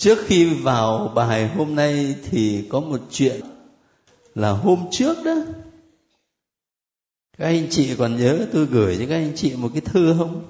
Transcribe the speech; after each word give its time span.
trước 0.00 0.18
khi 0.26 0.44
vào 0.44 1.12
bài 1.14 1.48
hôm 1.48 1.74
nay 1.74 2.14
thì 2.30 2.64
có 2.68 2.80
một 2.80 3.00
chuyện 3.10 3.40
là 4.34 4.50
hôm 4.50 4.84
trước 4.90 5.24
đó. 5.24 5.34
Các 7.38 7.46
anh 7.46 7.66
chị 7.70 7.94
còn 7.98 8.16
nhớ 8.16 8.46
tôi 8.52 8.66
gửi 8.66 8.96
cho 8.98 9.04
các 9.08 9.14
anh 9.14 9.32
chị 9.36 9.54
một 9.56 9.68
cái 9.72 9.80
thư 9.80 10.14
không? 10.18 10.42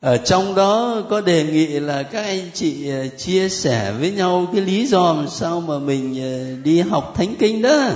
Ở 0.00 0.16
trong 0.16 0.54
đó 0.54 1.02
có 1.10 1.20
đề 1.20 1.44
nghị 1.44 1.66
là 1.66 2.02
các 2.02 2.22
anh 2.22 2.50
chị 2.54 2.90
ờ, 2.90 3.08
chia 3.08 3.48
sẻ 3.48 3.92
với 4.00 4.10
nhau 4.10 4.46
cái 4.52 4.60
lý 4.60 4.86
do 4.86 5.12
làm 5.12 5.28
sao 5.28 5.60
mà 5.60 5.78
mình 5.78 6.22
ờ, 6.22 6.56
đi 6.64 6.80
học 6.80 7.12
thánh 7.16 7.34
kinh 7.38 7.62
đó. 7.62 7.88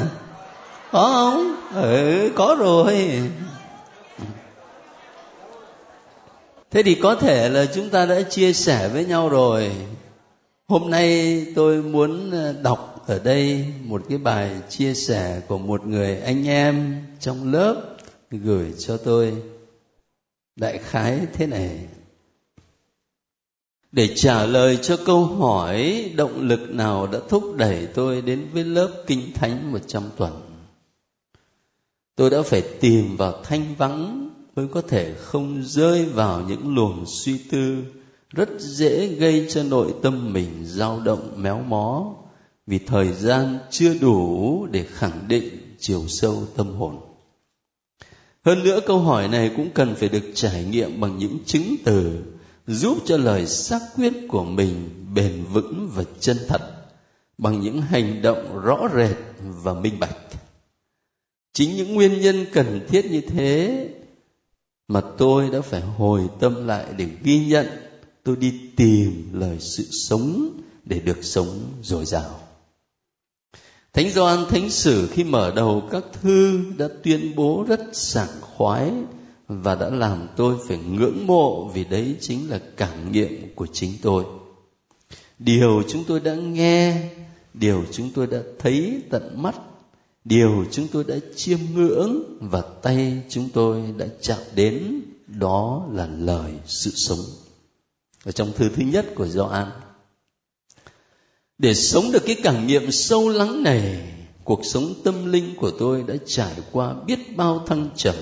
Có 0.93 1.11
không? 1.13 1.57
Ừ 1.83 2.31
có 2.35 2.57
rồi. 2.59 3.21
Thế 6.77 6.83
thì 6.83 6.95
có 6.95 7.15
thể 7.15 7.49
là 7.49 7.67
chúng 7.75 7.89
ta 7.89 8.07
đã 8.07 8.23
chia 8.23 8.53
sẻ 8.53 8.89
với 8.89 9.05
nhau 9.05 9.29
rồi. 9.29 9.73
Hôm 10.69 10.91
nay 10.91 11.47
tôi 11.55 11.83
muốn 11.83 12.30
ờ, 12.30 12.55
đọc 12.62 13.05
ở 13.07 13.19
đây 13.19 13.65
một 13.84 14.03
cái 14.09 14.19
bài 14.19 14.51
chia 14.69 14.95
sẻ 14.95 15.41
của 15.48 15.59
một 15.59 15.87
người 15.87 16.20
anh 16.20 16.48
em 16.48 17.05
trong 17.20 17.53
lớp 17.53 17.97
gửi 18.31 18.73
cho 18.79 18.97
tôi. 18.97 19.34
Đại 20.57 20.79
khái 20.79 21.20
thế 21.33 21.47
này. 21.47 21.79
Để 23.93 24.09
trả 24.17 24.47
lời 24.47 24.79
cho 24.83 24.97
câu 25.06 25.25
hỏi, 25.25 26.11
động 26.17 26.41
lực 26.41 26.70
nào 26.70 27.06
đã 27.06 27.19
thúc 27.29 27.56
đẩy 27.56 27.87
tôi 27.95 28.23
đến 28.23 28.48
với 28.53 28.65
lớp 28.65 29.05
kinh 29.06 29.33
thánh 29.34 29.73
một 29.73 29.81
trăm 29.87 30.03
tuần? 30.17 30.43
Tôi 32.17 32.31
đã 32.31 32.43
phải 32.43 32.62
tìm 32.81 33.17
vào 33.17 33.43
thanh 33.43 33.75
vắng 33.79 34.26
mới 34.56 34.69
có 34.69 34.83
thể 34.83 35.15
không 35.15 35.62
rơi 35.65 36.05
vào 36.05 36.42
những 36.48 36.74
luồng 36.74 37.05
suy 37.06 37.38
tư 37.38 37.84
rất 38.30 38.48
dễ 38.59 39.06
gây 39.06 39.47
cho 39.48 39.62
nội 39.62 39.95
tâm 40.02 40.33
mình 40.33 40.64
dao 40.64 41.00
động, 41.00 41.42
méo 41.42 41.62
mó. 41.62 42.14
Vì 42.66 42.78
thời 42.78 43.12
gian 43.12 43.58
chưa 43.70 43.94
đủ 43.94 44.66
để 44.70 44.86
khẳng 44.92 45.28
định 45.28 45.77
chiều 45.78 46.05
sâu 46.08 46.42
tâm 46.56 46.75
hồn. 46.75 47.00
Hơn 48.44 48.64
nữa, 48.64 48.81
câu 48.86 48.98
hỏi 48.98 49.28
này 49.28 49.50
cũng 49.56 49.70
cần 49.75 49.94
phải 49.94 50.08
được 50.08 50.31
trải 50.34 50.64
nghiệm 50.64 51.00
bằng 51.00 51.19
những 51.19 51.38
chứng 51.47 51.77
từ 51.84 52.22
giúp 52.66 52.98
cho 53.05 53.16
lời 53.16 53.47
xác 53.47 53.81
quyết 53.97 54.12
của 54.28 54.44
mình 54.44 54.91
bền 55.14 55.44
vững 55.53 55.91
và 55.94 56.05
chân 56.20 56.36
thật, 56.48 56.61
bằng 57.38 57.61
những 57.61 57.81
hành 57.81 58.22
động 58.22 58.61
rõ 58.62 58.88
rệt 58.94 59.16
và 59.41 59.75
minh 59.75 60.00
bạch. 60.00 60.16
Chính 61.53 61.77
những 61.77 61.94
nguyên 61.94 62.20
nhân 62.20 62.47
cần 62.53 62.86
thiết 62.88 63.11
như 63.11 63.20
thế 63.20 63.88
mà 64.89 65.01
tôi 65.19 65.51
đã 65.51 65.61
phải 65.61 65.81
hồi 65.81 66.29
tâm 66.41 66.67
lại 66.67 66.87
để 66.97 67.09
ghi 67.23 67.47
nhận. 67.47 67.67
Tôi 68.25 68.37
đi 68.37 68.61
tìm 68.77 69.28
lời 69.33 69.56
sự 69.61 69.84
sống 69.91 70.61
để 70.84 71.01
được 71.01 71.25
sống 71.25 71.61
dồi 71.83 72.05
dào. 72.05 72.41
Thánh 73.93 74.11
gioan 74.11 74.45
thánh 74.48 74.70
sử 74.70 75.09
khi 75.12 75.25
mở 75.25 75.53
đầu 75.56 75.83
các 75.91 76.05
thư 76.12 76.61
đã 76.78 76.89
tuyên 77.03 77.37
bố 77.37 77.65
rất 77.69 77.81
sảng 77.93 78.41
khoái 78.41 78.93
và 79.48 79.75
đã 79.75 79.91
làm 79.91 80.28
tôi 80.37 80.56
phải 80.69 80.78
ngưỡng 80.78 81.27
mộ 81.27 81.69
vì 81.69 81.84
đấy 81.84 82.17
chính 82.21 82.50
là 82.50 82.61
cảm 82.77 83.12
nghiệm 83.12 83.55
của 83.55 83.67
chính 83.67 83.93
tôi. 84.03 84.25
Điều 85.39 85.83
chúng 85.89 86.05
tôi 86.05 86.21
đã 86.21 86.34
nghe, 86.34 87.09
điều 87.55 87.84
chúng 87.93 88.11
tôi 88.15 88.27
đã 88.27 88.39
thấy 88.59 89.03
tận 89.11 89.43
mắt 89.43 89.55
điều 90.28 90.64
chúng 90.72 90.88
tôi 90.88 91.05
đã 91.05 91.16
chiêm 91.36 91.58
ngưỡng 91.74 92.38
và 92.41 92.62
tay 92.82 93.22
chúng 93.28 93.48
tôi 93.55 93.82
đã 93.96 94.06
chạm 94.22 94.38
đến, 94.55 95.02
đó 95.27 95.86
là 95.92 96.06
lời 96.06 96.52
sự 96.66 96.91
sống. 96.94 97.19
Ở 98.24 98.32
trong 98.32 98.52
thư 98.52 98.69
thứ 98.69 98.82
nhất 98.82 99.06
của 99.14 99.27
Gioan, 99.27 99.70
để 101.58 101.74
sống 101.74 102.12
được 102.12 102.22
cái 102.27 102.36
cảm 102.42 102.66
nghiệm 102.66 102.92
sâu 102.92 103.28
lắng 103.28 103.62
này, 103.62 104.12
cuộc 104.44 104.60
sống 104.65 104.94
tâm 105.04 105.32
linh 105.32 105.54
của 105.56 105.70
tôi 105.70 106.04
đã 106.06 106.15
trải 106.26 106.54
qua 106.72 106.94
biết 107.06 107.36
bao 107.36 107.65
thăng 107.66 107.88
trầm, 107.97 108.15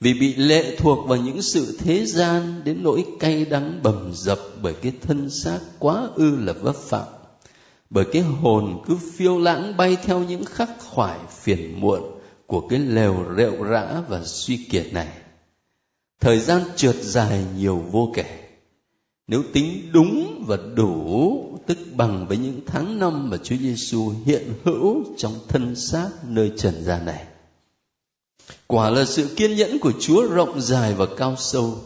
vì 0.00 0.14
bị 0.14 0.34
lệ 0.34 0.76
thuộc 0.76 1.08
vào 1.08 1.18
những 1.18 1.42
sự 1.42 1.78
thế 1.78 2.06
gian 2.06 2.62
đến 2.64 2.82
nỗi 2.82 3.04
cay 3.20 3.44
đắng 3.44 3.80
bầm 3.82 4.12
dập 4.14 4.38
bởi 4.62 4.74
cái 4.74 4.92
thân 5.02 5.30
xác 5.30 5.58
quá 5.78 6.08
ư 6.14 6.36
là 6.36 6.52
vấp 6.52 6.76
phạm 6.76 7.06
bởi 7.90 8.04
cái 8.12 8.22
hồn 8.22 8.82
cứ 8.86 8.96
phiêu 9.12 9.38
lãng 9.38 9.76
bay 9.76 9.96
theo 10.02 10.24
những 10.24 10.44
khắc 10.44 10.70
khoải 10.80 11.18
phiền 11.30 11.80
muộn 11.80 12.02
của 12.46 12.68
cái 12.68 12.78
lều 12.78 13.24
rệu 13.36 13.64
rã 13.64 14.02
và 14.08 14.24
suy 14.24 14.56
kiệt 14.56 14.92
này. 14.92 15.08
Thời 16.20 16.40
gian 16.40 16.62
trượt 16.76 16.96
dài 17.02 17.44
nhiều 17.56 17.76
vô 17.76 18.12
kể. 18.14 18.44
Nếu 19.26 19.42
tính 19.52 19.90
đúng 19.92 20.44
và 20.46 20.56
đủ, 20.74 21.58
tức 21.66 21.78
bằng 21.92 22.26
với 22.28 22.36
những 22.36 22.60
tháng 22.66 22.98
năm 22.98 23.30
mà 23.30 23.36
Chúa 23.36 23.56
Giêsu 23.56 24.12
hiện 24.24 24.52
hữu 24.64 25.04
trong 25.16 25.34
thân 25.48 25.76
xác 25.76 26.08
nơi 26.28 26.52
trần 26.56 26.84
gian 26.84 27.04
này. 27.04 27.24
Quả 28.66 28.90
là 28.90 29.04
sự 29.04 29.28
kiên 29.36 29.56
nhẫn 29.56 29.78
của 29.78 29.92
chúa 30.00 30.26
rộng 30.26 30.60
dài 30.60 30.94
và 30.94 31.06
cao 31.16 31.36
sâu, 31.38 31.78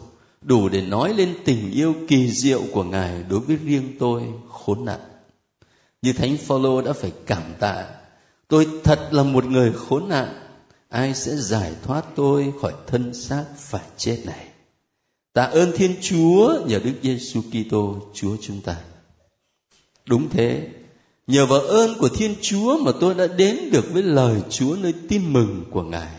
đủ 0.43 0.69
để 0.69 0.81
nói 0.83 1.15
lên 1.15 1.35
tình 1.45 1.73
yêu 1.73 1.95
kỳ 2.09 2.31
diệu 2.31 2.63
của 2.73 2.85
ngài 2.85 3.23
đối 3.23 3.41
với 3.41 3.57
riêng 3.57 3.97
tôi, 3.99 4.23
khốn 4.49 4.85
nạn 4.85 5.01
như 6.03 6.13
thánh 6.13 6.37
phaolô 6.37 6.83
đã 6.83 6.93
phải 6.93 7.13
cảm 7.27 7.43
tạ, 7.59 7.87
tôi 8.49 8.67
thật 8.85 9.09
là 9.11 9.23
một 9.23 9.45
người 9.45 9.73
khốn 9.73 10.09
nạn, 10.09 10.49
ai 10.89 11.15
sẽ 11.15 11.37
giải 11.37 11.73
thoát 11.83 12.05
tôi 12.17 12.53
khỏi 12.61 12.73
thân 12.87 13.15
xác 13.15 13.45
phải 13.57 13.85
chết 13.97 14.23
này? 14.27 14.47
Tạ 15.33 15.45
ơn 15.45 15.73
thiên 15.77 15.95
chúa 16.03 16.61
nhờ 16.67 16.81
đức 16.85 16.95
giêsu 17.03 17.41
kitô, 17.43 17.97
chúa 18.15 18.37
chúng 18.41 18.61
ta. 18.61 18.77
Đúng 20.07 20.29
thế, 20.31 20.69
nhờ 21.27 21.47
vào 21.47 21.61
ơn 21.61 21.99
của 21.99 22.09
thiên 22.09 22.35
chúa 22.43 22.79
mà 22.79 22.93
tôi 23.01 23.15
đã 23.15 23.27
đến 23.27 23.59
được 23.73 23.85
với 23.93 24.03
lời 24.03 24.43
chúa 24.51 24.77
nơi 24.77 24.95
tin 25.09 25.33
mừng 25.33 25.65
của 25.71 25.83
ngài. 25.83 26.15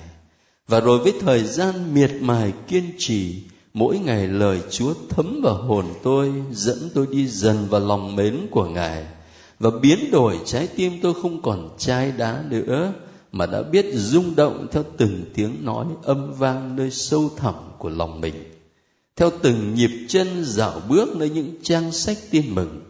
Và 0.68 0.79
rồi 0.79 1.00
với 1.00 1.13
thời 1.19 1.44
gian 1.44 1.94
miệt 1.94 2.12
mài 2.22 2.53
kiên 2.68 2.91
trì, 2.97 3.44
mỗi 3.73 4.00
ngày 4.00 4.28
lời 4.28 4.62
chúa 4.72 4.94
thấm 5.09 5.41
vào 5.44 5.56
hồn 5.56 5.85
tôi, 6.03 6.34
dẫn 6.51 6.89
tôi 6.94 7.07
đi 7.12 7.28
dần 7.28 7.68
vào 7.69 7.81
lòng 7.81 8.16
mến 8.16 8.47
của 8.51 8.66
ngài 8.66 9.06
và 9.59 9.70
biến 9.81 10.12
đổi 10.12 10.40
trái 10.46 10.68
tim 10.68 11.02
tôi 11.02 11.14
không 11.22 11.42
còn 11.42 11.70
chai 11.78 12.12
đá 12.12 12.44
nữa, 12.50 12.94
mà 13.31 13.46
đã 13.46 13.64
biết 13.64 13.86
rung 13.94 14.36
động 14.36 14.68
theo 14.72 14.84
từng 14.97 15.25
tiếng 15.34 15.66
nói 15.66 15.86
âm 16.03 16.34
vang 16.34 16.75
nơi 16.75 16.92
sâu 16.92 17.31
thẳm 17.38 17.56
của 17.78 17.90
lòng 17.90 18.22
mình. 18.22 18.36
Theo 19.16 19.31
từng 19.42 19.75
nhịp 19.75 19.92
chân 20.08 20.28
dạo 20.46 20.81
bước 20.90 21.16
nơi 21.16 21.30
những 21.30 21.56
trang 21.64 21.92
sách 21.92 22.18
tin 22.31 22.56
mừng, 22.56 22.81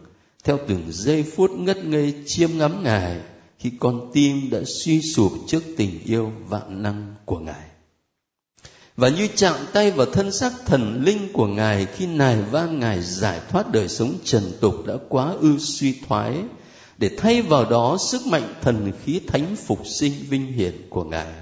theo 0.44 0.58
từng 0.68 0.82
giây 0.88 1.22
phút 1.22 1.50
ngất 1.50 1.84
ngây 1.84 2.14
chiêm 2.26 2.50
ngắm 2.58 2.82
ngài 2.82 3.20
khi 3.58 3.72
con 3.80 4.10
tim 4.12 4.50
đã 4.50 4.60
suy 4.64 5.02
sụp 5.02 5.32
trước 5.46 5.62
tình 5.76 6.04
yêu 6.04 6.32
vạn 6.48 6.82
năng 6.82 7.14
của 7.24 7.38
ngài. 7.38 7.70
Và 8.96 9.08
như 9.08 9.28
chạm 9.36 9.54
tay 9.72 9.90
vào 9.90 10.06
thân 10.06 10.32
xác 10.32 10.52
thần 10.66 11.04
linh 11.04 11.32
của 11.32 11.46
ngài 11.46 11.86
khi 11.86 12.06
nài 12.06 12.42
van 12.42 12.78
ngài 12.78 13.02
giải 13.02 13.40
thoát 13.50 13.72
đời 13.72 13.88
sống 13.88 14.14
trần 14.24 14.42
tục 14.60 14.86
đã 14.86 14.94
quá 15.08 15.34
ư 15.40 15.58
suy 15.58 15.94
thoái 16.08 16.36
để 17.00 17.10
thay 17.16 17.42
vào 17.42 17.64
đó 17.64 17.96
sức 18.00 18.26
mạnh 18.26 18.54
thần 18.62 18.92
khí 19.04 19.20
thánh 19.26 19.56
phục 19.56 19.86
sinh 19.86 20.12
vinh 20.28 20.52
hiển 20.52 20.74
của 20.90 21.04
ngài. 21.04 21.32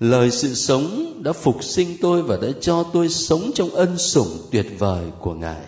Lời 0.00 0.30
sự 0.30 0.54
sống 0.54 1.12
đã 1.22 1.32
phục 1.32 1.64
sinh 1.64 1.96
tôi 2.00 2.22
và 2.22 2.36
đã 2.36 2.48
cho 2.60 2.82
tôi 2.92 3.08
sống 3.08 3.50
trong 3.54 3.70
ân 3.70 3.98
sủng 3.98 4.38
tuyệt 4.52 4.66
vời 4.78 5.04
của 5.20 5.34
ngài. 5.34 5.64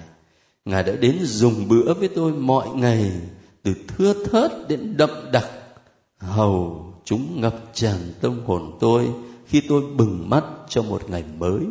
Ngài 0.64 0.82
đã 0.82 0.92
đến 0.92 1.18
dùng 1.22 1.68
bữa 1.68 1.94
với 1.94 2.08
tôi 2.08 2.32
mọi 2.32 2.68
ngày, 2.68 3.12
từ 3.62 3.74
thưa 3.88 4.24
thớt 4.24 4.68
đến 4.68 4.96
đậm 4.96 5.10
đặc. 5.32 5.50
Hầu 6.18 6.86
chúng 7.04 7.40
ngập 7.40 7.70
tràn 7.74 7.96
tâm 8.20 8.40
hồn 8.46 8.76
tôi 8.80 9.08
khi 9.46 9.62
tôi 9.68 9.82
bừng 9.96 10.30
mắt 10.30 10.44
cho 10.68 10.82
một 10.82 11.10
ngày 11.10 11.24
mới. 11.38 11.62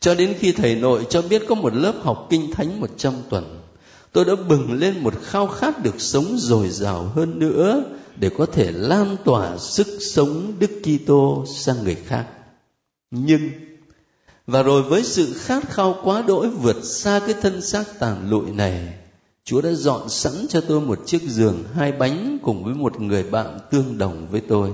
Cho 0.00 0.14
đến 0.14 0.34
khi 0.38 0.52
thầy 0.52 0.74
nội 0.74 1.06
cho 1.10 1.22
biết 1.22 1.42
có 1.48 1.54
một 1.54 1.74
lớp 1.74 1.94
học 2.02 2.26
kinh 2.30 2.52
thánh 2.52 2.80
một 2.80 2.90
trăm 2.96 3.12
tuần 3.30 3.60
tôi 4.14 4.24
đã 4.24 4.34
bừng 4.48 4.72
lên 4.72 4.98
một 4.98 5.14
khao 5.22 5.46
khát 5.46 5.82
được 5.82 6.00
sống 6.00 6.36
dồi 6.38 6.68
dào 6.68 7.02
hơn 7.14 7.38
nữa 7.38 7.84
để 8.16 8.30
có 8.38 8.46
thể 8.46 8.72
lan 8.72 9.16
tỏa 9.24 9.58
sức 9.58 9.86
sống 10.00 10.52
Đức 10.58 10.70
Kitô 10.82 11.44
sang 11.54 11.84
người 11.84 11.94
khác. 11.94 12.26
Nhưng 13.10 13.50
và 14.46 14.62
rồi 14.62 14.82
với 14.82 15.04
sự 15.04 15.32
khát 15.34 15.68
khao 15.68 15.96
quá 16.04 16.22
đỗi 16.22 16.48
vượt 16.48 16.84
xa 16.84 17.20
cái 17.26 17.34
thân 17.42 17.62
xác 17.62 17.98
tàn 17.98 18.30
lụi 18.30 18.50
này, 18.50 18.94
Chúa 19.44 19.60
đã 19.60 19.72
dọn 19.72 20.08
sẵn 20.08 20.32
cho 20.48 20.60
tôi 20.60 20.80
một 20.80 20.98
chiếc 21.06 21.22
giường 21.22 21.64
hai 21.74 21.92
bánh 21.92 22.38
cùng 22.42 22.64
với 22.64 22.74
một 22.74 23.00
người 23.00 23.22
bạn 23.22 23.58
tương 23.70 23.98
đồng 23.98 24.28
với 24.30 24.40
tôi 24.40 24.70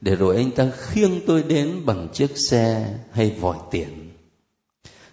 để 0.00 0.16
rồi 0.16 0.36
anh 0.36 0.50
ta 0.50 0.70
khiêng 0.78 1.20
tôi 1.26 1.42
đến 1.42 1.86
bằng 1.86 2.08
chiếc 2.12 2.38
xe 2.38 2.94
hay 3.12 3.36
vòi 3.40 3.56
tiền. 3.70 4.10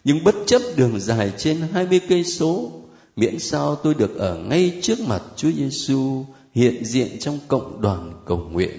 Nhưng 0.04 0.24
bất 0.24 0.36
chấp 0.46 0.62
đường 0.76 1.00
dài 1.00 1.32
trên 1.38 1.62
20 1.74 2.00
cây 2.10 2.24
số, 2.24 2.79
miễn 3.20 3.40
sao 3.40 3.76
tôi 3.76 3.94
được 3.94 4.18
ở 4.18 4.38
ngay 4.38 4.80
trước 4.82 5.00
mặt 5.00 5.22
Chúa 5.36 5.52
Giêsu 5.52 6.26
hiện 6.54 6.86
diện 6.86 7.20
trong 7.20 7.40
cộng 7.48 7.82
đoàn 7.82 8.14
cầu 8.26 8.38
nguyện. 8.38 8.72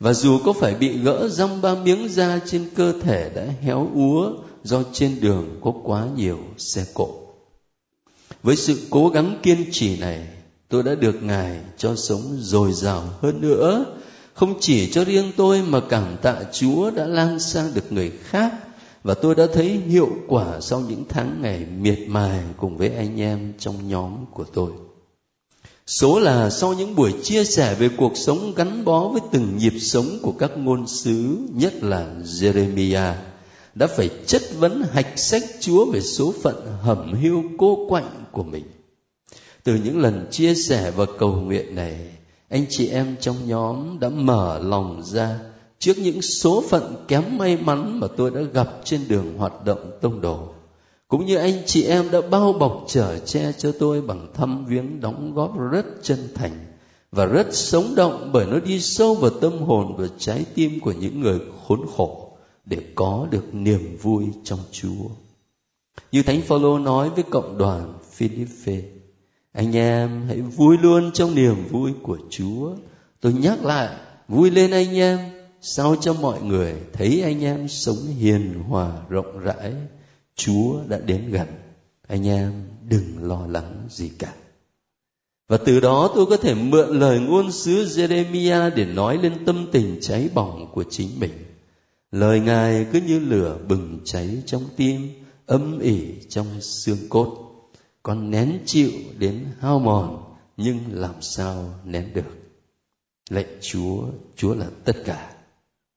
Và 0.00 0.12
dù 0.12 0.38
có 0.44 0.52
phải 0.52 0.74
bị 0.74 0.98
gỡ 0.98 1.28
răm 1.28 1.60
ba 1.62 1.74
miếng 1.74 2.08
da 2.08 2.40
trên 2.46 2.68
cơ 2.74 2.92
thể 3.00 3.30
đã 3.34 3.46
héo 3.60 3.90
úa 3.94 4.32
do 4.62 4.82
trên 4.92 5.20
đường 5.20 5.60
có 5.64 5.72
quá 5.84 6.06
nhiều 6.16 6.38
xe 6.58 6.84
cộ. 6.94 7.08
Với 8.42 8.56
sự 8.56 8.78
cố 8.90 9.08
gắng 9.08 9.38
kiên 9.42 9.64
trì 9.72 9.96
này, 9.98 10.28
tôi 10.68 10.82
đã 10.82 10.94
được 10.94 11.22
Ngài 11.22 11.60
cho 11.78 11.96
sống 11.96 12.36
dồi 12.38 12.72
dào 12.72 13.04
hơn 13.20 13.40
nữa, 13.40 13.84
không 14.34 14.54
chỉ 14.60 14.90
cho 14.90 15.04
riêng 15.04 15.32
tôi 15.36 15.62
mà 15.62 15.80
cảm 15.88 16.16
tạ 16.22 16.36
Chúa 16.52 16.90
đã 16.90 17.06
lan 17.06 17.40
sang 17.40 17.74
được 17.74 17.92
người 17.92 18.10
khác 18.22 18.52
và 19.02 19.14
tôi 19.14 19.34
đã 19.34 19.46
thấy 19.52 19.68
hiệu 19.68 20.08
quả 20.28 20.60
sau 20.60 20.80
những 20.80 21.04
tháng 21.08 21.42
ngày 21.42 21.66
miệt 21.80 21.98
mài 22.08 22.40
cùng 22.56 22.76
với 22.76 22.94
anh 22.94 23.20
em 23.20 23.52
trong 23.58 23.88
nhóm 23.88 24.26
của 24.32 24.44
tôi. 24.44 24.70
Số 25.86 26.18
là 26.18 26.50
sau 26.50 26.72
những 26.72 26.94
buổi 26.94 27.12
chia 27.22 27.44
sẻ 27.44 27.74
về 27.74 27.88
cuộc 27.96 28.16
sống 28.16 28.54
gắn 28.56 28.84
bó 28.84 29.08
với 29.08 29.20
từng 29.32 29.56
nhịp 29.56 29.78
sống 29.80 30.06
của 30.22 30.32
các 30.32 30.50
ngôn 30.56 30.86
sứ, 30.86 31.38
nhất 31.54 31.74
là 31.82 32.14
Jeremiah, 32.24 33.14
đã 33.74 33.86
phải 33.86 34.10
chất 34.26 34.42
vấn 34.58 34.82
hạch 34.92 35.18
sách 35.18 35.42
Chúa 35.60 35.90
về 35.92 36.00
số 36.00 36.34
phận 36.42 36.66
hẩm 36.82 37.14
hiu 37.14 37.44
cô 37.58 37.86
quạnh 37.88 38.24
của 38.32 38.42
mình. 38.42 38.64
Từ 39.64 39.74
những 39.84 39.98
lần 39.98 40.26
chia 40.30 40.54
sẻ 40.54 40.90
và 40.90 41.06
cầu 41.18 41.32
nguyện 41.32 41.74
này, 41.74 41.98
anh 42.48 42.64
chị 42.68 42.88
em 42.88 43.16
trong 43.20 43.36
nhóm 43.46 44.00
đã 44.00 44.08
mở 44.08 44.58
lòng 44.62 45.02
ra 45.04 45.38
trước 45.80 45.98
những 45.98 46.22
số 46.22 46.64
phận 46.68 47.04
kém 47.08 47.38
may 47.38 47.56
mắn 47.56 48.00
mà 48.00 48.06
tôi 48.16 48.30
đã 48.30 48.40
gặp 48.40 48.68
trên 48.84 49.00
đường 49.08 49.38
hoạt 49.38 49.64
động 49.64 49.90
tông 50.00 50.20
đồ 50.20 50.48
cũng 51.10 51.26
như 51.26 51.36
anh 51.36 51.62
chị 51.66 51.84
em 51.84 52.10
đã 52.10 52.20
bao 52.20 52.52
bọc 52.52 52.84
chở 52.88 53.18
che 53.18 53.52
cho 53.52 53.72
tôi 53.78 54.02
bằng 54.02 54.32
thăm 54.34 54.66
viếng 54.66 55.00
đóng 55.00 55.34
góp 55.34 55.58
rất 55.70 55.86
chân 56.02 56.18
thành 56.34 56.66
và 57.12 57.26
rất 57.26 57.46
sống 57.54 57.94
động 57.94 58.30
bởi 58.32 58.46
nó 58.46 58.60
đi 58.60 58.80
sâu 58.80 59.14
vào 59.14 59.30
tâm 59.30 59.58
hồn 59.58 59.94
và 59.96 60.06
trái 60.18 60.44
tim 60.54 60.80
của 60.80 60.92
những 60.92 61.20
người 61.20 61.40
khốn 61.66 61.80
khổ 61.96 62.36
để 62.64 62.78
có 62.94 63.26
được 63.30 63.54
niềm 63.54 63.96
vui 64.02 64.24
trong 64.44 64.58
Chúa. 64.72 65.08
Như 66.12 66.22
Thánh 66.22 66.40
Phaolô 66.40 66.78
nói 66.78 67.10
với 67.10 67.24
cộng 67.30 67.58
đoàn 67.58 67.92
Philippe, 68.12 68.82
anh 69.52 69.76
em 69.76 70.24
hãy 70.28 70.40
vui 70.40 70.78
luôn 70.78 71.10
trong 71.12 71.34
niềm 71.34 71.68
vui 71.70 71.92
của 72.02 72.18
Chúa. 72.30 72.72
Tôi 73.20 73.32
nhắc 73.32 73.64
lại, 73.64 73.96
vui 74.28 74.50
lên 74.50 74.70
anh 74.70 74.96
em, 74.96 75.18
sao 75.60 75.96
cho 76.00 76.12
mọi 76.14 76.42
người 76.42 76.74
thấy 76.92 77.22
anh 77.22 77.44
em 77.44 77.68
sống 77.68 78.06
hiền 78.18 78.62
hòa 78.68 78.92
rộng 79.08 79.38
rãi 79.38 79.74
Chúa 80.36 80.80
đã 80.88 80.98
đến 80.98 81.30
gần. 81.30 81.48
Anh 82.08 82.26
em 82.26 82.52
đừng 82.88 83.28
lo 83.28 83.46
lắng 83.46 83.86
gì 83.90 84.10
cả. 84.18 84.34
Và 85.48 85.56
từ 85.56 85.80
đó 85.80 86.12
tôi 86.14 86.26
có 86.26 86.36
thể 86.36 86.54
mượn 86.54 86.98
lời 86.98 87.20
ngôn 87.20 87.52
sứ 87.52 87.84
Jeremia 87.84 88.74
để 88.74 88.84
nói 88.84 89.18
lên 89.22 89.44
tâm 89.44 89.66
tình 89.72 89.98
cháy 90.00 90.28
bỏng 90.34 90.70
của 90.72 90.84
chính 90.90 91.08
mình. 91.20 91.32
Lời 92.10 92.40
Ngài 92.40 92.86
cứ 92.92 93.00
như 93.00 93.18
lửa 93.18 93.58
bừng 93.68 94.00
cháy 94.04 94.42
trong 94.46 94.62
tim, 94.76 95.08
âm 95.46 95.78
ỉ 95.78 96.14
trong 96.28 96.60
xương 96.60 97.08
cốt. 97.08 97.36
Còn 98.02 98.30
nén 98.30 98.58
chịu 98.66 98.90
đến 99.18 99.46
hao 99.58 99.78
mòn, 99.78 100.34
nhưng 100.56 100.78
làm 100.88 101.14
sao 101.20 101.74
nén 101.84 102.14
được. 102.14 102.36
Lệnh 103.30 103.48
Chúa, 103.60 104.02
Chúa 104.36 104.54
là 104.54 104.66
tất 104.84 104.96
cả. 105.04 105.32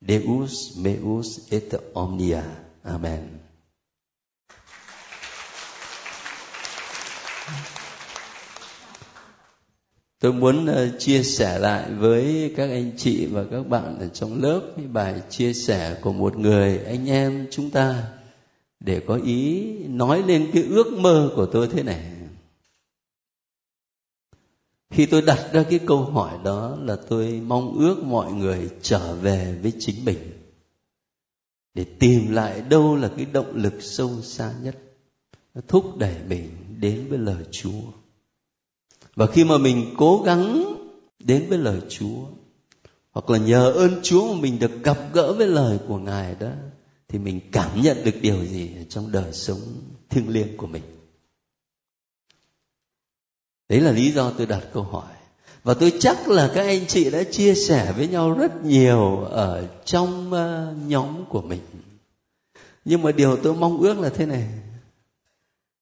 Deus, 0.07 0.77
meus 0.77 1.39
et 1.49 1.73
omnia. 1.93 2.43
Amen. 2.83 3.43
tôi 10.23 10.33
muốn 10.33 10.65
ờ, 10.65 10.89
chia 10.99 11.23
sẻ 11.23 11.59
lại 11.59 11.91
với 11.99 12.53
các 12.55 12.69
anh 12.69 12.91
chị 12.97 13.25
và 13.25 13.43
các 13.51 13.67
bạn 13.69 13.99
ở 13.99 14.07
trong 14.07 14.41
lớp 14.41 14.61
cái 14.77 14.85
bài 14.87 15.21
chia 15.29 15.53
sẻ 15.53 15.97
của 16.01 16.13
một 16.13 16.37
người 16.37 16.79
anh 16.85 17.09
em 17.09 17.47
chúng 17.51 17.69
ta 17.69 18.03
để 18.79 19.01
có 19.07 19.19
ý 19.25 19.63
nói 19.87 20.23
lên 20.27 20.49
cái 20.53 20.63
ước 20.63 20.93
mơ 20.93 21.31
của 21.35 21.45
tôi 21.45 21.67
thế 21.67 21.83
này 21.83 22.12
khi 24.93 25.05
tôi 25.05 25.21
đặt 25.21 25.49
ra 25.53 25.63
cái 25.69 25.79
câu 25.85 26.03
hỏi 26.03 26.37
đó 26.43 26.77
là 26.81 26.95
tôi 27.09 27.41
mong 27.47 27.77
ước 27.77 28.03
mọi 28.03 28.33
người 28.33 28.69
trở 28.81 29.15
về 29.15 29.59
với 29.61 29.73
chính 29.79 30.05
mình. 30.05 30.17
Để 31.73 31.85
tìm 31.99 32.31
lại 32.31 32.61
đâu 32.61 32.95
là 32.95 33.11
cái 33.17 33.25
động 33.25 33.55
lực 33.55 33.73
sâu 33.79 34.21
xa 34.21 34.53
nhất, 34.63 34.75
nó 35.53 35.61
thúc 35.67 35.97
đẩy 35.97 36.15
mình 36.27 36.49
đến 36.79 37.07
với 37.09 37.17
lời 37.17 37.43
chúa. 37.51 37.81
Và 39.15 39.27
khi 39.27 39.43
mà 39.43 39.57
mình 39.57 39.93
cố 39.97 40.23
gắng 40.25 40.75
đến 41.19 41.45
với 41.49 41.57
lời 41.57 41.79
chúa, 41.89 42.25
hoặc 43.11 43.29
là 43.29 43.37
nhờ 43.37 43.71
ơn 43.71 43.91
chúa 44.03 44.33
mà 44.33 44.41
mình 44.41 44.59
được 44.59 44.83
gặp 44.83 44.97
gỡ 45.13 45.33
với 45.33 45.47
lời 45.47 45.79
của 45.87 45.97
ngài 45.97 46.35
đó, 46.39 46.51
thì 47.07 47.19
mình 47.19 47.39
cảm 47.51 47.81
nhận 47.81 47.97
được 48.05 48.21
điều 48.21 48.45
gì 48.45 48.69
trong 48.89 49.11
đời 49.11 49.33
sống 49.33 49.59
thiêng 50.09 50.29
liêng 50.29 50.57
của 50.57 50.67
mình 50.67 50.83
đấy 53.69 53.81
là 53.81 53.91
lý 53.91 54.11
do 54.11 54.31
tôi 54.37 54.47
đặt 54.47 54.61
câu 54.73 54.83
hỏi. 54.83 55.13
Và 55.63 55.73
tôi 55.73 55.93
chắc 55.99 56.29
là 56.29 56.51
các 56.55 56.61
anh 56.61 56.87
chị 56.87 57.09
đã 57.09 57.23
chia 57.23 57.55
sẻ 57.55 57.93
với 57.97 58.07
nhau 58.07 58.31
rất 58.31 58.65
nhiều 58.65 59.19
ở 59.19 59.67
trong 59.85 60.33
ờ, 60.33 60.75
nhóm 60.87 61.25
của 61.29 61.41
mình. 61.41 61.61
Nhưng 62.85 63.01
mà 63.01 63.11
điều 63.11 63.37
tôi 63.37 63.55
mong 63.55 63.77
ước 63.77 63.99
là 63.99 64.09
thế 64.09 64.25
này. 64.25 64.47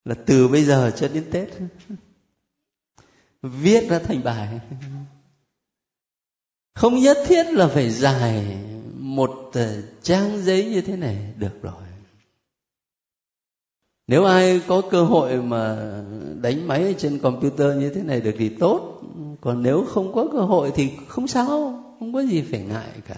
Là 0.05 0.15
từ 0.25 0.47
bây 0.47 0.63
giờ 0.63 0.91
cho 0.97 1.07
đến 1.07 1.25
tết, 1.31 1.49
viết 3.41 3.89
ra 3.89 3.99
thành 3.99 4.23
bài. 4.23 4.59
Không 6.73 6.99
nhất 6.99 7.17
thiết 7.25 7.43
là 7.47 7.67
phải 7.67 7.89
dài 7.89 8.57
một 8.93 9.51
ờ, 9.53 9.81
trang 10.01 10.41
giấy 10.43 10.65
như 10.65 10.81
thế 10.81 10.95
này. 10.95 11.17
Được 11.37 11.61
rồi 11.61 11.90
nếu 14.07 14.25
ai 14.25 14.61
có 14.67 14.81
cơ 14.81 15.03
hội 15.03 15.41
mà 15.41 15.93
đánh 16.41 16.67
máy 16.67 16.95
trên 16.97 17.19
computer 17.19 17.77
như 17.77 17.89
thế 17.89 18.01
này 18.03 18.21
được 18.21 18.35
thì 18.37 18.49
tốt. 18.49 19.01
Còn 19.41 19.63
nếu 19.63 19.85
không 19.87 20.13
có 20.13 20.27
cơ 20.31 20.39
hội 20.39 20.71
thì 20.75 20.89
không 21.07 21.27
sao, 21.27 21.47
không 21.99 22.13
có 22.13 22.23
gì 22.23 22.41
phải 22.41 22.59
ngại 22.59 22.91
cả. 23.07 23.15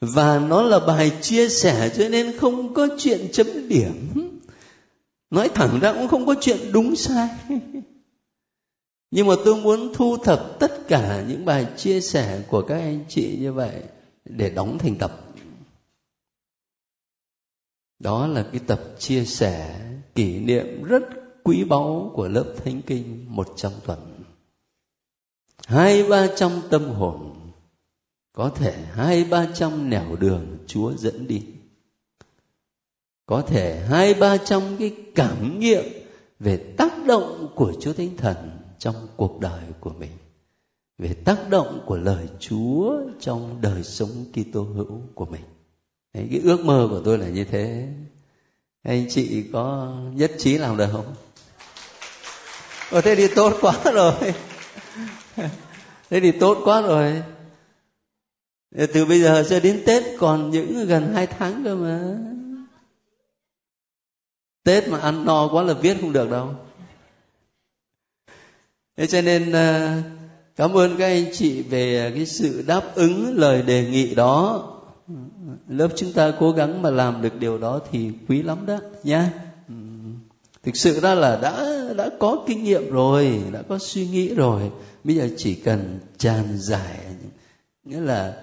Và 0.00 0.38
nó 0.38 0.62
là 0.62 0.78
bài 0.78 1.12
chia 1.20 1.48
sẻ 1.48 1.90
cho 1.96 2.08
nên 2.08 2.36
không 2.38 2.74
có 2.74 2.88
chuyện 2.98 3.28
chấm 3.32 3.68
điểm. 3.68 3.92
Nói 5.30 5.48
thẳng 5.48 5.78
ra 5.80 5.92
cũng 5.92 6.08
không 6.08 6.26
có 6.26 6.34
chuyện 6.40 6.58
đúng 6.72 6.96
sai. 6.96 7.28
Nhưng 9.10 9.26
mà 9.26 9.34
tôi 9.44 9.56
muốn 9.56 9.94
thu 9.94 10.16
thập 10.16 10.56
tất 10.60 10.88
cả 10.88 11.24
những 11.28 11.44
bài 11.44 11.66
chia 11.76 12.00
sẻ 12.00 12.40
của 12.48 12.62
các 12.62 12.74
anh 12.74 13.04
chị 13.08 13.38
như 13.40 13.52
vậy 13.52 13.82
để 14.24 14.50
đóng 14.50 14.78
thành 14.78 14.96
tập 14.96 15.23
đó 18.04 18.26
là 18.26 18.46
cái 18.52 18.60
tập 18.66 18.80
chia 18.98 19.24
sẻ 19.24 19.80
kỷ 20.14 20.38
niệm 20.38 20.82
rất 20.82 21.02
quý 21.42 21.64
báu 21.64 22.10
của 22.14 22.28
lớp 22.28 22.54
thánh 22.64 22.82
kinh 22.82 23.26
một 23.28 23.48
trăm 23.56 23.72
tuần 23.86 23.98
hai 25.66 26.02
ba 26.08 26.26
trăm 26.36 26.50
tâm 26.70 26.84
hồn, 26.84 27.36
có 28.32 28.48
thể 28.48 28.72
hai 28.92 29.24
ba 29.24 29.46
trăm 29.54 29.90
nẻo 29.90 30.16
đường 30.16 30.58
chúa 30.66 30.92
dẫn 30.96 31.26
đi 31.26 31.42
có 33.26 33.42
thể 33.42 33.86
hai 33.88 34.14
ba 34.14 34.36
trăm 34.36 34.62
cái 34.78 34.96
cảm 35.14 35.60
nghiệm 35.60 35.84
về 36.38 36.74
tác 36.76 36.92
động 37.06 37.48
của 37.54 37.72
chúa 37.80 37.92
thánh 37.92 38.16
thần 38.16 38.36
trong 38.78 38.94
cuộc 39.16 39.40
đời 39.40 39.62
của 39.80 39.92
mình, 39.98 40.12
về 40.98 41.14
tác 41.14 41.50
động 41.50 41.82
của 41.86 41.96
lời 41.96 42.28
Chúa 42.40 43.00
trong 43.20 43.60
đời 43.60 43.82
sống 43.82 44.24
Kitô 44.32 44.62
hữu 44.62 45.00
của 45.14 45.26
mình. 45.26 45.44
Đấy, 46.14 46.28
cái 46.30 46.40
ước 46.44 46.64
mơ 46.64 46.88
của 46.90 47.00
tôi 47.04 47.18
là 47.18 47.28
như 47.28 47.44
thế. 47.44 47.88
Anh 48.82 49.06
chị 49.08 49.44
có 49.52 49.94
nhất 50.14 50.32
trí 50.38 50.58
làm 50.58 50.76
được 50.76 50.88
không? 50.92 51.14
Ồ, 52.90 53.00
thế 53.04 53.14
thì 53.14 53.28
tốt 53.28 53.56
quá 53.60 53.74
rồi. 53.84 54.12
thế 56.10 56.20
thì 56.20 56.32
tốt 56.32 56.58
quá 56.64 56.80
rồi. 56.80 57.22
Từ 58.92 59.04
bây 59.04 59.20
giờ 59.20 59.44
cho 59.50 59.60
đến 59.60 59.82
Tết 59.86 60.02
còn 60.18 60.50
những 60.50 60.86
gần 60.86 61.12
hai 61.14 61.26
tháng 61.26 61.64
cơ 61.64 61.74
mà. 61.74 62.00
Tết 64.64 64.88
mà 64.88 64.98
ăn 64.98 65.24
no 65.24 65.48
quá 65.48 65.62
là 65.62 65.74
viết 65.74 65.96
không 66.00 66.12
được 66.12 66.30
đâu 66.30 66.54
thế 68.96 69.06
cho 69.06 69.22
nên 69.22 69.52
ờ, 69.52 69.92
cảm 70.56 70.76
ơn 70.76 70.96
các 70.96 71.06
anh 71.06 71.24
chị 71.32 71.62
về 71.62 72.12
cái 72.14 72.26
sự 72.26 72.64
đáp 72.66 72.82
ứng 72.94 73.38
lời 73.38 73.62
đề 73.62 73.84
nghị 73.90 74.14
đó 74.14 74.70
lớp 75.68 75.88
chúng 75.96 76.12
ta 76.12 76.32
cố 76.40 76.52
gắng 76.52 76.82
mà 76.82 76.90
làm 76.90 77.22
được 77.22 77.38
điều 77.38 77.58
đó 77.58 77.80
thì 77.90 78.10
quý 78.28 78.42
lắm 78.42 78.66
đó 78.66 78.78
nha 79.02 79.32
ừ. 79.68 79.74
thực 80.62 80.76
sự 80.76 81.00
ra 81.00 81.14
là 81.14 81.38
đã 81.42 81.84
đã 81.96 82.10
có 82.18 82.44
kinh 82.46 82.64
nghiệm 82.64 82.90
rồi, 82.90 83.42
đã 83.52 83.62
có 83.68 83.78
suy 83.78 84.06
nghĩ 84.06 84.34
rồi. 84.34 84.70
Bây 85.04 85.16
giờ 85.16 85.28
chỉ 85.36 85.54
cần 85.54 85.98
tràn 86.18 86.58
giải, 86.58 86.98
nghĩa 87.84 88.00
là 88.00 88.36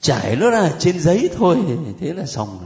trải 0.00 0.36
nó 0.36 0.50
ra 0.50 0.72
trên 0.78 1.00
giấy 1.00 1.30
thôi, 1.36 1.58
thế 2.00 2.14
là 2.14 2.26
xong. 2.26 2.58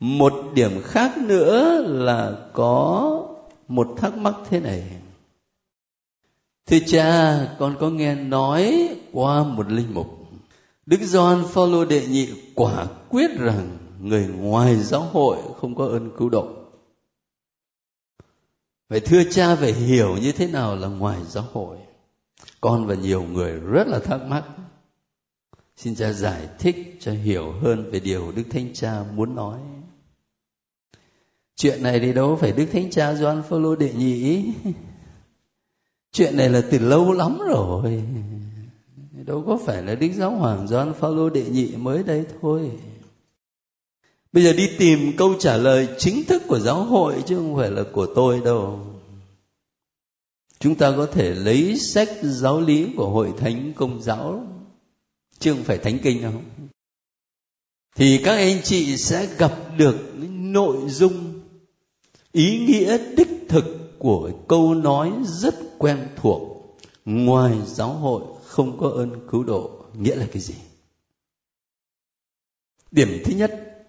Một 0.00 0.32
điểm 0.54 0.82
khác 0.84 1.18
nữa 1.18 1.82
là 1.86 2.32
có 2.52 3.22
một 3.68 3.88
thắc 3.96 4.16
mắc 4.16 4.34
thế 4.50 4.60
này. 4.60 4.82
Thưa 6.66 6.78
cha, 6.86 7.38
con 7.58 7.76
có 7.80 7.90
nghe 7.90 8.14
nói 8.14 8.88
qua 9.12 9.44
một 9.44 9.70
linh 9.70 9.94
mục 9.94 10.17
đức 10.88 11.00
Gioan 11.00 11.44
Phaolô 11.44 11.84
đệ 11.84 12.06
nhị 12.06 12.28
quả 12.54 12.86
quyết 13.08 13.30
rằng 13.38 13.78
người 14.00 14.26
ngoài 14.26 14.76
giáo 14.76 15.02
hội 15.02 15.38
không 15.60 15.74
có 15.74 15.86
ơn 15.86 16.10
cứu 16.18 16.28
độ. 16.28 16.48
Vậy 18.88 19.00
thưa 19.00 19.22
cha 19.30 19.56
phải 19.56 19.72
hiểu 19.72 20.16
như 20.16 20.32
thế 20.32 20.46
nào 20.46 20.76
là 20.76 20.88
ngoài 20.88 21.18
giáo 21.26 21.44
hội? 21.52 21.76
Con 22.60 22.86
và 22.86 22.94
nhiều 22.94 23.22
người 23.22 23.52
rất 23.52 23.86
là 23.86 23.98
thắc 23.98 24.22
mắc. 24.22 24.44
Xin 25.76 25.94
cha 25.94 26.12
giải 26.12 26.48
thích 26.58 26.96
cho 27.00 27.12
hiểu 27.12 27.52
hơn 27.52 27.90
về 27.90 28.00
điều 28.00 28.32
đức 28.32 28.44
thánh 28.50 28.74
cha 28.74 29.04
muốn 29.14 29.34
nói. 29.34 29.60
Chuyện 31.56 31.82
này 31.82 32.00
thì 32.00 32.12
đâu 32.12 32.36
phải 32.36 32.52
đức 32.52 32.66
thánh 32.72 32.90
cha 32.90 33.14
Gioan 33.14 33.42
phaolô 33.42 33.76
đệ 33.76 33.92
nhị. 33.92 34.52
Chuyện 36.12 36.36
này 36.36 36.48
là 36.48 36.62
từ 36.70 36.78
lâu 36.78 37.12
lắm 37.12 37.38
rồi 37.48 38.02
đâu 39.28 39.44
có 39.46 39.58
phải 39.66 39.82
là 39.82 39.94
đức 39.94 40.08
giáo 40.14 40.30
hoàng 40.30 40.68
doan 40.68 40.94
phaolô 40.94 41.30
đệ 41.30 41.44
nhị 41.44 41.76
mới 41.76 42.02
đây 42.02 42.24
thôi. 42.40 42.70
Bây 44.32 44.44
giờ 44.44 44.52
đi 44.52 44.70
tìm 44.78 45.16
câu 45.16 45.34
trả 45.38 45.56
lời 45.56 45.88
chính 45.98 46.24
thức 46.24 46.42
của 46.48 46.58
giáo 46.58 46.84
hội 46.84 47.22
chứ 47.26 47.36
không 47.36 47.56
phải 47.56 47.70
là 47.70 47.84
của 47.92 48.06
tôi 48.14 48.40
đâu. 48.44 48.80
Chúng 50.58 50.74
ta 50.74 50.94
có 50.96 51.06
thể 51.06 51.34
lấy 51.34 51.78
sách 51.78 52.08
giáo 52.22 52.60
lý 52.60 52.86
của 52.96 53.10
hội 53.10 53.32
thánh 53.38 53.72
công 53.76 54.02
giáo, 54.02 54.46
chứ 55.38 55.52
không 55.52 55.64
phải 55.64 55.78
thánh 55.78 55.98
kinh 56.02 56.22
đâu. 56.22 56.32
Thì 57.96 58.20
các 58.24 58.36
anh 58.36 58.62
chị 58.62 58.96
sẽ 58.96 59.28
gặp 59.38 59.54
được 59.76 59.96
nội 60.28 60.76
dung, 60.88 61.40
ý 62.32 62.58
nghĩa 62.58 62.98
đích 63.16 63.46
thực 63.48 63.64
của 63.98 64.30
câu 64.48 64.74
nói 64.74 65.12
rất 65.24 65.54
quen 65.78 66.08
thuộc 66.16 66.42
ngoài 67.04 67.54
giáo 67.66 67.92
hội 67.92 68.22
không 68.58 68.78
có 68.78 68.88
ơn 68.88 69.28
cứu 69.30 69.44
độ 69.44 69.70
nghĩa 69.98 70.16
là 70.16 70.26
cái 70.32 70.42
gì. 70.42 70.54
Điểm 72.90 73.22
thứ 73.24 73.32
nhất, 73.32 73.86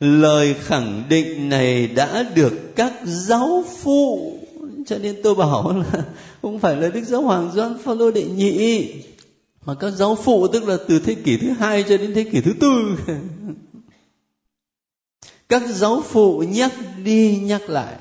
lời 0.00 0.54
khẳng 0.54 1.04
định 1.08 1.48
này 1.48 1.86
đã 1.86 2.22
được 2.34 2.52
các 2.76 2.92
giáo 3.04 3.64
phụ, 3.82 4.38
cho 4.86 4.98
nên 4.98 5.20
tôi 5.22 5.34
bảo 5.34 5.72
là 5.78 6.04
không 6.42 6.58
phải 6.58 6.76
là 6.76 6.88
đức 6.88 7.04
giáo 7.04 7.22
hoàng 7.22 7.50
Gioan 7.54 7.78
Phaolô 7.78 8.10
đệ 8.10 8.24
nhị, 8.24 8.92
mà 9.64 9.74
các 9.74 9.90
giáo 9.90 10.14
phụ 10.14 10.48
tức 10.48 10.64
là 10.64 10.76
từ 10.88 10.98
thế 10.98 11.14
kỷ 11.14 11.36
thứ 11.36 11.50
hai 11.50 11.84
cho 11.88 11.96
đến 11.96 12.14
thế 12.14 12.24
kỷ 12.24 12.40
thứ 12.40 12.52
tư. 12.60 12.96
Các 15.48 15.62
giáo 15.68 16.02
phụ 16.02 16.44
nhắc 16.48 16.72
đi 17.04 17.38
nhắc 17.42 17.70
lại, 17.70 17.96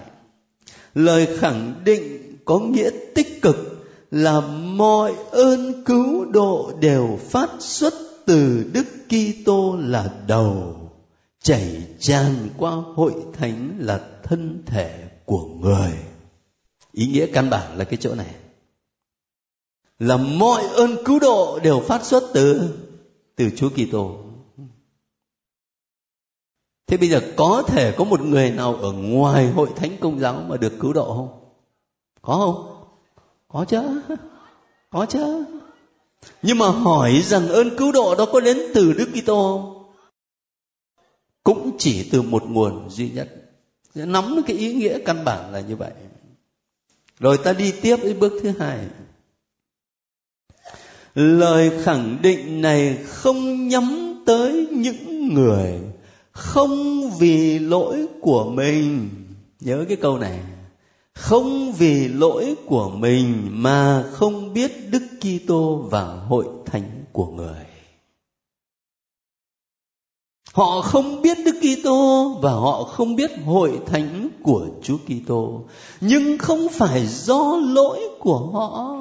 lời 0.96 1.38
khẳng 1.40 1.82
định 1.84 2.36
có 2.46 2.60
nghĩa 2.60 2.90
tích 3.16 3.42
cực 3.42 3.71
là 4.12 4.41
mọi 4.75 5.15
ơn 5.32 5.84
cứu 5.86 6.25
độ 6.25 6.72
đều 6.80 7.20
phát 7.30 7.50
xuất 7.60 7.94
từ 8.25 8.72
Đức 8.74 8.86
Kitô 9.10 9.77
là 9.80 10.13
đầu, 10.27 10.75
chảy 11.41 11.88
tràn 12.00 12.50
qua 12.58 12.72
hội 12.72 13.13
thánh 13.34 13.77
là 13.80 14.10
thân 14.24 14.63
thể 14.65 15.10
của 15.25 15.46
người. 15.46 15.91
Ý 16.91 17.08
nghĩa 17.08 17.27
căn 17.34 17.50
bản 17.50 17.77
là 17.77 17.84
cái 17.84 17.98
chỗ 18.01 18.15
này. 18.15 18.36
Là 20.00 20.18
mọi 20.18 20.63
ơn 20.63 21.03
cứu 21.06 21.20
độ 21.20 21.60
đều 21.63 21.80
phát 21.80 22.06
xuất 22.06 22.24
từ 22.34 22.70
từ 23.36 23.50
Chúa 23.56 23.70
Kitô. 23.70 24.18
Thế 26.88 26.98
bây 26.98 27.10
giờ 27.10 27.22
có 27.36 27.63
thể 27.68 27.94
có 27.98 28.03
một 28.03 28.22
người 28.22 28.51
nào 28.51 28.75
ở 28.75 28.91
ngoài 28.91 29.51
hội 29.51 29.70
thánh 29.75 29.98
công 30.00 30.20
giáo 30.20 30.44
mà 30.48 30.58
được 30.58 30.74
cứu 30.80 30.94
độ 30.94 31.13
không? 31.15 31.53
Có 32.22 32.38
không? 32.38 32.81
Có 33.51 33.65
chứ. 33.65 34.01
Có 34.89 35.05
chứ. 35.05 35.46
Nhưng 36.41 36.58
mà 36.58 36.67
hỏi 36.67 37.22
rằng 37.22 37.50
ơn 37.50 37.77
cứu 37.77 37.91
độ 37.91 38.15
đó 38.15 38.25
có 38.31 38.39
đến 38.39 38.58
từ 38.74 38.93
đức 38.93 39.10
kitô 39.22 39.36
không, 39.36 39.93
cũng 41.43 41.75
chỉ 41.77 42.10
từ 42.12 42.22
một 42.22 42.43
nguồn 42.48 42.89
duy 42.89 43.10
nhất. 43.10 43.29
Nắm 43.96 44.41
cái 44.48 44.58
ý 44.58 44.74
nghĩa 44.74 45.00
căn 45.05 45.25
bản 45.25 45.51
là 45.51 45.60
như 45.60 45.75
vậy. 45.75 45.91
Rồi 47.20 47.38
ta 47.38 47.53
đi 47.53 47.74
tiếp 47.81 47.96
với 47.96 48.13
bước 48.13 48.34
thứ 48.43 48.51
hai. 48.60 48.79
Lời 51.15 51.72
khẳng 51.84 52.17
định 52.22 52.62
này 52.62 52.98
không 53.08 53.67
nhắm 53.67 54.15
tới 54.25 54.67
những 54.72 55.34
người 55.34 55.79
không 56.31 57.10
vì 57.20 57.60
lỗi 57.60 58.08
của 58.22 58.50
mình. 58.50 59.10
Nhớ 59.60 59.86
cái 59.88 59.98
câu 59.98 60.17
này 60.17 60.39
không 61.22 61.72
vì 61.72 62.08
lỗi 62.08 62.56
của 62.66 62.90
mình 62.90 63.48
mà 63.51 64.04
không 64.12 64.54
biết 64.54 64.72
Đức 64.90 65.04
Kitô 65.20 65.88
và 65.92 66.04
hội 66.04 66.46
thánh 66.66 67.06
của 67.12 67.25
người. 67.25 67.66
Họ 70.54 70.82
không 70.82 71.22
biết 71.22 71.38
Đức 71.46 71.56
Kitô 71.62 72.30
và 72.42 72.51
họ 72.51 72.84
không 72.84 73.16
biết 73.16 73.32
hội 73.46 73.80
thánh 73.86 74.30
của 74.44 74.68
Chúa 74.84 74.98
Kitô, 74.98 75.62
nhưng 76.01 76.38
không 76.38 76.68
phải 76.70 77.08
do 77.08 77.58
lỗi 77.58 78.00
của 78.20 78.38
họ. 78.54 78.96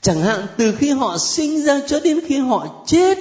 Chẳng 0.00 0.20
hạn 0.20 0.46
từ 0.56 0.72
khi 0.72 0.90
họ 0.90 1.18
sinh 1.18 1.62
ra 1.62 1.80
cho 1.86 2.00
đến 2.00 2.20
khi 2.26 2.38
họ 2.38 2.84
chết, 2.86 3.18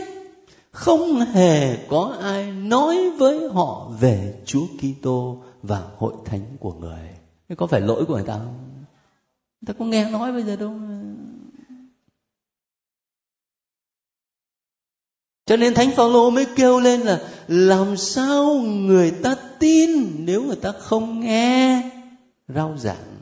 không 0.71 1.19
hề 1.19 1.75
có 1.87 2.15
ai 2.21 2.51
nói 2.51 3.09
với 3.09 3.49
họ 3.49 3.91
về 3.99 4.33
Chúa 4.45 4.65
Kitô 4.79 5.37
và 5.63 5.81
hội 5.97 6.13
thánh 6.25 6.45
của 6.59 6.73
người 6.73 7.20
thế 7.51 7.55
có 7.55 7.67
phải 7.67 7.81
lỗi 7.81 8.05
của 8.05 8.13
người 8.13 8.23
ta 8.23 8.33
không? 8.33 8.55
Người 9.61 9.67
ta 9.67 9.73
có 9.79 9.85
nghe 9.85 10.09
nói 10.09 10.31
bây 10.31 10.43
giờ 10.43 10.55
đâu. 10.55 10.73
Cho 15.45 15.57
nên 15.57 15.73
thánh 15.73 15.91
phaolô 15.91 16.29
mới 16.29 16.45
kêu 16.55 16.79
lên 16.79 17.01
là 17.01 17.21
làm 17.47 17.97
sao 17.97 18.53
người 18.59 19.11
ta 19.11 19.35
tin 19.59 19.89
nếu 20.25 20.43
người 20.43 20.55
ta 20.55 20.71
không 20.71 21.19
nghe 21.19 21.89
rao 22.47 22.77
giảng? 22.77 23.17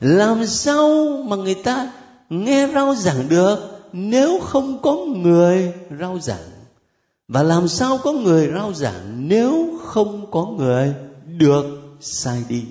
Làm 0.00 0.46
sao 0.46 1.06
mà 1.24 1.36
người 1.36 1.54
ta 1.54 1.92
nghe 2.30 2.68
rao 2.74 2.94
giảng 2.94 3.28
được 3.28 3.80
nếu 3.92 4.40
không 4.40 4.82
có 4.82 4.96
người 4.96 5.72
rao 6.00 6.18
giảng? 6.18 6.50
Và 7.28 7.42
làm 7.42 7.68
sao 7.68 7.98
có 7.98 8.12
người 8.12 8.50
rao 8.54 8.72
giảng 8.72 9.28
nếu 9.28 9.78
không 9.82 10.30
có 10.30 10.46
người 10.46 10.94
được 11.26 11.64
sai 12.00 12.44
đi 12.48 12.64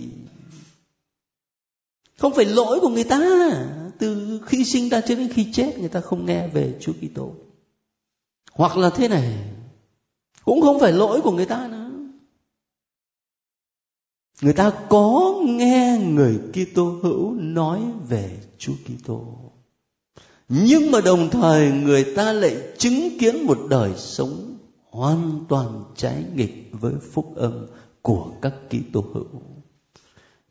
không 2.23 2.33
phải 2.33 2.45
lỗi 2.45 2.79
của 2.79 2.89
người 2.89 3.03
ta. 3.03 3.19
Từ 3.99 4.39
khi 4.45 4.65
sinh 4.65 4.89
ra 4.89 5.01
cho 5.01 5.15
đến 5.15 5.29
khi 5.33 5.51
chết, 5.53 5.79
người 5.79 5.89
ta 5.89 6.01
không 6.01 6.25
nghe 6.25 6.47
về 6.47 6.73
Chúa 6.79 6.93
Kitô. 6.93 7.31
Hoặc 8.53 8.77
là 8.77 8.89
thế 8.89 9.07
này, 9.07 9.37
cũng 10.45 10.61
không 10.61 10.79
phải 10.79 10.91
lỗi 10.91 11.21
của 11.21 11.31
người 11.31 11.45
ta 11.45 11.67
nữa. 11.67 11.91
Người 14.41 14.53
ta 14.53 14.71
có 14.89 15.35
nghe 15.45 16.01
người 16.07 16.39
Kitô 16.53 16.99
hữu 17.03 17.31
nói 17.33 17.81
về 18.09 18.39
Chúa 18.57 18.73
Kitô. 18.85 19.23
Nhưng 20.49 20.91
mà 20.91 21.01
đồng 21.01 21.29
thời 21.29 21.71
người 21.71 22.15
ta 22.15 22.33
lại 22.33 22.57
chứng 22.77 23.17
kiến 23.19 23.45
một 23.45 23.57
đời 23.69 23.91
sống 23.97 24.57
hoàn 24.89 25.45
toàn 25.49 25.83
trái 25.95 26.23
nghịch 26.35 26.69
với 26.71 26.93
phúc 27.11 27.33
âm 27.35 27.67
của 28.01 28.27
các 28.41 28.53
Kitô 28.69 29.03
hữu 29.13 29.52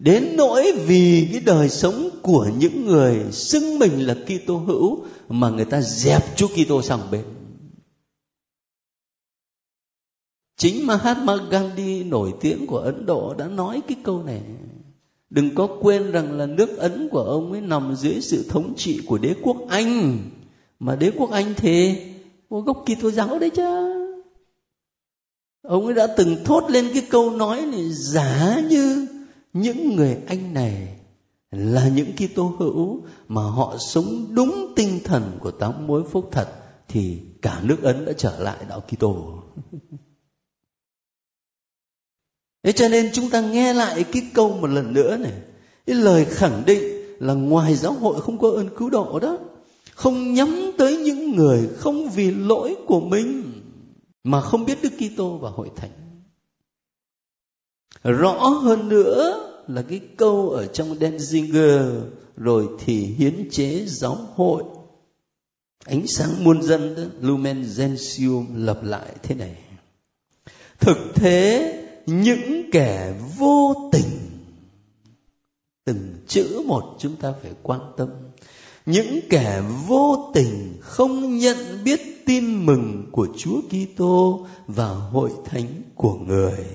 đến 0.03 0.37
nỗi 0.37 0.73
vì 0.87 1.29
cái 1.33 1.41
đời 1.41 1.69
sống 1.69 2.09
của 2.23 2.51
những 2.59 2.87
người 2.87 3.33
xưng 3.33 3.79
mình 3.79 4.07
là 4.07 4.15
Kitô 4.15 4.57
hữu 4.57 5.05
mà 5.29 5.51
người 5.51 5.65
ta 5.65 5.81
dẹp 5.81 6.37
Chúa 6.37 6.49
Kitô 6.49 6.83
sang 6.83 7.01
bên. 7.11 7.25
Chính 10.57 10.87
Mahatma 10.87 11.37
Gandhi 11.51 12.05
nổi 12.05 12.35
tiếng 12.41 12.67
của 12.67 12.79
Ấn 12.79 13.07
Độ 13.07 13.35
đã 13.35 13.49
nói 13.49 13.83
cái 13.89 13.97
câu 14.03 14.23
này. 14.23 14.43
Đừng 15.31 15.55
có 15.55 15.69
quên 15.81 16.13
rằng 16.13 16.33
là 16.33 16.47
nước 16.47 16.79
Ấn 16.79 17.09
của 17.09 17.23
ông 17.23 17.53
ấy 17.53 17.61
nằm 17.61 17.95
dưới 17.97 18.21
sự 18.21 18.45
thống 18.49 18.75
trị 18.77 19.01
của 19.07 19.19
đế 19.19 19.35
quốc 19.43 19.57
Anh. 19.69 20.19
Mà 20.79 20.97
đế 20.97 21.11
quốc 21.17 21.31
Anh 21.31 21.55
thì 21.57 21.97
có 22.51 22.61
gốc 22.61 22.85
Kitô 22.87 23.11
giáo 23.11 23.39
đấy 23.39 23.51
chứ. 23.51 23.63
Ông 25.63 25.85
ấy 25.85 25.95
đã 25.95 26.07
từng 26.17 26.37
thốt 26.45 26.71
lên 26.71 26.89
cái 26.93 27.03
câu 27.11 27.31
nói 27.31 27.67
này 27.67 27.93
giả 27.93 28.61
như 28.71 29.07
những 29.53 29.97
người 29.97 30.19
anh 30.27 30.55
này 30.55 30.99
là 31.51 31.89
những 31.89 32.13
Kitô 32.17 32.57
hữu 32.59 33.03
mà 33.29 33.43
họ 33.43 33.77
sống 33.79 34.27
đúng 34.31 34.73
tinh 34.77 35.01
thần 35.05 35.39
của 35.41 35.51
tám 35.51 35.87
mối 35.87 36.03
phúc 36.11 36.29
thật 36.33 36.49
thì 36.89 37.19
cả 37.43 37.61
nước 37.63 37.83
Ấn 37.83 38.05
đã 38.05 38.13
trở 38.13 38.39
lại 38.39 38.57
đạo 38.69 38.81
Kitô. 38.81 39.43
Thế 42.63 42.73
cho 42.73 42.89
nên 42.89 43.11
chúng 43.13 43.31
ta 43.31 43.41
nghe 43.41 43.73
lại 43.73 44.05
cái 44.13 44.23
câu 44.35 44.57
một 44.57 44.67
lần 44.67 44.93
nữa 44.93 45.17
này. 45.17 45.33
Cái 45.87 45.97
lời 45.97 46.25
khẳng 46.25 46.63
định 46.67 46.83
là 47.19 47.35
ngoài 47.35 47.75
giáo 47.75 47.93
hội 47.93 48.21
không 48.21 48.39
có 48.39 48.51
ơn 48.51 48.69
cứu 48.77 48.91
độ 48.91 49.19
đó. 49.19 49.39
Không 49.95 50.35
nhắm 50.35 50.73
tới 50.79 50.97
những 50.97 51.37
người 51.37 51.69
không 51.77 52.11
vì 52.11 52.31
lỗi 52.31 52.77
của 52.87 53.01
mình 53.01 53.53
mà 54.25 54.41
không 54.41 54.65
biết 54.65 54.79
Đức 54.83 54.93
Kitô 54.99 55.39
và 55.39 55.51
hội 55.51 55.71
thánh 55.77 56.02
rõ 58.03 58.33
hơn 58.33 58.89
nữa 58.89 59.49
là 59.69 59.83
cái 59.83 60.01
câu 60.17 60.51
ở 60.51 60.67
trong 60.67 60.99
Denzinger 60.99 62.01
rồi 62.37 62.69
thì 62.79 63.05
hiến 63.05 63.49
chế 63.51 63.85
giáo 63.87 64.19
hội. 64.35 64.63
Ánh 65.85 66.07
sáng 66.07 66.45
muôn 66.45 66.63
dân 66.63 66.95
đó, 66.95 67.03
lumen 67.21 67.67
gentium 67.77 68.47
lập 68.55 68.81
lại 68.83 69.17
thế 69.23 69.35
này. 69.35 69.57
Thực 70.81 70.97
thế 71.15 71.73
những 72.07 72.71
kẻ 72.73 73.15
vô 73.39 73.91
tình 73.93 74.33
từng 75.85 76.15
chữ 76.27 76.63
một 76.67 76.97
chúng 76.99 77.17
ta 77.17 77.33
phải 77.43 77.53
quan 77.63 77.81
tâm. 77.97 78.09
Những 78.87 79.21
kẻ 79.31 79.63
vô 79.87 80.31
tình 80.35 80.77
không 80.81 81.37
nhận 81.37 81.57
biết 81.85 82.01
tin 82.27 82.67
mừng 82.67 83.09
của 83.13 83.29
Chúa 83.37 83.61
Kitô 83.61 84.47
và 84.67 84.89
hội 84.89 85.31
thánh 85.45 85.83
của 85.95 86.15
người. 86.15 86.67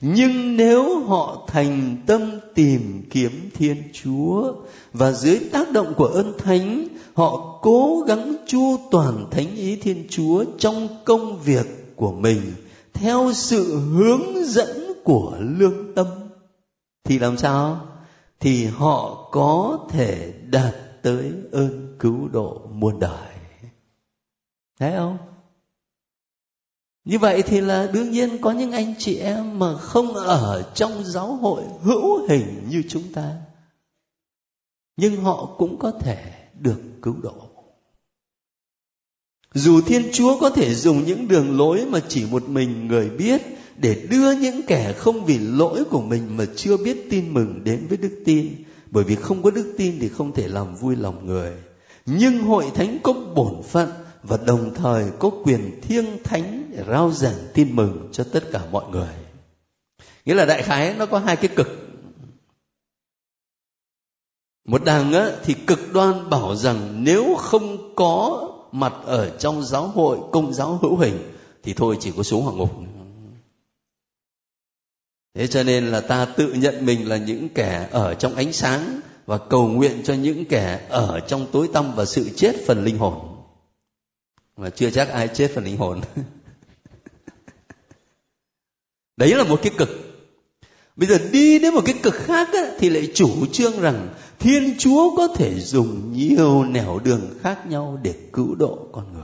Nhưng 0.00 0.56
nếu 0.56 1.00
họ 1.00 1.44
thành 1.46 1.96
tâm 2.06 2.38
tìm 2.54 3.02
kiếm 3.10 3.50
Thiên 3.54 3.82
Chúa 3.92 4.54
và 4.92 5.12
dưới 5.12 5.40
tác 5.52 5.72
động 5.72 5.94
của 5.96 6.06
ơn 6.06 6.38
thánh, 6.38 6.88
họ 7.14 7.58
cố 7.62 8.04
gắng 8.06 8.36
chu 8.46 8.76
toàn 8.90 9.26
thánh 9.30 9.56
ý 9.56 9.76
Thiên 9.76 10.06
Chúa 10.10 10.44
trong 10.58 10.88
công 11.04 11.40
việc 11.42 11.96
của 11.96 12.12
mình 12.12 12.40
theo 12.92 13.32
sự 13.34 13.78
hướng 13.78 14.44
dẫn 14.44 14.92
của 15.04 15.36
lương 15.40 15.94
tâm 15.94 16.06
thì 17.04 17.18
làm 17.18 17.36
sao? 17.36 17.80
Thì 18.40 18.64
họ 18.64 19.28
có 19.30 19.78
thể 19.90 20.32
đạt 20.46 20.74
tới 21.02 21.32
ơn 21.52 21.96
cứu 21.98 22.28
độ 22.28 22.60
muôn 22.72 23.00
đời 23.00 23.28
thấy 24.78 24.92
không 24.96 25.18
như 27.08 27.18
vậy 27.18 27.42
thì 27.42 27.60
là 27.60 27.88
đương 27.92 28.10
nhiên 28.10 28.38
có 28.40 28.52
những 28.52 28.72
anh 28.72 28.94
chị 28.98 29.16
em 29.16 29.58
mà 29.58 29.78
không 29.78 30.14
ở 30.14 30.72
trong 30.74 31.04
giáo 31.04 31.34
hội 31.34 31.62
hữu 31.82 32.28
hình 32.28 32.66
như 32.70 32.82
chúng 32.88 33.12
ta. 33.14 33.32
Nhưng 34.96 35.16
họ 35.16 35.54
cũng 35.58 35.78
có 35.78 35.90
thể 35.90 36.32
được 36.60 36.80
cứu 37.02 37.14
độ. 37.22 37.34
Dù 39.54 39.80
thiên 39.80 40.02
chúa 40.12 40.40
có 40.40 40.50
thể 40.50 40.74
dùng 40.74 41.04
những 41.04 41.28
đường 41.28 41.56
lối 41.58 41.86
mà 41.86 42.00
chỉ 42.08 42.26
một 42.30 42.48
mình 42.48 42.86
người 42.86 43.10
biết 43.10 43.42
để 43.76 44.06
đưa 44.10 44.32
những 44.32 44.60
kẻ 44.66 44.92
không 44.92 45.24
vì 45.24 45.38
lỗi 45.38 45.84
của 45.84 46.00
mình 46.00 46.36
mà 46.36 46.44
chưa 46.56 46.76
biết 46.76 47.06
tin 47.10 47.34
mừng 47.34 47.64
đến 47.64 47.86
với 47.88 47.98
đức 47.98 48.22
tin, 48.24 48.64
bởi 48.86 49.04
vì 49.04 49.14
không 49.14 49.42
có 49.42 49.50
đức 49.50 49.74
tin 49.78 49.98
thì 50.00 50.08
không 50.08 50.32
thể 50.32 50.48
làm 50.48 50.74
vui 50.74 50.96
lòng 50.96 51.26
người. 51.26 51.52
Nhưng 52.06 52.42
hội 52.42 52.64
thánh 52.74 52.98
có 53.02 53.12
bổn 53.12 53.62
phận 53.62 53.88
và 54.22 54.38
đồng 54.46 54.74
thời 54.74 55.04
có 55.18 55.30
quyền 55.44 55.80
thiêng 55.80 56.22
thánh 56.24 56.67
để 56.78 56.84
rao 56.88 57.10
giảng 57.10 57.48
tin 57.54 57.76
mừng 57.76 58.08
cho 58.12 58.24
tất 58.32 58.44
cả 58.52 58.60
mọi 58.70 58.90
người. 58.90 59.14
Nghĩa 60.24 60.34
là 60.34 60.44
đại 60.44 60.62
khái 60.62 60.94
nó 60.94 61.06
có 61.06 61.18
hai 61.18 61.36
cái 61.36 61.50
cực. 61.56 61.68
Một 64.64 64.84
đằng 64.84 65.12
á, 65.12 65.30
thì 65.44 65.54
cực 65.66 65.92
đoan 65.92 66.30
bảo 66.30 66.56
rằng 66.56 67.04
nếu 67.04 67.34
không 67.38 67.94
có 67.94 68.44
mặt 68.72 68.92
ở 69.04 69.36
trong 69.38 69.62
giáo 69.62 69.86
hội 69.86 70.18
công 70.32 70.54
giáo 70.54 70.78
hữu 70.82 70.96
hình 70.96 71.32
thì 71.62 71.74
thôi 71.74 71.96
chỉ 72.00 72.12
có 72.16 72.22
xuống 72.22 72.42
hỏa 72.42 72.54
ngục 72.54 72.70
thế 75.34 75.46
cho 75.46 75.62
nên 75.62 75.86
là 75.86 76.00
ta 76.00 76.24
tự 76.24 76.52
nhận 76.52 76.86
mình 76.86 77.08
là 77.08 77.16
những 77.16 77.48
kẻ 77.48 77.88
ở 77.90 78.14
trong 78.14 78.34
ánh 78.34 78.52
sáng 78.52 79.00
và 79.26 79.38
cầu 79.38 79.68
nguyện 79.68 80.02
cho 80.04 80.14
những 80.14 80.44
kẻ 80.44 80.86
ở 80.88 81.20
trong 81.20 81.46
tối 81.52 81.68
tăm 81.72 81.94
và 81.94 82.04
sự 82.04 82.30
chết 82.36 82.56
phần 82.66 82.84
linh 82.84 82.98
hồn. 82.98 83.14
Mà 84.56 84.70
chưa 84.70 84.90
chắc 84.90 85.08
ai 85.08 85.28
chết 85.28 85.50
phần 85.54 85.64
linh 85.64 85.76
hồn. 85.76 86.00
đấy 89.18 89.34
là 89.34 89.44
một 89.44 89.58
cái 89.62 89.72
cực. 89.76 89.88
Bây 90.96 91.08
giờ 91.08 91.18
đi 91.32 91.58
đến 91.58 91.74
một 91.74 91.82
cái 91.84 91.94
cực 92.02 92.14
khác 92.14 92.48
á, 92.52 92.62
thì 92.78 92.90
lại 92.90 93.10
chủ 93.14 93.46
trương 93.52 93.80
rằng 93.80 94.08
thiên 94.38 94.74
chúa 94.78 95.16
có 95.16 95.28
thể 95.36 95.60
dùng 95.60 96.12
nhiều 96.12 96.64
nẻo 96.64 96.98
đường 97.04 97.20
khác 97.42 97.66
nhau 97.66 97.98
để 98.02 98.14
cứu 98.32 98.54
độ 98.54 98.88
con 98.92 99.12
người. 99.12 99.22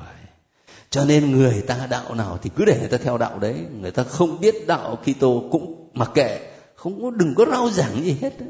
Cho 0.91 1.05
nên 1.05 1.31
người 1.31 1.61
ta 1.67 1.87
đạo 1.91 2.15
nào 2.15 2.39
thì 2.43 2.51
cứ 2.57 2.65
để 2.65 2.79
người 2.81 2.89
ta 2.89 2.97
theo 2.97 3.19
đạo 3.19 3.39
đấy. 3.39 3.57
Người 3.81 3.91
ta 3.91 4.03
không 4.03 4.41
biết 4.41 4.67
đạo 4.67 4.99
Kitô 5.05 5.49
cũng 5.51 5.91
mặc 5.95 6.11
kệ 6.15 6.41
không 6.75 7.03
có 7.03 7.11
đừng 7.11 7.35
có 7.35 7.45
rao 7.51 7.71
giảng 7.71 8.05
gì 8.05 8.17
hết 8.21 8.41
đấy. 8.41 8.49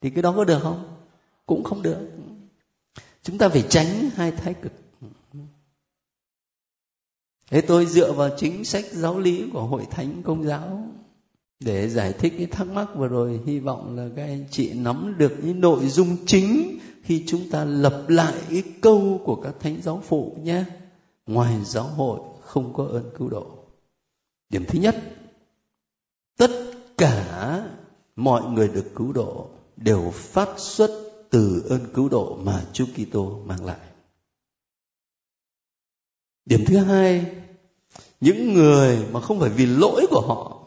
thì 0.00 0.10
cái 0.10 0.22
đó 0.22 0.32
có 0.36 0.44
được 0.44 0.58
không? 0.62 0.84
Cũng 1.46 1.64
không 1.64 1.82
được. 1.82 1.98
Chúng 3.22 3.38
ta 3.38 3.48
phải 3.48 3.64
tránh 3.68 4.10
hai 4.16 4.30
thái 4.30 4.54
cực 4.54 4.72
thế 7.50 7.60
tôi 7.60 7.86
dựa 7.86 8.12
vào 8.12 8.30
chính 8.36 8.64
sách 8.64 8.84
giáo 8.90 9.18
lý 9.18 9.50
của 9.52 9.62
hội 9.62 9.86
thánh 9.90 10.22
công 10.22 10.44
giáo 10.44 10.90
để 11.60 11.88
giải 11.88 12.12
thích 12.12 12.34
cái 12.38 12.46
thắc 12.46 12.66
mắc 12.66 12.88
vừa 12.96 13.08
rồi. 13.08 13.40
Hy 13.46 13.58
vọng 13.58 13.96
là 13.96 14.08
các 14.16 14.22
anh 14.22 14.44
chị 14.50 14.72
nắm 14.72 15.14
được 15.18 15.32
những 15.42 15.60
nội 15.60 15.88
dung 15.88 16.16
chính 16.26 16.78
khi 17.02 17.24
chúng 17.26 17.50
ta 17.50 17.64
lập 17.64 18.04
lại 18.08 18.34
cái 18.50 18.62
câu 18.80 19.20
của 19.24 19.36
các 19.36 19.54
thánh 19.60 19.82
giáo 19.82 20.02
phụ 20.06 20.36
nhé. 20.42 20.64
Ngoài 21.26 21.64
giáo 21.64 21.84
hội 21.84 22.20
không 22.40 22.74
có 22.74 22.84
ơn 22.84 23.10
cứu 23.18 23.28
độ. 23.28 23.46
Điểm 24.48 24.64
thứ 24.68 24.78
nhất 24.78 24.96
tất 26.38 26.50
cả 26.98 27.66
mọi 28.16 28.50
người 28.50 28.68
được 28.68 28.86
cứu 28.94 29.12
độ 29.12 29.50
đều 29.76 30.10
phát 30.10 30.48
xuất 30.58 30.90
từ 31.30 31.66
ơn 31.68 31.80
cứu 31.94 32.08
độ 32.08 32.38
mà 32.42 32.64
Chúa 32.72 32.86
Kitô 32.96 33.42
mang 33.46 33.64
lại. 33.64 33.78
Điểm 36.44 36.64
thứ 36.66 36.76
hai, 36.76 37.26
những 38.20 38.54
người 38.54 39.06
mà 39.12 39.20
không 39.20 39.40
phải 39.40 39.50
vì 39.50 39.66
lỗi 39.66 40.06
của 40.10 40.20
họ, 40.20 40.60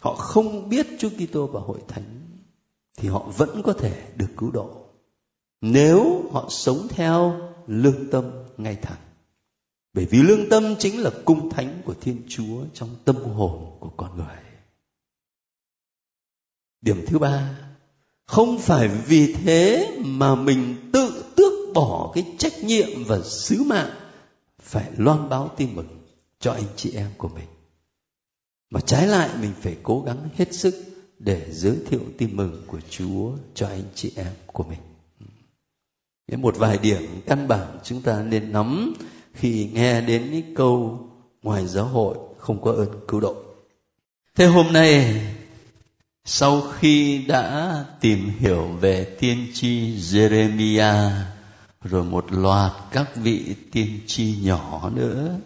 họ 0.00 0.14
không 0.14 0.68
biết 0.68 0.86
Chúa 0.98 1.10
Kitô 1.10 1.46
và 1.46 1.60
hội 1.60 1.78
thánh 1.88 2.18
thì 2.96 3.08
họ 3.08 3.30
vẫn 3.36 3.62
có 3.62 3.72
thể 3.72 4.08
được 4.16 4.28
cứu 4.36 4.50
độ. 4.50 4.84
Nếu 5.60 6.22
họ 6.32 6.46
sống 6.50 6.86
theo 6.88 7.40
lương 7.66 8.10
tâm 8.10 8.30
ngay 8.56 8.76
thẳng. 8.82 8.98
Bởi 9.92 10.04
vì 10.04 10.22
lương 10.22 10.48
tâm 10.48 10.76
chính 10.78 11.00
là 11.02 11.10
cung 11.24 11.50
thánh 11.50 11.82
của 11.84 11.94
thiên 12.00 12.22
chúa 12.28 12.64
trong 12.74 12.88
tâm 13.04 13.16
hồn 13.16 13.76
của 13.80 13.90
con 13.96 14.16
người. 14.16 14.36
Điểm 16.80 17.04
thứ 17.06 17.18
ba 17.18 17.58
không 18.26 18.58
phải 18.58 18.88
vì 18.88 19.34
thế 19.34 19.90
mà 20.04 20.34
mình 20.34 20.90
tự 20.92 21.24
tước 21.36 21.52
bỏ 21.74 22.12
cái 22.14 22.34
trách 22.38 22.64
nhiệm 22.64 23.04
và 23.06 23.20
sứ 23.22 23.62
mạng 23.62 23.90
phải 24.62 24.90
loan 24.96 25.28
báo 25.28 25.50
tin 25.56 25.74
mừng 25.74 25.97
cho 26.40 26.52
anh 26.52 26.66
chị 26.76 26.92
em 26.94 27.10
của 27.18 27.28
mình 27.28 27.48
mà 28.70 28.80
trái 28.80 29.06
lại, 29.06 29.30
mình 29.40 29.52
phải 29.60 29.76
cố 29.82 30.02
gắng 30.06 30.28
hết 30.36 30.54
sức 30.54 30.74
để 31.18 31.46
giới 31.50 31.76
thiệu 31.90 32.00
tin 32.18 32.36
mừng 32.36 32.62
của 32.66 32.80
Chúa 32.90 33.30
cho 33.54 33.66
anh 33.68 33.82
chị 33.94 34.12
em 34.16 34.32
của 34.46 34.64
mình. 34.64 34.78
Một 36.42 36.56
vài 36.56 36.78
điểm 36.78 37.20
căn 37.26 37.48
bản 37.48 37.78
chúng 37.84 38.02
ta 38.02 38.22
nên 38.22 38.52
nắm 38.52 38.94
khi 39.34 39.70
nghe 39.72 40.00
đến 40.00 40.30
những 40.30 40.54
câu 40.54 41.00
ngoài 41.42 41.66
giáo 41.66 41.84
hội 41.84 42.16
không 42.38 42.62
có 42.62 42.72
ơn 42.72 42.88
cứu 43.08 43.20
độ. 43.20 43.36
Thế 44.34 44.46
hôm 44.46 44.72
nay, 44.72 45.22
sau 46.24 46.60
khi 46.60 47.24
đã 47.28 47.84
tìm 48.00 48.30
hiểu 48.38 48.66
về 48.80 49.16
tiên 49.20 49.46
tri 49.54 49.96
Jeremiah 49.96 51.10
rồi 51.82 52.04
một 52.04 52.32
loạt 52.32 52.72
các 52.92 53.16
vị 53.16 53.54
tiên 53.72 54.00
tri 54.06 54.34
nhỏ 54.42 54.90
nữa 54.94 55.38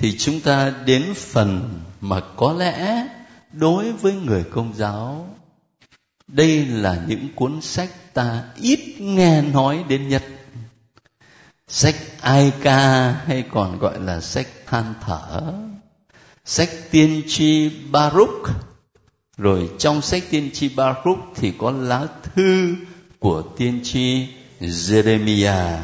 thì 0.00 0.16
chúng 0.18 0.40
ta 0.40 0.72
đến 0.84 1.14
phần 1.16 1.80
mà 2.00 2.20
có 2.36 2.52
lẽ 2.52 3.06
đối 3.52 3.92
với 3.92 4.12
người 4.12 4.44
công 4.50 4.74
giáo, 4.74 5.36
đây 6.28 6.66
là 6.66 7.04
những 7.08 7.28
cuốn 7.34 7.60
sách 7.60 8.14
ta 8.14 8.44
ít 8.56 9.00
nghe 9.00 9.42
nói 9.42 9.84
đến 9.88 10.08
nhất. 10.08 10.22
Sách 11.68 11.96
ai 12.20 12.52
ca 12.62 13.10
hay 13.12 13.44
còn 13.52 13.78
gọi 13.78 14.00
là 14.00 14.20
sách 14.20 14.46
than 14.66 14.94
thở, 15.00 15.54
sách 16.44 16.70
tiên 16.90 17.22
tri 17.28 17.70
baruch. 17.90 18.48
Rồi 19.36 19.70
trong 19.78 20.02
sách 20.02 20.22
tiên 20.30 20.50
tri 20.52 20.68
baruch 20.68 21.18
thì 21.36 21.52
có 21.58 21.70
lá 21.70 22.06
thư 22.22 22.74
của 23.18 23.42
tiên 23.56 23.80
tri 23.84 24.28
jeremiah 24.60 25.78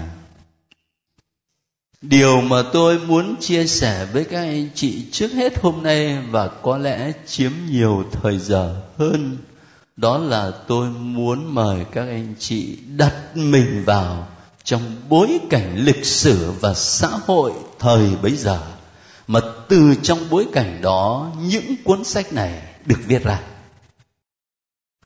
điều 2.03 2.41
mà 2.41 2.63
tôi 2.73 2.99
muốn 2.99 3.37
chia 3.41 3.67
sẻ 3.67 4.07
với 4.13 4.25
các 4.25 4.39
anh 4.39 4.69
chị 4.75 5.05
trước 5.13 5.33
hết 5.33 5.61
hôm 5.63 5.83
nay 5.83 6.19
và 6.31 6.49
có 6.49 6.79
lẽ 6.79 7.13
chiếm 7.27 7.53
nhiều 7.71 8.05
thời 8.13 8.39
giờ 8.39 8.77
hơn, 8.99 9.39
đó 9.97 10.19
là 10.19 10.53
tôi 10.69 10.91
muốn 10.91 11.55
mời 11.55 11.85
các 11.93 12.03
anh 12.09 12.35
chị 12.39 12.79
đặt 12.97 13.15
mình 13.35 13.85
vào 13.85 14.29
trong 14.65 14.83
bối 15.09 15.39
cảnh 15.51 15.77
lịch 15.77 16.07
sử 16.07 16.51
và 16.61 16.75
xã 16.75 17.09
hội 17.27 17.53
thời 17.79 18.11
bấy 18.23 18.37
giờ. 18.37 18.61
Mà 19.27 19.41
từ 19.69 19.95
trong 20.03 20.19
bối 20.31 20.47
cảnh 20.53 20.79
đó, 20.83 21.31
những 21.41 21.75
cuốn 21.85 22.05
sách 22.05 22.33
này 22.33 22.63
được 22.87 22.99
viết 23.07 23.25
ra 23.25 23.41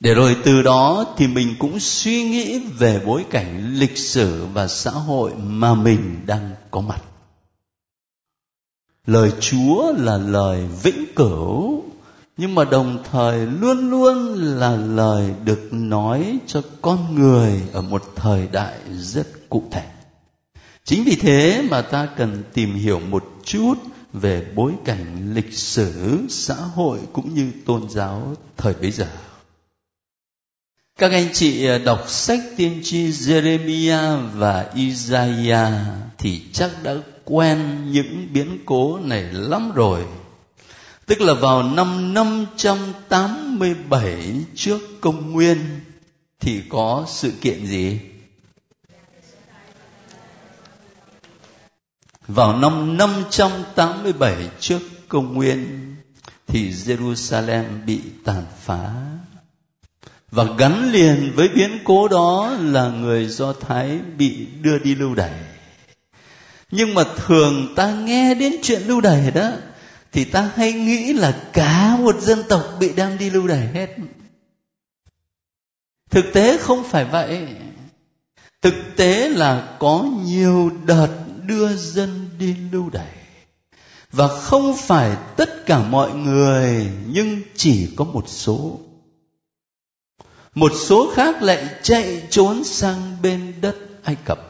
để 0.00 0.14
rồi 0.14 0.36
từ 0.44 0.62
đó 0.62 1.14
thì 1.16 1.26
mình 1.26 1.54
cũng 1.58 1.80
suy 1.80 2.22
nghĩ 2.22 2.58
về 2.58 3.00
bối 3.06 3.24
cảnh 3.30 3.74
lịch 3.74 3.98
sử 3.98 4.46
và 4.52 4.68
xã 4.68 4.90
hội 4.90 5.32
mà 5.34 5.74
mình 5.74 6.20
đang 6.26 6.50
có 6.70 6.80
mặt. 6.80 7.02
Lời 9.06 9.32
chúa 9.40 9.92
là 9.96 10.18
lời 10.18 10.66
vĩnh 10.82 11.04
cửu, 11.16 11.82
nhưng 12.36 12.54
mà 12.54 12.64
đồng 12.64 13.02
thời 13.10 13.46
luôn 13.46 13.90
luôn 13.90 14.34
là 14.34 14.76
lời 14.76 15.34
được 15.44 15.68
nói 15.72 16.38
cho 16.46 16.62
con 16.82 17.14
người 17.14 17.62
ở 17.72 17.82
một 17.82 18.02
thời 18.16 18.48
đại 18.52 18.78
rất 18.98 19.48
cụ 19.48 19.64
thể. 19.70 19.86
Chính 20.84 21.04
vì 21.04 21.16
thế 21.16 21.66
mà 21.70 21.82
ta 21.82 22.08
cần 22.16 22.42
tìm 22.54 22.74
hiểu 22.74 23.00
một 23.00 23.24
chút 23.44 23.74
về 24.12 24.46
bối 24.54 24.72
cảnh 24.84 25.34
lịch 25.34 25.52
sử, 25.52 26.18
xã 26.28 26.54
hội 26.54 26.98
cũng 27.12 27.34
như 27.34 27.52
tôn 27.66 27.90
giáo 27.90 28.34
thời 28.56 28.74
bấy 28.74 28.90
giờ 28.90 29.06
các 31.00 31.12
anh 31.12 31.28
chị 31.32 31.66
ờ, 31.66 31.78
đọc 31.78 32.04
sách 32.08 32.40
tiên 32.56 32.80
tri 32.84 33.10
Jeremiah 33.10 34.28
và 34.34 34.66
Isaiah 34.74 35.72
thì 36.18 36.42
chắc 36.52 36.70
đã 36.82 36.94
quen 37.24 37.86
những 37.92 38.28
biến 38.32 38.58
cố 38.66 38.98
này 38.98 39.22
lắm 39.22 39.72
rồi. 39.74 40.04
Tức 41.06 41.20
là 41.20 41.34
vào 41.34 41.62
năm 41.62 42.14
587 42.14 44.34
trước 44.54 44.80
công 45.00 45.32
nguyên 45.32 45.80
thì 46.40 46.62
có 46.68 47.04
sự 47.08 47.32
kiện 47.40 47.66
gì? 47.66 48.00
Vào 52.28 52.58
năm 52.58 52.96
587 52.96 54.34
trước 54.60 54.80
công 55.08 55.34
nguyên 55.34 55.94
thì 56.46 56.70
Jerusalem 56.70 57.64
bị 57.86 58.00
tàn 58.24 58.44
phá 58.64 58.92
và 60.30 60.44
gắn 60.58 60.92
liền 60.92 61.32
với 61.34 61.48
biến 61.48 61.78
cố 61.84 62.08
đó 62.08 62.56
là 62.60 62.88
người 62.88 63.26
do 63.26 63.52
thái 63.52 63.98
bị 64.18 64.46
đưa 64.62 64.78
đi 64.78 64.94
lưu 64.94 65.14
đày. 65.14 65.32
Nhưng 66.70 66.94
mà 66.94 67.04
thường 67.16 67.74
ta 67.76 67.94
nghe 67.94 68.34
đến 68.34 68.56
chuyện 68.62 68.82
lưu 68.82 69.00
đày 69.00 69.30
đó, 69.30 69.50
thì 70.12 70.24
ta 70.24 70.50
hay 70.54 70.72
nghĩ 70.72 71.12
là 71.12 71.42
cả 71.52 71.96
một 71.96 72.20
dân 72.20 72.42
tộc 72.48 72.64
bị 72.80 72.92
đem 72.92 73.18
đi 73.18 73.30
lưu 73.30 73.46
đày 73.46 73.68
hết. 73.74 73.96
Thực 76.10 76.24
tế 76.32 76.58
không 76.58 76.84
phải 76.84 77.04
vậy. 77.04 77.48
Thực 78.62 78.74
tế 78.96 79.28
là 79.28 79.76
có 79.78 80.06
nhiều 80.24 80.70
đợt 80.84 81.08
đưa 81.46 81.76
dân 81.76 82.28
đi 82.38 82.54
lưu 82.72 82.90
đày. 82.90 83.14
Và 84.12 84.28
không 84.28 84.76
phải 84.76 85.16
tất 85.36 85.66
cả 85.66 85.78
mọi 85.78 86.14
người, 86.14 86.86
nhưng 87.06 87.42
chỉ 87.56 87.88
có 87.96 88.04
một 88.04 88.24
số 88.28 88.80
một 90.54 90.72
số 90.74 91.12
khác 91.14 91.42
lại 91.42 91.68
chạy 91.82 92.26
trốn 92.30 92.64
sang 92.64 93.16
bên 93.22 93.54
đất 93.60 93.76
ai 94.02 94.16
cập. 94.24 94.46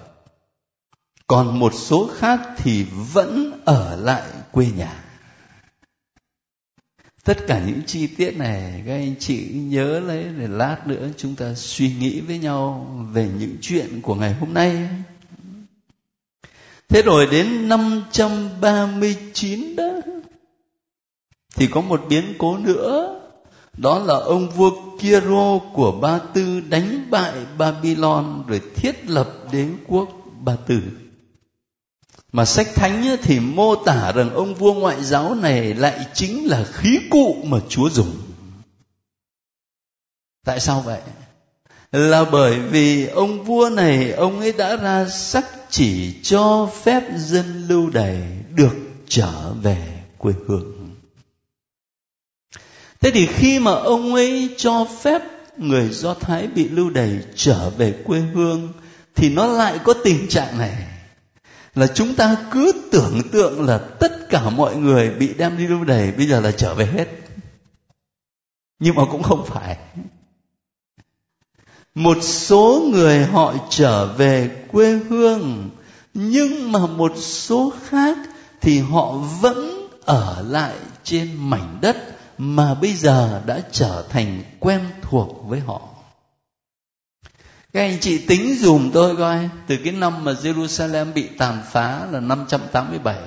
Còn 1.26 1.58
một 1.58 1.74
số 1.74 2.10
khác 2.16 2.40
thì 2.56 2.86
vẫn 3.12 3.60
ở 3.64 3.96
lại 3.96 4.22
quê 4.52 4.66
nhà. 4.76 5.04
Tất 7.24 7.46
cả 7.46 7.62
những 7.66 7.80
chi 7.86 8.06
tiết 8.06 8.36
này, 8.36 8.82
các 8.86 8.92
anh 8.92 9.14
chị 9.18 9.48
nhớ 9.52 10.00
lấy 10.00 10.24
để 10.38 10.48
lát 10.48 10.86
nữa 10.86 11.08
chúng 11.16 11.36
ta 11.36 11.54
suy 11.54 11.94
nghĩ 11.94 12.20
với 12.20 12.38
nhau 12.38 12.90
về 13.12 13.28
những 13.38 13.56
chuyện 13.60 14.00
của 14.02 14.14
ngày 14.14 14.34
hôm 14.34 14.54
nay. 14.54 14.88
Thế 16.88 17.02
rồi 17.02 17.26
đến 17.26 17.68
539 17.68 19.76
đó, 19.76 19.90
thì 21.54 21.66
có 21.66 21.80
một 21.80 22.04
biến 22.08 22.34
cố 22.38 22.56
nữa 22.56 23.09
đó 23.80 23.98
là 23.98 24.14
ông 24.14 24.50
vua 24.50 24.70
Kiro 24.98 25.58
của 25.72 25.92
Ba 25.92 26.18
Tư 26.34 26.60
đánh 26.60 27.06
bại 27.10 27.32
Babylon 27.58 28.44
rồi 28.46 28.60
thiết 28.74 29.10
lập 29.10 29.30
đế 29.52 29.68
quốc 29.88 30.08
Ba 30.40 30.56
Tư. 30.66 30.80
Mà 32.32 32.44
sách 32.44 32.68
thánh 32.74 33.16
thì 33.22 33.40
mô 33.40 33.74
tả 33.74 34.12
rằng 34.12 34.34
ông 34.34 34.54
vua 34.54 34.74
ngoại 34.74 35.04
giáo 35.04 35.34
này 35.34 35.74
lại 35.74 36.06
chính 36.14 36.46
là 36.46 36.64
khí 36.64 36.98
cụ 37.10 37.36
mà 37.44 37.58
Chúa 37.68 37.90
dùng. 37.90 38.16
Tại 40.44 40.60
sao 40.60 40.80
vậy? 40.80 41.00
Là 41.92 42.24
bởi 42.24 42.58
vì 42.58 43.06
ông 43.06 43.44
vua 43.44 43.70
này, 43.72 44.12
ông 44.12 44.40
ấy 44.40 44.52
đã 44.52 44.76
ra 44.76 45.08
sắc 45.08 45.46
chỉ 45.70 46.14
cho 46.22 46.70
phép 46.82 47.02
dân 47.16 47.66
lưu 47.68 47.90
đày 47.90 48.22
được 48.54 48.76
trở 49.08 49.52
về 49.62 50.02
quê 50.18 50.32
hương 50.46 50.79
thế 53.00 53.10
thì 53.10 53.26
khi 53.26 53.58
mà 53.58 53.72
ông 53.72 54.14
ấy 54.14 54.54
cho 54.56 54.86
phép 55.00 55.22
người 55.56 55.88
do 55.88 56.14
thái 56.14 56.46
bị 56.46 56.68
lưu 56.68 56.90
đày 56.90 57.18
trở 57.34 57.70
về 57.70 57.94
quê 58.04 58.20
hương, 58.20 58.72
thì 59.14 59.30
nó 59.30 59.46
lại 59.46 59.78
có 59.84 59.94
tình 60.04 60.28
trạng 60.28 60.58
này. 60.58 60.86
Là 61.74 61.86
chúng 61.86 62.14
ta 62.14 62.36
cứ 62.50 62.72
tưởng 62.90 63.20
tượng 63.32 63.66
là 63.66 63.78
tất 63.78 64.28
cả 64.28 64.50
mọi 64.50 64.76
người 64.76 65.10
bị 65.10 65.34
đem 65.34 65.58
đi 65.58 65.66
lưu 65.66 65.84
đày, 65.84 66.12
bây 66.12 66.26
giờ 66.26 66.40
là 66.40 66.52
trở 66.52 66.74
về 66.74 66.86
hết. 66.86 67.08
Nhưng 68.78 68.94
mà 68.94 69.02
cũng 69.10 69.22
không 69.22 69.44
phải. 69.46 69.76
Một 71.94 72.18
số 72.22 72.88
người 72.92 73.24
họ 73.24 73.54
trở 73.70 74.06
về 74.06 74.50
quê 74.72 75.00
hương, 75.08 75.70
nhưng 76.14 76.72
mà 76.72 76.86
một 76.86 77.12
số 77.16 77.72
khác 77.88 78.18
thì 78.60 78.78
họ 78.78 79.12
vẫn 79.40 79.88
ở 80.04 80.44
lại 80.48 80.74
trên 81.04 81.30
mảnh 81.36 81.78
đất 81.80 82.19
mà 82.42 82.74
bây 82.74 82.92
giờ 82.92 83.42
đã 83.46 83.60
trở 83.72 84.04
thành 84.08 84.42
quen 84.60 84.80
thuộc 85.02 85.44
với 85.44 85.60
họ 85.60 85.80
các 87.72 87.80
anh 87.80 87.98
chị 88.00 88.26
tính 88.26 88.54
dùm 88.58 88.90
tôi 88.90 89.16
coi 89.16 89.48
từ 89.66 89.76
cái 89.84 89.92
năm 89.92 90.24
mà 90.24 90.32
Jerusalem 90.32 91.12
bị 91.12 91.28
tàn 91.38 91.62
phá 91.66 92.06
là 92.10 92.20
587 92.20 93.18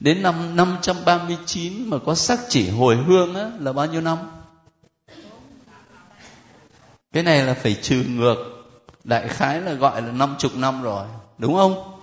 đến 0.00 0.22
năm 0.22 0.56
539 0.56 1.90
mà 1.90 1.98
có 2.06 2.14
sắc 2.14 2.38
chỉ 2.48 2.70
hồi 2.70 2.96
hương 2.96 3.34
á, 3.34 3.50
là 3.58 3.72
bao 3.72 3.86
nhiêu 3.86 4.00
năm? 4.00 4.18
Cái 7.12 7.22
này 7.22 7.42
là 7.42 7.54
phải 7.54 7.74
trừ 7.82 8.04
ngược 8.08 8.36
đại 9.04 9.28
khái 9.28 9.60
là 9.60 9.72
gọi 9.72 10.02
là 10.02 10.12
năm 10.12 10.34
chục 10.38 10.56
năm 10.56 10.82
rồi 10.82 11.06
đúng 11.38 11.54
không? 11.54 12.00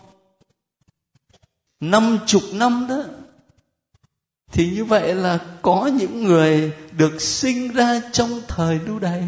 Năm 1.80 2.17
chục 2.25 2.43
năm 2.54 2.86
đó 2.89 3.04
thì 4.51 4.69
như 4.69 4.85
vậy 4.85 5.15
là 5.15 5.39
có 5.62 5.89
những 5.99 6.23
người 6.23 6.73
được 6.91 7.21
sinh 7.21 7.71
ra 7.71 8.01
trong 8.12 8.41
thời 8.47 8.79
lưu 8.79 8.99
đày 8.99 9.23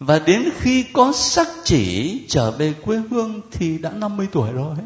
và 0.00 0.18
đến 0.18 0.50
khi 0.56 0.84
có 0.92 1.12
sắc 1.12 1.48
chỉ 1.64 2.20
trở 2.28 2.50
về 2.50 2.74
quê 2.84 3.02
hương 3.10 3.40
thì 3.50 3.78
đã 3.78 3.90
50 3.90 4.28
tuổi 4.32 4.52
rồi. 4.52 4.76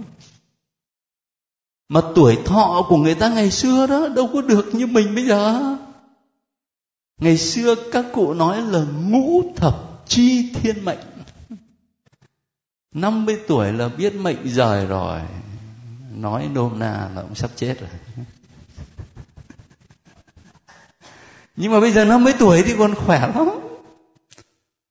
Mà 1.88 2.00
tuổi 2.14 2.38
thọ 2.44 2.86
của 2.88 2.96
người 2.96 3.14
ta 3.14 3.28
ngày 3.28 3.50
xưa 3.50 3.86
đó 3.86 4.08
đâu 4.08 4.30
có 4.32 4.42
được 4.42 4.74
như 4.74 4.86
mình 4.86 5.14
bây 5.14 5.26
giờ. 5.26 5.76
Ngày 7.20 7.38
xưa 7.38 7.74
các 7.92 8.06
cụ 8.12 8.34
nói 8.34 8.62
là 8.62 8.84
ngũ 9.08 9.42
thập 9.56 10.08
chi 10.08 10.52
thiên 10.54 10.84
mệnh. 10.84 10.98
50 12.94 13.38
tuổi 13.48 13.72
là 13.72 13.88
biết 13.88 14.14
mệnh 14.14 14.48
rời 14.48 14.86
rồi. 14.86 15.20
Nói 16.14 16.48
nôm 16.54 16.78
na 16.78 17.10
là 17.14 17.22
cũng 17.22 17.34
sắp 17.34 17.50
chết 17.56 17.80
rồi. 17.80 17.90
Nhưng 21.56 21.72
mà 21.72 21.80
bây 21.80 21.92
giờ 21.92 22.04
50 22.04 22.32
tuổi 22.38 22.62
thì 22.62 22.74
còn 22.78 22.94
khỏe 22.94 23.20
lắm. 23.20 23.48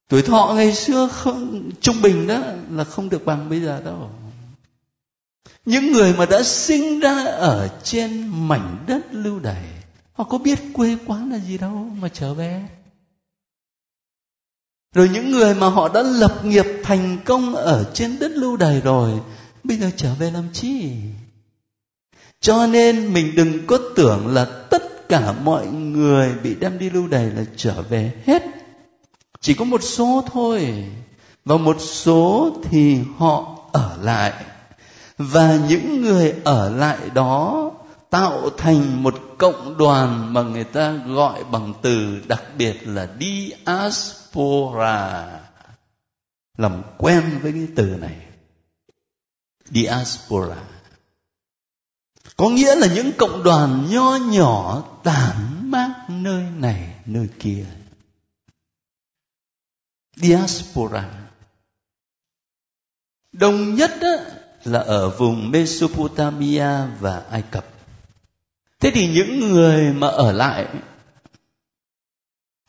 Tuổi 0.09 0.21
thọ 0.21 0.53
ngày 0.55 0.73
xưa 0.73 1.07
không, 1.07 1.69
trung 1.81 2.01
bình 2.01 2.27
đó 2.27 2.41
là 2.71 2.83
không 2.83 3.09
được 3.09 3.25
bằng 3.25 3.49
bây 3.49 3.61
giờ 3.61 3.81
đâu. 3.85 4.09
Những 5.65 5.91
người 5.91 6.13
mà 6.13 6.25
đã 6.25 6.43
sinh 6.43 6.99
ra 6.99 7.25
ở 7.25 7.79
trên 7.83 8.27
mảnh 8.47 8.77
đất 8.87 9.01
lưu 9.11 9.39
đày, 9.39 9.63
họ 10.13 10.23
có 10.23 10.37
biết 10.37 10.59
quê 10.73 10.97
quán 11.05 11.31
là 11.31 11.37
gì 11.37 11.57
đâu 11.57 11.87
mà 12.01 12.09
trở 12.09 12.33
về. 12.33 12.63
Rồi 14.95 15.09
những 15.09 15.31
người 15.31 15.55
mà 15.55 15.69
họ 15.69 15.89
đã 15.89 16.01
lập 16.01 16.45
nghiệp 16.45 16.65
thành 16.83 17.17
công 17.25 17.55
ở 17.55 17.91
trên 17.93 18.19
đất 18.19 18.31
lưu 18.31 18.57
đày 18.57 18.81
rồi, 18.81 19.19
bây 19.63 19.77
giờ 19.77 19.89
trở 19.97 20.13
về 20.13 20.31
làm 20.31 20.49
chi? 20.53 20.91
Cho 22.39 22.67
nên 22.67 23.13
mình 23.13 23.35
đừng 23.35 23.67
có 23.67 23.79
tưởng 23.95 24.27
là 24.27 24.45
tất 24.45 24.92
cả 25.13 25.31
mọi 25.31 25.67
người 25.67 26.35
bị 26.43 26.55
đem 26.55 26.79
đi 26.79 26.89
lưu 26.89 27.07
đày 27.07 27.25
là 27.25 27.43
trở 27.55 27.81
về 27.81 28.11
hết. 28.25 28.43
Chỉ 29.41 29.53
có 29.53 29.65
một 29.65 29.83
số 29.83 30.23
thôi, 30.31 30.85
và 31.45 31.57
một 31.57 31.77
số 31.79 32.51
thì 32.63 32.99
họ 33.17 33.57
ở 33.71 33.97
lại. 34.01 34.33
Và 35.17 35.59
những 35.69 36.01
người 36.01 36.33
ở 36.43 36.69
lại 36.69 36.97
đó 37.13 37.71
tạo 38.09 38.49
thành 38.57 39.03
một 39.03 39.15
cộng 39.37 39.77
đoàn 39.77 40.33
mà 40.33 40.41
người 40.41 40.63
ta 40.63 40.91
gọi 40.91 41.43
bằng 41.43 41.73
từ 41.81 42.21
đặc 42.27 42.43
biệt 42.57 42.87
là 42.87 43.07
diaspora. 43.19 44.19
Làm 46.57 46.81
quen 46.97 47.23
với 47.41 47.51
cái 47.51 47.67
từ 47.75 47.85
này. 47.85 48.15
Diaspora 49.65 50.55
có 52.37 52.49
nghĩa 52.49 52.75
là 52.75 52.87
những 52.95 53.11
cộng 53.17 53.43
đoàn 53.43 53.87
nho 53.89 54.15
nhỏ 54.15 54.83
tản 55.03 55.71
mát 55.71 56.05
nơi 56.09 56.43
này 56.57 56.95
nơi 57.05 57.27
kia. 57.39 57.65
Diaspora. 60.15 61.09
Đông 63.31 63.75
nhất 63.75 63.91
đó 64.01 64.15
là 64.63 64.79
ở 64.79 65.09
vùng 65.09 65.51
Mesopotamia 65.51 66.67
và 66.99 67.23
Ai 67.31 67.43
Cập. 67.51 67.65
Thế 68.79 68.91
thì 68.93 69.13
những 69.13 69.39
người 69.39 69.93
mà 69.93 70.07
ở 70.07 70.31
lại 70.31 70.67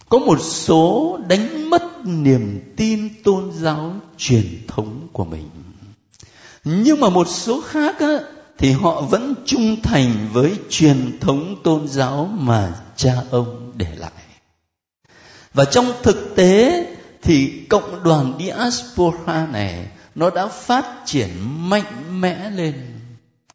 có 0.09 0.19
một 0.19 0.39
số 0.41 1.19
đánh 1.29 1.71
mất 1.71 1.83
niềm 2.05 2.75
tin 2.77 3.23
tôn 3.23 3.53
giáo 3.53 3.95
truyền 4.17 4.67
thống 4.69 5.09
của 5.13 5.25
mình. 5.25 5.51
Nhưng 6.65 7.01
mà 7.01 7.09
một 7.09 7.29
số 7.29 7.61
khác 7.61 7.99
á, 7.99 8.19
thì 8.59 8.73
họ 8.73 9.01
vẫn 9.01 9.35
trung 9.47 9.83
thành 9.83 10.29
với 10.33 10.59
truyền 10.71 11.19
thống 11.21 11.57
tôn 11.65 11.89
giáo 11.89 12.29
mà 12.39 12.73
cha 12.97 13.15
ông 13.31 13.73
để 13.75 13.89
lại. 13.97 14.11
Và 15.55 15.65
trong 15.65 15.93
thực 16.03 16.35
tế 16.37 16.87
thì 17.23 17.67
cộng 17.71 18.03
đoàn 18.03 18.33
diaspora 18.39 19.47
này, 19.47 19.89
nó 20.15 20.31
đã 20.31 20.47
phát 20.47 20.85
triển 21.05 21.31
mạnh 21.69 22.21
mẽ 22.21 22.51
lên. 22.51 22.75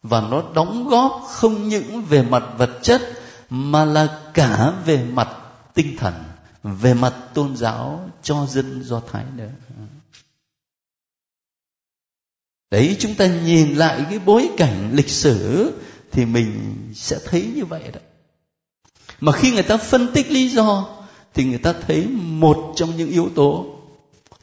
Và 0.03 0.21
nó 0.21 0.43
đóng 0.55 0.87
góp 0.89 1.23
không 1.27 1.67
những 1.67 2.01
về 2.01 2.23
mặt 2.23 2.43
vật 2.57 2.69
chất, 2.81 3.01
mà 3.49 3.85
là 3.85 4.07
cả 4.33 4.73
về 4.85 5.03
mặt 5.03 5.29
tinh 5.73 5.97
thần, 5.97 6.13
về 6.63 6.93
mặt 6.93 7.13
tôn 7.33 7.57
giáo 7.57 8.09
cho 8.23 8.45
dân 8.45 8.83
do 8.83 9.01
thái 9.11 9.23
nữa 9.35 9.49
đấy 12.71 12.95
chúng 12.99 13.15
ta 13.15 13.27
nhìn 13.27 13.75
lại 13.75 14.05
cái 14.09 14.19
bối 14.19 14.49
cảnh 14.57 14.91
lịch 14.93 15.09
sử 15.09 15.71
thì 16.11 16.25
mình 16.25 16.75
sẽ 16.95 17.19
thấy 17.25 17.51
như 17.55 17.65
vậy 17.65 17.83
đó. 17.93 17.99
Mà 19.19 19.31
khi 19.31 19.51
người 19.51 19.63
ta 19.63 19.77
phân 19.77 20.07
tích 20.13 20.31
lý 20.31 20.49
do 20.49 20.87
thì 21.33 21.43
người 21.43 21.57
ta 21.57 21.73
thấy 21.87 22.07
một 22.17 22.73
trong 22.75 22.97
những 22.97 23.09
yếu 23.09 23.29
tố. 23.35 23.65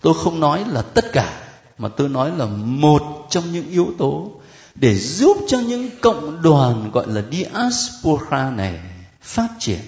Tôi 0.01 0.15
không 0.15 0.41
nói 0.41 0.65
là 0.69 0.83
tất 0.83 1.13
cả, 1.13 1.49
mà 1.79 1.89
tôi 1.89 2.09
nói 2.09 2.31
là 2.37 2.47
một 2.57 3.27
trong 3.31 3.53
những 3.53 3.71
yếu 3.71 3.89
tố 3.99 4.31
để 4.75 4.95
giúp 4.95 5.37
cho 5.49 5.59
những 5.59 5.91
cộng 6.01 6.43
đoàn 6.43 6.91
gọi 6.93 7.07
là 7.09 7.23
diaspora 7.33 8.51
này 8.51 8.81
phát 9.23 9.49
triển. 9.59 9.81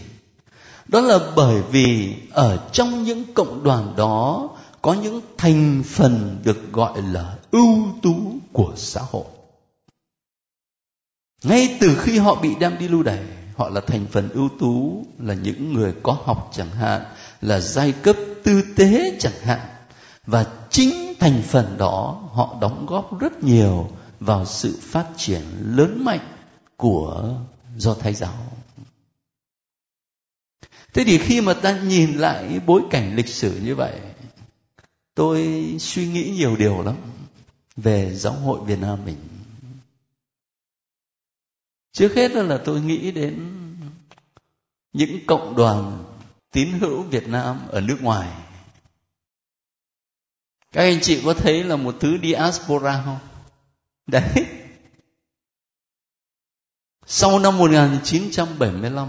Đó 0.88 1.00
là 1.00 1.18
bởi 1.36 1.62
vì 1.70 2.14
ở 2.30 2.58
trong 2.72 3.02
những 3.02 3.24
cộng 3.34 3.62
đoàn 3.62 3.94
đó 3.96 4.48
có 4.82 4.94
những 4.94 5.20
thành 5.36 5.82
phần 5.86 6.40
được 6.44 6.72
gọi 6.72 7.02
là 7.02 7.36
ưu 7.50 7.88
tú 8.02 8.32
của 8.52 8.72
xã 8.76 9.00
hội. 9.00 9.24
Ngay 11.42 11.76
từ 11.80 11.96
khi 12.00 12.18
họ 12.18 12.34
bị 12.34 12.54
đem 12.60 12.78
đi 12.78 12.88
lưu 12.88 13.02
đày, 13.02 13.24
họ 13.56 13.68
là 13.68 13.80
thành 13.80 14.06
phần 14.06 14.28
ưu 14.28 14.48
tú, 14.58 15.04
là 15.18 15.34
những 15.34 15.72
người 15.72 15.94
có 16.02 16.16
học 16.24 16.50
chẳng 16.52 16.70
hạn, 16.70 17.04
là 17.40 17.60
giai 17.60 17.92
cấp 17.92 18.16
tư 18.44 18.62
tế 18.76 19.16
chẳng 19.20 19.40
hạn. 19.42 19.60
Và 20.26 20.46
chính 20.70 21.14
thành 21.20 21.42
phần 21.42 21.78
đó, 21.78 22.28
họ 22.32 22.56
đóng 22.60 22.86
góp 22.86 23.20
rất 23.20 23.44
nhiều 23.44 23.88
vào 24.20 24.44
sự 24.44 24.78
phát 24.82 25.06
triển 25.16 25.42
lớn 25.64 26.04
mạnh 26.04 26.28
của 26.76 27.34
do 27.76 27.94
thái 27.94 28.14
giáo. 28.14 28.34
Thế 30.94 31.04
thì 31.04 31.18
khi 31.18 31.40
mà 31.40 31.54
ta 31.54 31.80
nhìn 31.80 32.18
lại 32.18 32.60
bối 32.66 32.82
cảnh 32.90 33.16
lịch 33.16 33.28
sử 33.28 33.60
như 33.64 33.74
vậy 33.74 34.00
tôi 35.18 35.76
suy 35.80 36.08
nghĩ 36.08 36.30
nhiều 36.36 36.56
điều 36.56 36.82
lắm 36.82 36.96
về 37.76 38.14
giáo 38.14 38.32
hội 38.32 38.60
việt 38.64 38.78
nam 38.78 39.04
mình. 39.04 39.16
Trước 41.92 42.14
hết 42.14 42.30
là 42.32 42.58
tôi 42.64 42.80
nghĩ 42.80 43.10
đến 43.10 43.52
những 44.92 45.26
cộng 45.26 45.56
đoàn 45.56 46.04
tín 46.52 46.72
hữu 46.72 47.02
việt 47.02 47.28
nam 47.28 47.60
ở 47.68 47.80
nước 47.80 47.98
ngoài. 48.00 48.32
Các 50.72 50.82
anh 50.82 51.00
chị 51.00 51.22
có 51.24 51.34
thấy 51.34 51.64
là 51.64 51.76
một 51.76 51.96
thứ 52.00 52.18
diaspora 52.22 53.02
không? 53.04 53.18
Đấy. 54.06 54.46
Sau 57.06 57.38
năm 57.38 57.58
1975 57.58 59.08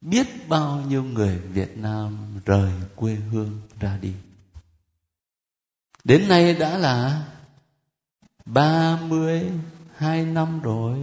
biết 0.00 0.26
bao 0.48 0.80
nhiêu 0.88 1.02
người 1.02 1.38
Việt 1.38 1.76
Nam 1.76 2.40
rời 2.44 2.72
quê 2.96 3.14
hương 3.14 3.60
ra 3.80 3.98
đi. 4.02 4.12
Đến 6.04 6.28
nay 6.28 6.54
đã 6.54 6.78
là 6.78 7.24
32 8.44 10.24
năm 10.24 10.60
rồi. 10.60 10.98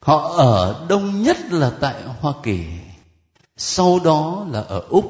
Họ 0.00 0.34
ở 0.36 0.86
đông 0.88 1.22
nhất 1.22 1.36
là 1.50 1.72
tại 1.80 2.02
Hoa 2.02 2.32
Kỳ, 2.42 2.64
sau 3.56 4.00
đó 4.04 4.46
là 4.50 4.60
ở 4.60 4.80
Úc 4.80 5.04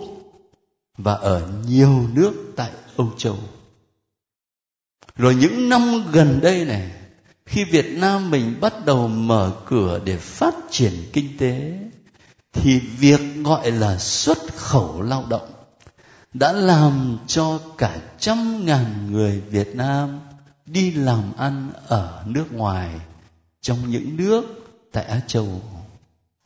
và 0.98 1.14
ở 1.14 1.50
nhiều 1.66 2.09
nước 2.12 2.33
tại 2.57 2.70
Âu 2.96 3.11
Châu. 3.16 3.38
Rồi 5.16 5.35
những 5.35 5.68
năm 5.68 6.11
gần 6.12 6.40
đây 6.42 6.64
này, 6.64 6.90
khi 7.46 7.64
Việt 7.64 7.87
Nam 7.96 8.30
mình 8.30 8.59
bắt 8.61 8.74
đầu 8.87 9.09
mở 9.09 9.52
cửa 9.66 10.00
để 10.04 10.16
phát 10.16 10.54
triển 10.70 10.92
kinh 11.12 11.38
tế 11.38 11.78
thì 12.52 12.78
việc 12.78 13.20
gọi 13.44 13.70
là 13.70 13.98
xuất 13.98 14.38
khẩu 14.57 15.02
lao 15.02 15.24
động 15.28 15.53
đã 16.35 16.53
làm 16.53 17.18
cho 17.27 17.61
cả 17.79 18.01
trăm 18.18 18.66
ngàn 18.66 19.12
người 19.12 19.40
Việt 19.40 19.77
Nam 19.77 20.20
đi 20.66 20.90
làm 20.90 21.33
ăn 21.37 21.70
ở 21.87 22.25
nước 22.27 22.53
ngoài 22.53 23.01
trong 23.61 23.90
những 23.90 24.16
nước 24.16 24.44
tại 24.92 25.05
Á 25.05 25.20
Châu. 25.27 25.62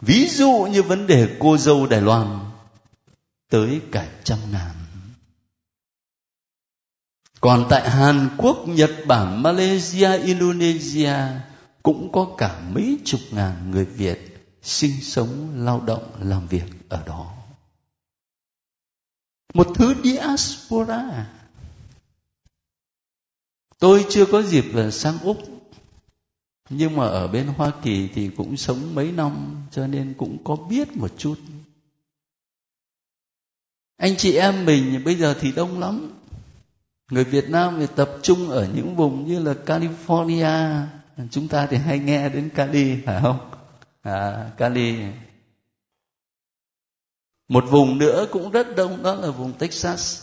Ví 0.00 0.28
dụ 0.28 0.68
như 0.72 0.82
vấn 0.82 1.06
đề 1.06 1.36
cô 1.40 1.56
dâu 1.56 1.86
Đài 1.86 2.00
Loan 2.00 2.38
tới 3.50 3.80
cả 3.92 4.08
trăm 4.24 4.38
ngàn. 4.52 4.74
Còn 7.40 7.66
tại 7.70 7.90
Hàn 7.90 8.28
Quốc, 8.36 8.68
Nhật 8.68 8.90
Bản, 9.06 9.42
Malaysia, 9.42 10.18
Indonesia 10.18 11.14
cũng 11.82 12.12
có 12.12 12.26
cả 12.38 12.60
mấy 12.70 12.98
chục 13.04 13.20
ngàn 13.30 13.70
người 13.70 13.84
Việt 13.84 14.48
sinh 14.62 15.00
sống, 15.02 15.50
lao 15.54 15.80
động, 15.80 16.10
làm 16.20 16.46
việc 16.46 16.88
ở 16.88 17.02
đó. 17.06 17.37
Một 19.54 19.66
thứ 19.74 19.94
diaspora. 20.04 21.26
Tôi 23.78 24.06
chưa 24.10 24.26
có 24.26 24.42
dịp 24.42 24.64
là 24.72 24.90
sang 24.90 25.18
Úc. 25.22 25.38
Nhưng 26.70 26.96
mà 26.96 27.04
ở 27.06 27.28
bên 27.28 27.46
Hoa 27.46 27.72
Kỳ 27.82 28.08
thì 28.14 28.30
cũng 28.36 28.56
sống 28.56 28.94
mấy 28.94 29.12
năm 29.12 29.56
cho 29.70 29.86
nên 29.86 30.14
cũng 30.18 30.44
có 30.44 30.56
biết 30.56 30.96
một 30.96 31.10
chút. 31.18 31.38
Anh 33.96 34.16
chị 34.16 34.36
em 34.36 34.64
mình 34.64 35.04
bây 35.04 35.14
giờ 35.14 35.34
thì 35.40 35.52
đông 35.52 35.78
lắm. 35.78 36.20
Người 37.10 37.24
Việt 37.24 37.50
Nam 37.50 37.76
thì 37.80 37.86
tập 37.96 38.10
trung 38.22 38.50
ở 38.50 38.68
những 38.74 38.96
vùng 38.96 39.26
như 39.26 39.42
là 39.42 39.54
California. 39.66 40.86
Chúng 41.30 41.48
ta 41.48 41.66
thì 41.66 41.76
hay 41.76 41.98
nghe 41.98 42.28
đến 42.28 42.50
Cali 42.54 43.02
phải 43.06 43.22
không? 43.22 43.50
À, 44.02 44.50
Cali 44.56 44.96
một 47.48 47.64
vùng 47.70 47.98
nữa 47.98 48.26
cũng 48.32 48.50
rất 48.50 48.76
đông 48.76 49.02
đó 49.02 49.14
là 49.14 49.30
vùng 49.30 49.52
Texas 49.52 50.22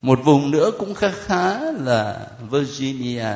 một 0.00 0.18
vùng 0.24 0.50
nữa 0.50 0.70
cũng 0.78 0.94
khá 0.94 1.10
khá 1.10 1.60
là 1.72 2.30
Virginia 2.50 3.28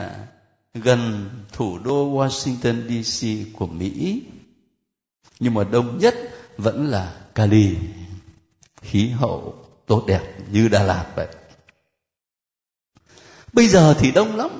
gần 0.74 1.30
thủ 1.52 1.78
đô 1.78 2.10
Washington 2.10 3.02
DC 3.02 3.26
của 3.58 3.66
Mỹ 3.66 4.22
nhưng 5.40 5.54
mà 5.54 5.64
đông 5.64 5.98
nhất 5.98 6.14
vẫn 6.58 6.86
là 6.86 7.14
Cali 7.34 7.76
khí 8.82 9.08
hậu 9.08 9.66
tốt 9.86 10.04
đẹp 10.06 10.22
như 10.50 10.68
Đà 10.68 10.82
Lạt 10.82 11.06
vậy. 11.16 11.28
Bây 13.52 13.68
giờ 13.68 13.94
thì 13.98 14.12
đông 14.12 14.36
lắm. 14.36 14.50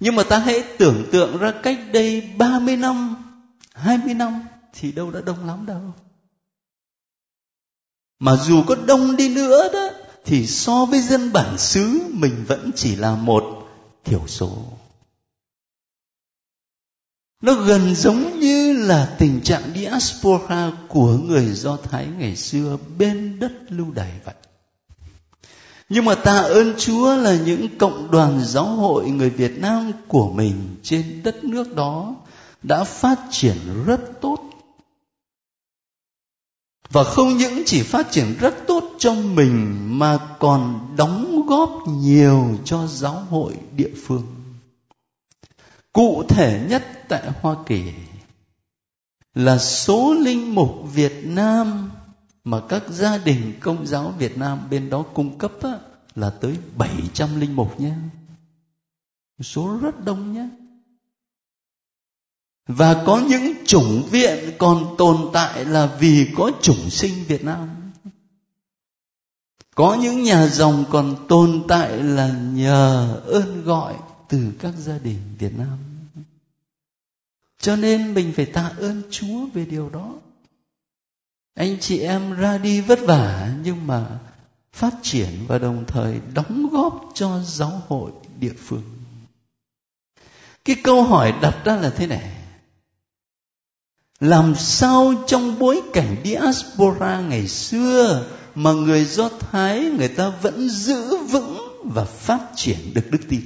Nhưng 0.00 0.16
mà 0.16 0.22
ta 0.22 0.38
hãy 0.38 0.64
tưởng 0.78 1.04
tượng 1.12 1.38
ra 1.38 1.52
cách 1.62 1.78
đây 1.92 2.30
30 2.38 2.76
năm, 2.76 3.16
20 3.74 4.14
năm 4.14 4.42
thì 4.72 4.92
đâu 4.92 5.10
đã 5.10 5.20
đông 5.20 5.46
lắm 5.46 5.66
đâu. 5.66 5.94
Mà 8.22 8.36
dù 8.36 8.62
có 8.66 8.74
đông 8.86 9.16
đi 9.16 9.28
nữa 9.28 9.68
đó, 9.72 9.88
thì 10.24 10.46
so 10.46 10.84
với 10.84 11.00
dân 11.00 11.32
bản 11.32 11.58
xứ, 11.58 12.00
mình 12.12 12.44
vẫn 12.48 12.70
chỉ 12.76 12.96
là 12.96 13.14
một 13.14 13.44
thiểu 14.04 14.22
số. 14.26 14.50
Nó 17.40 17.54
gần 17.54 17.94
giống 17.94 18.40
như 18.40 18.72
là 18.72 19.16
tình 19.18 19.40
trạng 19.40 19.62
diaspora 19.74 20.72
của 20.88 21.12
người 21.12 21.46
Do 21.52 21.76
Thái 21.76 22.06
ngày 22.18 22.36
xưa 22.36 22.76
bên 22.98 23.38
đất 23.38 23.52
lưu 23.68 23.90
đày 23.90 24.12
vậy. 24.24 24.34
Nhưng 25.88 26.04
mà 26.04 26.14
tạ 26.14 26.38
ơn 26.38 26.74
Chúa 26.78 27.16
là 27.16 27.36
những 27.46 27.78
cộng 27.78 28.10
đoàn 28.10 28.40
giáo 28.44 28.66
hội 28.66 29.10
người 29.10 29.30
Việt 29.30 29.58
Nam 29.58 29.92
của 30.08 30.32
mình 30.32 30.76
trên 30.82 31.20
đất 31.24 31.44
nước 31.44 31.76
đó 31.76 32.14
đã 32.62 32.84
phát 32.84 33.18
triển 33.30 33.56
rất 33.86 34.00
tốt. 34.20 34.51
Và 36.92 37.04
không 37.04 37.36
những 37.36 37.62
chỉ 37.66 37.82
phát 37.82 38.10
triển 38.10 38.36
rất 38.40 38.54
tốt 38.66 38.84
cho 38.98 39.14
mình 39.14 39.78
mà 39.98 40.18
còn 40.38 40.94
đóng 40.96 41.46
góp 41.46 41.70
nhiều 41.88 42.58
cho 42.64 42.86
giáo 42.86 43.14
hội 43.14 43.56
địa 43.76 43.90
phương. 44.06 44.22
Cụ 45.92 46.22
thể 46.28 46.66
nhất 46.68 46.82
tại 47.08 47.30
Hoa 47.40 47.56
Kỳ 47.66 47.92
là 49.34 49.58
số 49.58 50.14
linh 50.14 50.54
mục 50.54 50.70
Việt 50.94 51.26
Nam 51.26 51.90
mà 52.44 52.60
các 52.68 52.82
gia 52.88 53.18
đình 53.18 53.52
công 53.60 53.86
giáo 53.86 54.14
Việt 54.18 54.38
Nam 54.38 54.58
bên 54.70 54.90
đó 54.90 55.04
cung 55.14 55.38
cấp 55.38 55.52
á, 55.62 55.78
là 56.14 56.30
tới 56.30 56.56
700 56.76 57.40
linh 57.40 57.56
mục 57.56 57.80
nhé. 57.80 57.92
Số 59.40 59.78
rất 59.82 60.04
đông 60.04 60.32
nhé. 60.32 60.48
Và 62.66 63.02
có 63.06 63.18
những 63.28 63.54
chủng 63.66 64.02
viện 64.10 64.52
còn 64.58 64.94
tồn 64.98 65.16
tại 65.32 65.64
là 65.64 65.96
vì 66.00 66.28
có 66.36 66.50
chủng 66.62 66.90
sinh 66.90 67.24
Việt 67.28 67.44
Nam. 67.44 67.68
có 69.74 69.94
những 69.94 70.22
nhà 70.22 70.46
dòng 70.46 70.84
còn 70.90 71.26
tồn 71.28 71.62
tại 71.68 71.96
là 72.02 72.28
nhờ 72.52 73.20
ơn 73.26 73.64
gọi 73.64 73.94
từ 74.28 74.52
các 74.58 74.74
gia 74.78 74.98
đình 74.98 75.18
việt 75.38 75.58
nam. 75.58 75.78
Cho 77.60 77.76
nên 77.76 78.14
mình 78.14 78.32
phải 78.36 78.46
tạ 78.46 78.72
ơn 78.78 79.02
chúa 79.10 79.46
về 79.54 79.64
điều 79.64 79.90
đó. 79.90 80.14
Anh 81.54 81.80
chị 81.80 81.98
em 81.98 82.32
ra 82.32 82.58
đi 82.58 82.80
vất 82.80 82.98
vả 83.06 83.52
nhưng 83.62 83.86
mà 83.86 84.18
phát 84.72 84.94
triển 85.02 85.28
và 85.46 85.58
đồng 85.58 85.84
thời 85.86 86.20
đóng 86.34 86.68
góp 86.72 87.10
cho 87.14 87.42
giáo 87.42 87.82
hội 87.88 88.12
địa 88.38 88.54
phương. 88.58 88.82
Cái 90.64 90.76
câu 90.84 91.02
hỏi 91.02 91.34
đặt 91.42 91.64
ra 91.64 91.76
là 91.76 91.90
thế 91.90 92.06
này 92.06 92.41
làm 94.22 94.54
sao 94.54 95.14
trong 95.26 95.58
bối 95.58 95.82
cảnh 95.92 96.16
diaspora 96.24 97.20
ngày 97.20 97.48
xưa 97.48 98.26
mà 98.54 98.72
người 98.72 99.04
do 99.04 99.28
thái 99.28 99.80
người 99.80 100.08
ta 100.08 100.32
vẫn 100.42 100.68
giữ 100.68 101.16
vững 101.16 101.80
và 101.84 102.04
phát 102.04 102.46
triển 102.56 102.78
được 102.94 103.10
đức 103.10 103.18
tin 103.28 103.40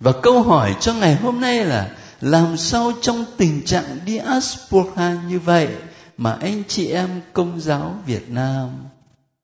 và 0.00 0.12
câu 0.22 0.42
hỏi 0.42 0.76
cho 0.80 0.94
ngày 0.94 1.16
hôm 1.16 1.40
nay 1.40 1.64
là 1.64 1.96
làm 2.20 2.56
sao 2.56 2.92
trong 3.00 3.24
tình 3.36 3.64
trạng 3.64 3.98
diaspora 4.06 5.22
như 5.28 5.38
vậy 5.38 5.68
mà 6.16 6.32
anh 6.32 6.62
chị 6.68 6.86
em 6.90 7.20
công 7.32 7.60
giáo 7.60 8.02
Việt 8.06 8.30
Nam 8.30 8.68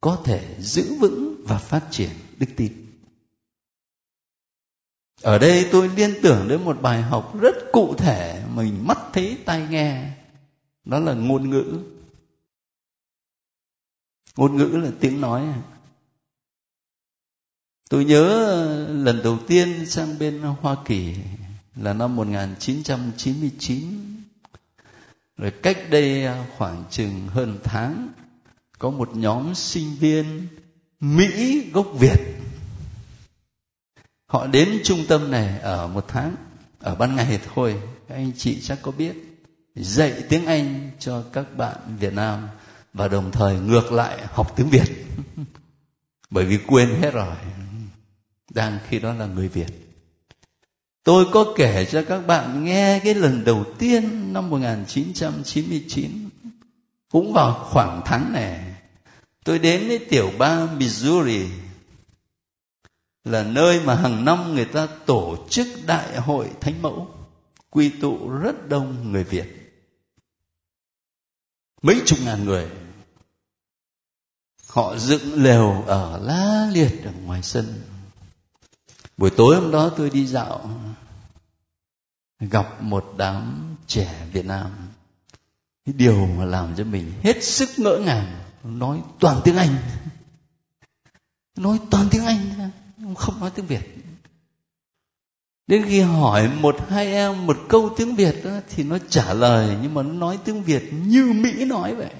có 0.01 0.19
thể 0.25 0.55
giữ 0.59 0.95
vững 1.01 1.45
và 1.49 1.59
phát 1.59 1.83
triển 1.91 2.11
đức 2.39 2.47
tin. 2.57 2.90
Ở 5.23 5.39
đây 5.39 5.69
tôi 5.73 5.89
liên 5.89 6.15
tưởng 6.23 6.49
đến 6.49 6.65
một 6.65 6.83
bài 6.83 7.03
học 7.03 7.41
rất 7.41 7.55
cụ 7.73 7.95
thể 7.95 8.43
mình 8.55 8.87
mắt 8.87 8.99
thấy 9.13 9.37
tai 9.45 9.67
nghe. 9.71 10.11
Đó 10.85 10.99
là 10.99 11.13
ngôn 11.13 11.51
ngữ. 11.51 11.79
Ngôn 14.37 14.57
ngữ 14.57 14.81
là 14.85 14.91
tiếng 15.01 15.21
nói. 15.21 15.47
Tôi 17.91 18.05
nhớ 18.05 18.57
lần 18.89 19.23
đầu 19.23 19.39
tiên 19.47 19.87
sang 19.87 20.19
bên 20.19 20.43
Hoa 20.43 20.77
Kỳ 20.85 21.15
là 21.77 21.93
năm 21.93 22.17
1999 22.17 24.01
rồi 25.37 25.51
cách 25.63 25.91
đây 25.91 26.27
khoảng 26.57 26.85
chừng 26.91 27.29
hơn 27.29 27.59
tháng, 27.65 28.09
có 28.79 28.91
một 28.91 29.17
nhóm 29.17 29.55
sinh 29.55 29.97
viên 30.01 30.47
Mỹ 31.01 31.63
gốc 31.73 31.87
Việt 31.99 32.41
họ 34.31 34.47
đến 34.47 34.81
trung 34.85 35.05
tâm 35.09 35.31
này 35.31 35.59
ở 35.59 35.87
một 35.87 36.05
tháng, 36.09 36.35
ở 36.81 36.95
ban 36.95 37.17
ngày 37.17 37.41
thôi. 37.55 37.77
Các 38.09 38.15
anh 38.15 38.33
chị 38.37 38.61
chắc 38.61 38.79
có 38.83 38.91
biết, 38.91 39.13
dạy 39.75 40.23
tiếng 40.29 40.47
Anh 40.47 40.91
cho 40.99 41.23
các 41.33 41.57
bạn 41.57 41.77
Việt 42.01 42.13
Nam 42.13 42.49
và 42.95 43.09
đồng 43.09 43.31
thời 43.31 43.55
ngược 43.61 43.93
lại 43.93 44.19
học 44.33 44.53
tiếng 44.57 44.69
Việt. 44.69 45.07
Bởi 46.31 46.45
vì 46.45 46.59
quên 46.67 46.89
hết 47.03 47.11
rồi. 47.11 47.35
Đang 48.51 48.79
khi 48.89 48.99
đó 48.99 49.15
là 49.15 49.27
người 49.27 49.49
Việt. 49.49 49.97
Tôi 51.05 51.25
có 51.33 51.45
kể 51.57 51.87
cho 51.91 52.03
các 52.03 52.27
bạn 52.27 52.65
nghe 52.65 53.01
cái 53.05 53.15
lần 53.15 53.45
đầu 53.45 53.65
tiên 53.79 54.33
năm 54.33 54.51
1999 54.51 56.29
cũng 57.13 57.33
vào 57.33 57.67
khoảng 57.71 58.03
tháng 58.05 58.33
này, 58.33 58.61
tôi 59.45 59.59
đến 59.59 59.89
với 59.89 59.99
tiểu 59.99 60.31
bang 60.39 60.79
Missouri 60.79 61.47
là 63.25 63.43
nơi 63.43 63.81
mà 63.81 63.95
hàng 63.95 64.25
năm 64.25 64.55
người 64.55 64.65
ta 64.65 64.89
tổ 65.07 65.37
chức 65.51 65.67
đại 65.87 66.21
hội 66.21 66.51
thánh 66.61 66.83
mẫu, 66.83 67.09
quy 67.71 67.91
tụ 68.01 68.29
rất 68.29 68.69
đông 68.69 69.13
người 69.13 69.25
Việt. 69.25 69.47
Mấy 71.83 72.03
chục 72.07 72.19
ngàn 72.25 72.45
người, 72.45 72.71
họ 74.69 74.97
dựng 74.97 75.43
lều 75.43 75.83
ở 75.87 76.19
lá 76.19 76.69
liệt 76.73 77.05
ở 77.05 77.13
ngoài 77.25 77.43
sân. 77.43 77.83
Buổi 79.17 79.31
tối 79.37 79.57
hôm 79.57 79.71
đó 79.71 79.91
tôi 79.97 80.11
đi 80.11 80.27
dạo, 80.27 80.71
gặp 82.41 82.83
một 82.83 83.15
đám 83.17 83.77
trẻ 83.87 84.27
việt 84.33 84.45
nam. 84.47 84.71
Cái 85.85 85.93
điều 85.93 86.27
mà 86.27 86.45
làm 86.45 86.75
cho 86.77 86.85
mình 86.85 87.13
hết 87.23 87.45
sức 87.45 87.69
ngỡ 87.77 87.99
ngàng, 87.99 88.41
nói 88.65 89.03
toàn 89.21 89.41
tiếng 89.45 89.57
anh. 89.57 89.77
Nói 91.57 91.81
toàn 91.91 92.09
tiếng 92.11 92.25
anh 92.25 92.71
không 93.17 93.41
nói 93.41 93.51
tiếng 93.55 93.67
việt. 93.67 93.83
Đến 95.67 95.85
khi 95.89 96.01
hỏi 96.01 96.51
một 96.61 96.77
hai 96.89 97.13
em 97.13 97.47
một 97.47 97.57
câu 97.69 97.91
tiếng 97.97 98.15
việt 98.15 98.45
đó, 98.45 98.51
thì 98.69 98.83
nó 98.83 98.99
trả 99.09 99.35
lời 99.35 99.77
nhưng 99.83 99.95
mà 99.95 100.03
nó 100.03 100.13
nói 100.13 100.39
tiếng 100.45 100.63
việt 100.63 100.93
như 100.93 101.33
mỹ 101.33 101.65
nói 101.65 101.95
vậy. 101.95 102.11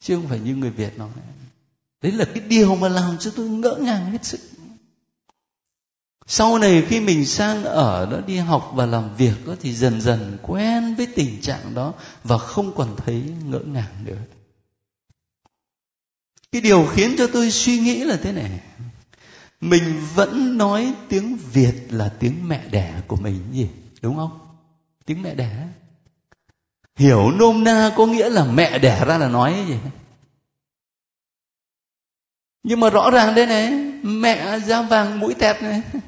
Chứ 0.00 0.16
không 0.16 0.28
phải 0.28 0.40
như 0.40 0.56
người 0.56 0.70
việt 0.70 0.98
nói. 0.98 1.08
Đấy 2.02 2.12
là 2.12 2.24
cái 2.24 2.44
điều 2.48 2.76
mà 2.76 2.88
làm 2.88 3.18
cho 3.18 3.32
tôi 3.36 3.48
ngỡ 3.48 3.76
ngàng 3.80 4.12
hết 4.12 4.24
sức. 4.24 4.40
Sau 6.26 6.58
này 6.58 6.82
khi 6.88 7.00
mình 7.00 7.26
sang 7.26 7.64
ở 7.64 8.06
đó 8.10 8.18
đi 8.26 8.36
học 8.36 8.70
và 8.74 8.86
làm 8.86 9.16
việc 9.16 9.46
đó 9.46 9.54
thì 9.60 9.74
dần 9.74 10.00
dần 10.00 10.38
quen 10.42 10.94
với 10.94 11.06
tình 11.06 11.40
trạng 11.40 11.74
đó 11.74 11.94
và 12.24 12.38
không 12.38 12.74
còn 12.74 12.96
thấy 12.96 13.22
ngỡ 13.44 13.58
ngàng 13.58 14.04
nữa 14.04 14.18
cái 16.52 16.60
điều 16.60 16.86
khiến 16.86 17.14
cho 17.18 17.26
tôi 17.32 17.50
suy 17.50 17.78
nghĩ 17.78 18.04
là 18.04 18.16
thế 18.22 18.32
này. 18.32 18.60
Mình 19.60 20.00
vẫn 20.14 20.58
nói 20.58 20.94
tiếng 21.08 21.36
việt 21.36 21.74
là 21.90 22.08
tiếng 22.20 22.48
mẹ 22.48 22.68
đẻ 22.70 23.00
của 23.06 23.16
mình 23.16 23.52
gì 23.52 23.68
đúng 24.02 24.16
không? 24.16 24.38
Tiếng 25.06 25.22
mẹ 25.22 25.34
đẻ. 25.34 25.68
Hiểu 26.96 27.30
nôm 27.30 27.64
na 27.64 27.92
có 27.96 28.06
nghĩa 28.06 28.30
là 28.30 28.44
mẹ 28.44 28.78
đẻ 28.78 29.04
ra 29.06 29.18
là 29.18 29.28
nói 29.28 29.64
gì? 29.68 29.76
Nhưng 32.62 32.80
mà 32.80 32.90
rõ 32.90 33.10
ràng 33.10 33.34
đây 33.34 33.46
này, 33.46 33.70
mẹ 34.02 34.58
da 34.58 34.82
vàng 34.82 35.20
mũi 35.20 35.34
tẹt 35.34 35.62
này. 35.62 35.82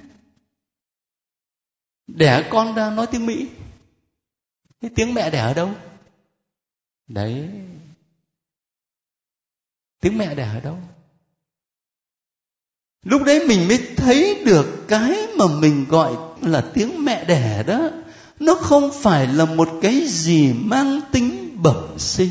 Đẻ 2.06 2.48
con 2.50 2.74
ra 2.74 2.90
nói 2.90 3.06
tiếng 3.06 3.26
mỹ. 3.26 3.48
Cái 4.80 4.90
tiếng 4.94 5.14
mẹ 5.14 5.30
đẻ 5.30 5.38
ở 5.38 5.54
đâu? 5.54 5.70
Đấy 7.06 7.48
tiếng 10.04 10.18
mẹ 10.18 10.34
đẻ 10.34 10.44
ở 10.44 10.60
đâu? 10.60 10.78
Lúc 13.02 13.22
đấy 13.22 13.46
mình 13.48 13.68
mới 13.68 13.94
thấy 13.96 14.44
được 14.44 14.84
cái 14.88 15.26
mà 15.36 15.44
mình 15.46 15.86
gọi 15.88 16.16
là 16.42 16.70
tiếng 16.74 17.04
mẹ 17.04 17.24
đẻ 17.24 17.62
đó, 17.62 17.90
nó 18.40 18.54
không 18.54 18.90
phải 19.02 19.26
là 19.26 19.44
một 19.44 19.68
cái 19.82 20.06
gì 20.08 20.52
mang 20.52 21.00
tính 21.12 21.58
bẩm 21.62 21.98
sinh, 21.98 22.30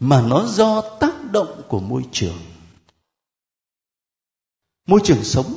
mà 0.00 0.22
nó 0.28 0.46
do 0.46 0.80
tác 1.00 1.32
động 1.32 1.62
của 1.68 1.80
môi 1.80 2.02
trường. 2.12 2.38
Môi 4.86 5.00
trường 5.04 5.24
sống. 5.24 5.54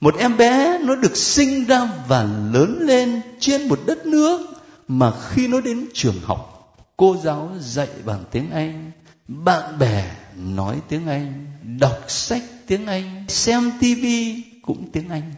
Một 0.00 0.14
em 0.18 0.36
bé 0.36 0.78
nó 0.78 0.94
được 0.94 1.16
sinh 1.16 1.64
ra 1.64 2.04
và 2.08 2.22
lớn 2.24 2.78
lên 2.80 3.22
trên 3.40 3.68
một 3.68 3.80
đất 3.86 4.06
nước 4.06 4.50
mà 4.88 5.12
khi 5.28 5.48
nó 5.48 5.60
đến 5.60 5.88
trường 5.94 6.20
học 6.22 6.59
cô 7.00 7.16
giáo 7.16 7.50
dạy 7.60 7.88
bằng 8.04 8.24
tiếng 8.30 8.50
anh, 8.50 8.90
bạn 9.28 9.78
bè 9.78 10.16
nói 10.36 10.80
tiếng 10.88 11.06
anh, 11.06 11.46
đọc 11.80 12.04
sách 12.08 12.42
tiếng 12.66 12.86
anh, 12.86 13.24
xem 13.28 13.72
tivi 13.80 14.44
cũng 14.62 14.90
tiếng 14.92 15.08
anh. 15.08 15.34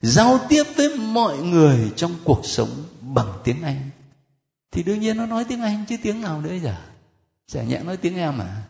Giao 0.00 0.40
tiếp 0.48 0.62
với 0.76 0.96
mọi 0.96 1.38
người 1.38 1.92
trong 1.96 2.14
cuộc 2.24 2.40
sống 2.44 2.84
bằng 3.00 3.32
tiếng 3.44 3.62
anh. 3.62 3.90
Thì 4.70 4.82
đương 4.82 5.00
nhiên 5.00 5.16
nó 5.16 5.26
nói 5.26 5.44
tiếng 5.44 5.62
anh 5.62 5.84
chứ 5.88 5.96
tiếng 6.02 6.20
nào 6.20 6.40
nữa 6.40 6.54
giờ 6.62 6.74
chả. 7.46 7.62
Nhẽ 7.62 7.78
nói 7.78 7.96
tiếng 7.96 8.16
em 8.16 8.38
mà 8.38 8.62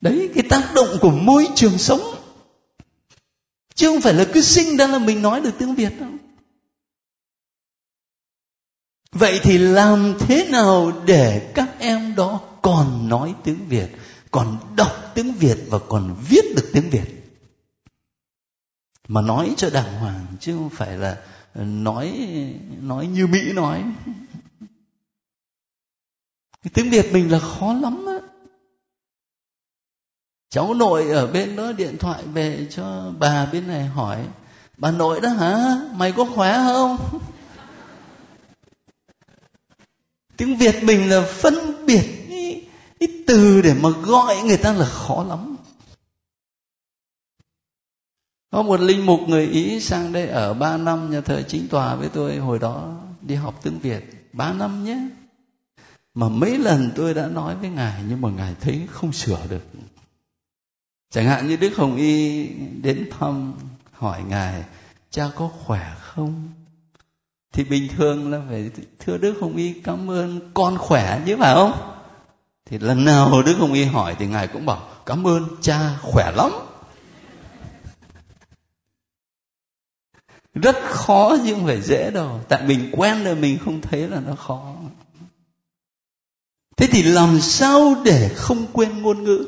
đấy, 0.00 0.30
cái 0.34 0.44
tác 0.50 0.72
động 0.74 0.98
của 1.00 1.10
môi 1.10 1.48
trường 1.54 1.78
sống. 1.78 2.14
Chứ 3.74 3.88
không 3.88 4.00
phải 4.00 4.14
là 4.14 4.24
cứ 4.34 4.40
sinh 4.40 4.76
ra 4.76 4.86
là 4.86 4.98
mình 4.98 5.22
nói 5.22 5.40
được 5.40 5.52
tiếng 5.58 5.74
việt 5.74 6.00
đâu 6.00 6.10
vậy 9.16 9.40
thì 9.42 9.58
làm 9.58 10.14
thế 10.18 10.48
nào 10.50 10.92
để 11.06 11.52
các 11.54 11.68
em 11.78 12.14
đó 12.16 12.40
còn 12.62 13.08
nói 13.08 13.34
tiếng 13.44 13.68
việt, 13.68 13.88
còn 14.30 14.58
đọc 14.76 14.92
tiếng 15.14 15.32
việt 15.32 15.56
và 15.68 15.78
còn 15.88 16.16
viết 16.28 16.42
được 16.56 16.70
tiếng 16.72 16.90
việt? 16.90 17.04
Mà 19.08 19.20
nói 19.20 19.54
cho 19.56 19.70
đàng 19.70 19.98
hoàng 19.98 20.26
chứ 20.40 20.56
không 20.56 20.70
phải 20.70 20.96
là 20.96 21.16
ờ, 21.54 21.64
nói 21.64 22.28
nói 22.80 23.06
như 23.06 23.26
mỹ 23.26 23.52
nói. 23.52 23.84
Tiếng 26.74 26.90
việt 26.90 27.12
mình 27.12 27.32
là 27.32 27.38
khó 27.38 27.72
lắm 27.72 28.06
á. 28.06 28.18
Cháu 30.50 30.74
nội 30.74 31.10
ở 31.10 31.26
bên 31.26 31.56
đó 31.56 31.72
điện 31.72 31.96
thoại 31.98 32.22
về 32.34 32.66
cho 32.70 33.12
bà 33.18 33.46
bên 33.46 33.68
này 33.68 33.84
hỏi, 33.86 34.26
bà 34.76 34.90
nội 34.90 35.20
đó 35.20 35.28
hả? 35.28 35.80
Mày 35.94 36.12
có 36.12 36.24
khỏe 36.24 36.52
không? 36.52 36.96
Tiếng 40.36 40.56
việt 40.56 40.84
mình 40.84 41.10
là 41.10 41.22
phân 41.22 41.86
biệt 41.86 42.26
cái, 42.28 42.62
cái 43.00 43.08
từ 43.26 43.62
để 43.62 43.74
mà 43.74 43.88
gọi 43.90 44.42
người 44.42 44.56
ta 44.56 44.72
là 44.72 44.86
khó 44.86 45.24
lắm. 45.24 45.56
Có 48.50 48.62
một 48.62 48.80
linh 48.80 49.06
mục 49.06 49.20
người 49.28 49.46
ý 49.46 49.80
sang 49.80 50.12
đây 50.12 50.28
ở 50.28 50.54
ba 50.54 50.76
năm 50.76 51.10
nhà 51.10 51.20
thờ 51.20 51.42
chính 51.48 51.68
tòa 51.68 51.94
với 51.94 52.08
tôi 52.08 52.36
hồi 52.36 52.58
đó 52.58 53.00
đi 53.22 53.34
học 53.34 53.60
tiếng 53.62 53.78
việt. 53.78 54.28
Ba 54.32 54.52
năm 54.52 54.84
nhé. 54.84 54.98
Mà 56.14 56.28
mấy 56.28 56.58
lần 56.58 56.90
tôi 56.96 57.14
đã 57.14 57.26
nói 57.26 57.56
với 57.56 57.70
ngài 57.70 58.02
nhưng 58.08 58.20
mà 58.20 58.30
ngài 58.30 58.54
thấy 58.60 58.86
không 58.90 59.12
sửa 59.12 59.46
được. 59.48 59.64
Chẳng 61.10 61.26
hạn 61.26 61.48
như 61.48 61.56
đức 61.56 61.76
hồng 61.76 61.96
y 61.96 62.46
đến 62.82 63.08
thăm 63.18 63.54
hỏi 63.92 64.22
ngài 64.28 64.64
cha 65.10 65.30
có 65.34 65.50
khỏe 65.64 65.94
không? 66.00 66.48
Thì 67.56 67.64
bình 67.64 67.88
thường 67.96 68.30
là 68.30 68.40
phải 68.48 68.70
thưa 68.98 69.16
đức 69.16 69.34
hồng 69.40 69.56
y 69.56 69.72
cảm 69.72 70.10
ơn 70.10 70.50
con 70.54 70.78
khỏe 70.78 71.22
chứ 71.26 71.36
phải 71.38 71.54
không? 71.54 71.72
Thì 72.64 72.78
lần 72.78 73.04
nào 73.04 73.42
đức 73.42 73.54
hồng 73.58 73.72
y 73.72 73.84
hỏi 73.84 74.16
thì 74.18 74.26
ngài 74.26 74.48
cũng 74.48 74.66
bảo, 74.66 74.88
cảm 75.06 75.26
ơn 75.26 75.48
cha 75.60 75.98
khỏe 76.02 76.32
lắm. 76.36 76.50
Rất 80.54 80.76
khó 80.84 81.36
chứ 81.44 81.54
không 81.54 81.66
phải 81.66 81.80
dễ 81.82 82.10
đâu. 82.10 82.40
Tại 82.48 82.62
mình 82.66 82.90
quen 82.92 83.24
rồi, 83.24 83.34
mình 83.34 83.58
không 83.64 83.80
thấy 83.80 84.08
là 84.08 84.20
nó 84.20 84.34
khó. 84.34 84.74
Thế 86.76 86.86
thì 86.90 87.02
làm 87.02 87.40
sao 87.40 88.02
để 88.04 88.30
không 88.36 88.66
quên 88.72 89.02
ngôn 89.02 89.24
ngữ? 89.24 89.46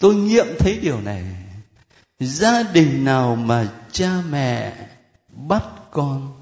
Tôi 0.00 0.14
nghiệm 0.14 0.46
thấy 0.58 0.78
điều 0.78 1.00
này. 1.00 1.24
Gia 2.18 2.62
đình 2.62 3.04
nào 3.04 3.36
mà 3.36 3.72
cha 3.92 4.22
mẹ 4.30 4.85
bắt 5.36 5.64
con 5.90 6.32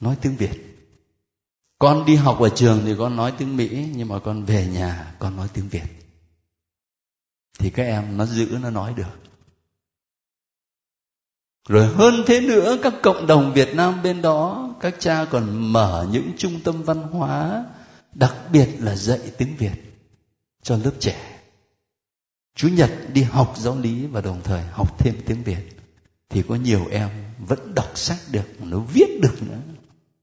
nói 0.00 0.16
tiếng 0.20 0.36
việt. 0.36 0.62
Con 1.78 2.04
đi 2.04 2.14
học 2.14 2.40
ở 2.40 2.48
trường 2.48 2.80
thì 2.84 2.94
con 2.98 3.16
nói 3.16 3.32
tiếng 3.38 3.56
mỹ, 3.56 3.88
nhưng 3.94 4.08
mà 4.08 4.18
con 4.18 4.44
về 4.44 4.66
nhà 4.66 5.14
con 5.18 5.36
nói 5.36 5.48
tiếng 5.52 5.68
việt. 5.68 5.86
Thì 7.58 7.70
các 7.70 7.82
em 7.82 8.16
nó 8.16 8.26
giữ, 8.26 8.58
nó 8.62 8.70
nói 8.70 8.94
được. 8.96 9.18
Rồi 11.68 11.86
hơn 11.94 12.14
thế 12.26 12.40
nữa, 12.40 12.76
các 12.82 12.94
cộng 13.02 13.26
đồng 13.26 13.52
việt 13.54 13.74
nam 13.74 14.02
bên 14.02 14.22
đó, 14.22 14.74
các 14.80 14.94
cha 14.98 15.24
còn 15.30 15.72
mở 15.72 16.08
những 16.10 16.32
trung 16.38 16.60
tâm 16.64 16.82
văn 16.82 17.02
hóa, 17.02 17.64
đặc 18.14 18.34
biệt 18.52 18.68
là 18.78 18.96
dạy 18.96 19.20
tiếng 19.38 19.56
việt 19.56 19.74
cho 20.62 20.76
lớp 20.76 20.92
trẻ. 21.00 21.40
Chủ 22.54 22.68
nhật 22.68 22.90
đi 23.12 23.22
học 23.22 23.54
giáo 23.56 23.78
lý 23.78 24.06
và 24.06 24.20
đồng 24.20 24.40
thời 24.44 24.62
học 24.62 24.98
thêm 24.98 25.14
tiếng 25.26 25.42
việt. 25.42 25.78
Thì 26.28 26.42
có 26.42 26.54
nhiều 26.54 26.86
em 26.90 27.25
vẫn 27.48 27.74
đọc 27.74 27.90
sách 27.94 28.18
được 28.30 28.60
nó 28.60 28.78
viết 28.78 29.20
được 29.20 29.42
nữa. 29.42 29.58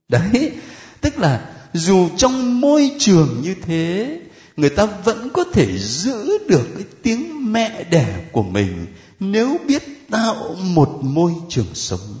Đấy, 0.08 0.52
tức 1.00 1.18
là 1.18 1.50
dù 1.72 2.08
trong 2.16 2.60
môi 2.60 2.90
trường 2.98 3.40
như 3.42 3.54
thế, 3.62 4.20
người 4.56 4.70
ta 4.70 4.86
vẫn 4.86 5.30
có 5.32 5.44
thể 5.52 5.78
giữ 5.78 6.38
được 6.48 6.68
cái 6.74 6.84
tiếng 7.02 7.52
mẹ 7.52 7.84
đẻ 7.84 8.24
của 8.32 8.42
mình 8.42 8.86
nếu 9.20 9.58
biết 9.66 9.82
tạo 10.10 10.54
một 10.54 10.98
môi 11.02 11.32
trường 11.48 11.74
sống. 11.74 12.18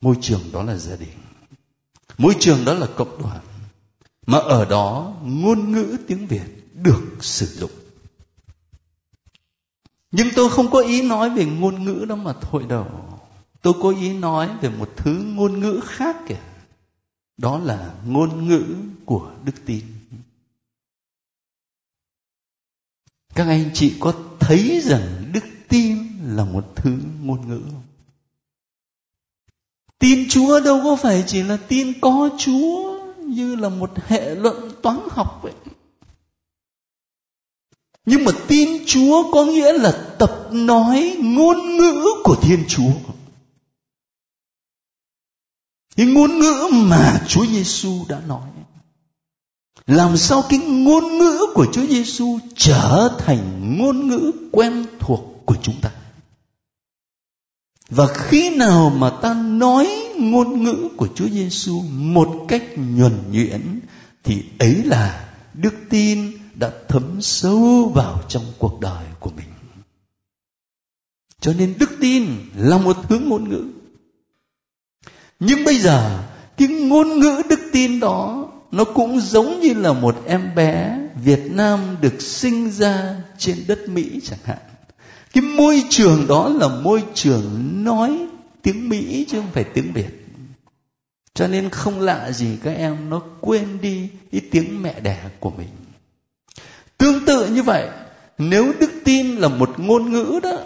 Môi 0.00 0.14
trường 0.20 0.40
đó 0.52 0.62
là 0.62 0.76
gia 0.76 0.96
đình. 0.96 1.08
Môi 2.18 2.34
trường 2.40 2.64
đó 2.64 2.74
là 2.74 2.86
cộng 2.96 3.22
đoàn. 3.22 3.40
Mà 4.26 4.38
ở 4.38 4.64
đó, 4.64 5.14
ngôn 5.22 5.72
ngữ 5.72 5.96
tiếng 6.06 6.26
việt 6.26 6.74
được 6.74 7.02
sử 7.20 7.46
dụng. 7.46 7.70
Nhưng 10.12 10.28
tôi 10.36 10.50
không 10.50 10.70
có 10.70 10.80
ý 10.80 11.02
nói 11.02 11.30
về 11.30 11.44
ngôn 11.44 11.84
ngữ 11.84 12.04
đó 12.08 12.14
mà 12.14 12.32
thôi 12.40 12.64
đâu 12.68 12.86
tôi 13.64 13.74
có 13.82 13.90
ý 13.90 14.12
nói 14.12 14.50
về 14.60 14.68
một 14.68 14.90
thứ 14.96 15.24
ngôn 15.34 15.60
ngữ 15.60 15.80
khác 15.84 16.16
kìa. 16.28 16.40
Đó 17.36 17.58
là 17.58 17.94
ngôn 18.06 18.48
ngữ 18.48 18.64
của 19.04 19.30
đức 19.44 19.52
tin. 19.66 19.84
Các 23.34 23.46
anh 23.46 23.70
chị 23.74 23.94
có 24.00 24.14
thấy 24.40 24.80
rằng 24.80 25.30
đức 25.32 25.44
tin 25.68 25.98
là 26.24 26.44
một 26.44 26.64
thứ 26.76 26.98
ngôn 27.22 27.48
ngữ 27.48 27.62
không? 27.72 27.82
Tin 29.98 30.28
chúa 30.28 30.60
đâu 30.60 30.80
có 30.84 30.96
phải 30.96 31.24
chỉ 31.26 31.42
là 31.42 31.56
tin 31.68 32.00
có 32.00 32.30
chúa 32.38 33.00
như 33.18 33.56
là 33.56 33.68
một 33.68 33.90
hệ 34.06 34.34
luận 34.34 34.70
toán 34.82 34.98
học 35.10 35.40
vậy. 35.42 35.54
Nhưng 38.06 38.24
mà 38.24 38.32
tin 38.48 38.86
chúa 38.86 39.32
có 39.32 39.44
nghĩa 39.44 39.72
là 39.72 40.14
tập 40.18 40.48
nói 40.52 41.16
ngôn 41.20 41.76
ngữ 41.76 42.04
của 42.24 42.36
thiên 42.42 42.64
chúa 42.68 43.14
cái 45.96 46.06
ngôn 46.06 46.38
ngữ 46.38 46.68
mà 46.72 47.20
Chúa 47.28 47.46
Giêsu 47.46 48.04
đã 48.08 48.20
nói, 48.28 48.48
làm 49.86 50.16
sao 50.16 50.42
cái 50.48 50.58
ngôn 50.58 51.18
ngữ 51.18 51.46
của 51.54 51.66
Chúa 51.72 51.86
Giêsu 51.86 52.38
trở 52.56 53.16
thành 53.18 53.76
ngôn 53.78 54.08
ngữ 54.08 54.32
quen 54.52 54.86
thuộc 55.00 55.42
của 55.46 55.56
chúng 55.62 55.80
ta 55.80 55.90
và 57.88 58.06
khi 58.06 58.56
nào 58.56 58.90
mà 58.90 59.10
ta 59.10 59.34
nói 59.34 59.88
ngôn 60.18 60.62
ngữ 60.62 60.88
của 60.96 61.08
Chúa 61.14 61.28
Giêsu 61.28 61.82
một 61.90 62.44
cách 62.48 62.62
nhuần 62.76 63.12
nhuyễn, 63.30 63.80
thì 64.22 64.44
ấy 64.58 64.74
là 64.84 65.34
đức 65.54 65.74
tin 65.90 66.32
đã 66.54 66.70
thấm 66.88 67.22
sâu 67.22 67.92
vào 67.94 68.22
trong 68.28 68.44
cuộc 68.58 68.80
đời 68.80 69.04
của 69.20 69.30
mình. 69.36 69.46
Cho 71.40 71.52
nên 71.52 71.74
đức 71.78 71.90
tin 72.00 72.26
là 72.56 72.78
một 72.78 72.96
thứ 73.08 73.18
ngôn 73.18 73.48
ngữ 73.48 73.64
nhưng 75.40 75.64
bây 75.64 75.78
giờ 75.78 76.18
cái 76.56 76.68
ngôn 76.68 77.20
ngữ 77.20 77.42
đức 77.48 77.60
tin 77.72 78.00
đó 78.00 78.50
nó 78.70 78.84
cũng 78.84 79.20
giống 79.20 79.60
như 79.60 79.74
là 79.74 79.92
một 79.92 80.22
em 80.26 80.54
bé 80.54 80.98
Việt 81.24 81.42
Nam 81.50 81.96
được 82.00 82.22
sinh 82.22 82.70
ra 82.70 83.16
trên 83.38 83.56
đất 83.68 83.88
Mỹ 83.88 84.20
chẳng 84.24 84.38
hạn. 84.44 84.58
Cái 85.32 85.42
môi 85.42 85.82
trường 85.88 86.26
đó 86.26 86.48
là 86.48 86.68
môi 86.68 87.02
trường 87.14 87.44
nói 87.84 88.26
tiếng 88.62 88.88
Mỹ 88.88 89.26
chứ 89.28 89.40
không 89.40 89.50
phải 89.52 89.64
tiếng 89.64 89.92
Việt. 89.92 90.26
Cho 91.34 91.46
nên 91.46 91.70
không 91.70 92.00
lạ 92.00 92.32
gì 92.32 92.56
các 92.62 92.70
em 92.76 93.10
nó 93.10 93.22
quên 93.40 93.80
đi 93.80 94.08
cái 94.32 94.40
tiếng 94.50 94.82
mẹ 94.82 95.00
đẻ 95.00 95.24
của 95.40 95.50
mình. 95.50 95.68
Tương 96.98 97.24
tự 97.26 97.48
như 97.48 97.62
vậy, 97.62 97.88
nếu 98.38 98.72
đức 98.80 98.90
tin 99.04 99.36
là 99.36 99.48
một 99.48 99.80
ngôn 99.80 100.12
ngữ 100.12 100.40
đó 100.42 100.58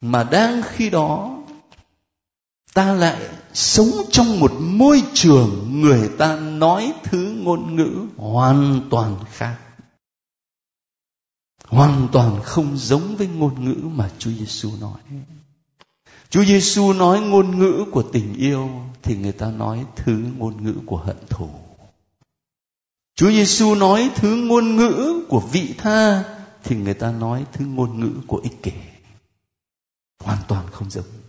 mà 0.00 0.24
đang 0.24 0.62
khi 0.62 0.90
đó 0.90 1.41
ta 2.74 2.92
lại 2.92 3.28
sống 3.54 3.90
trong 4.10 4.40
một 4.40 4.52
môi 4.60 5.02
trường 5.14 5.80
người 5.80 6.10
ta 6.18 6.36
nói 6.36 6.92
thứ 7.04 7.34
ngôn 7.42 7.76
ngữ 7.76 8.06
hoàn 8.16 8.80
toàn 8.90 9.16
khác 9.30 9.56
hoàn 11.72 12.08
toàn 12.12 12.40
không 12.42 12.76
giống 12.76 13.16
với 13.16 13.26
ngôn 13.26 13.64
ngữ 13.64 13.74
mà 13.74 14.10
Chúa 14.18 14.30
Giêsu 14.30 14.70
nói. 14.80 15.00
Chúa 16.30 16.44
Giêsu 16.44 16.92
nói 16.92 17.20
ngôn 17.20 17.58
ngữ 17.58 17.84
của 17.92 18.02
tình 18.02 18.34
yêu 18.34 18.70
thì 19.02 19.16
người 19.16 19.32
ta 19.32 19.50
nói 19.50 19.86
thứ 19.96 20.24
ngôn 20.38 20.64
ngữ 20.64 20.74
của 20.86 20.96
hận 20.96 21.16
thù. 21.28 21.48
Chúa 23.14 23.30
Giêsu 23.30 23.74
nói 23.74 24.10
thứ 24.14 24.36
ngôn 24.36 24.76
ngữ 24.76 25.24
của 25.28 25.40
vị 25.40 25.74
tha 25.78 26.24
thì 26.64 26.76
người 26.76 26.94
ta 26.94 27.12
nói 27.12 27.46
thứ 27.52 27.64
ngôn 27.66 28.00
ngữ 28.00 28.12
của 28.26 28.40
ích 28.42 28.62
kỷ. 28.62 28.72
Hoàn 30.24 30.38
toàn 30.48 30.66
không 30.72 30.90
giống 30.90 31.21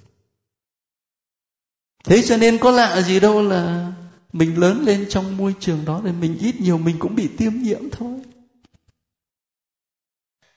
thế 2.04 2.24
cho 2.28 2.38
nên 2.38 2.58
có 2.58 2.72
lạ 2.72 3.01
gì 3.01 3.20
đâu 3.20 3.41
là 3.41 3.91
mình 4.34 4.60
lớn 4.60 4.84
lên 4.86 5.06
trong 5.10 5.38
môi 5.38 5.56
trường 5.60 5.86
đó 5.86 6.01
thì 6.06 6.12
mình 6.12 6.38
ít 6.39 6.62
nhiều 6.62 6.78
mình 6.78 6.95
cũng 6.99 7.16
bị 7.16 7.28
tiêm 7.38 7.54
nhiễm 7.54 7.89
thôi. 7.91 8.20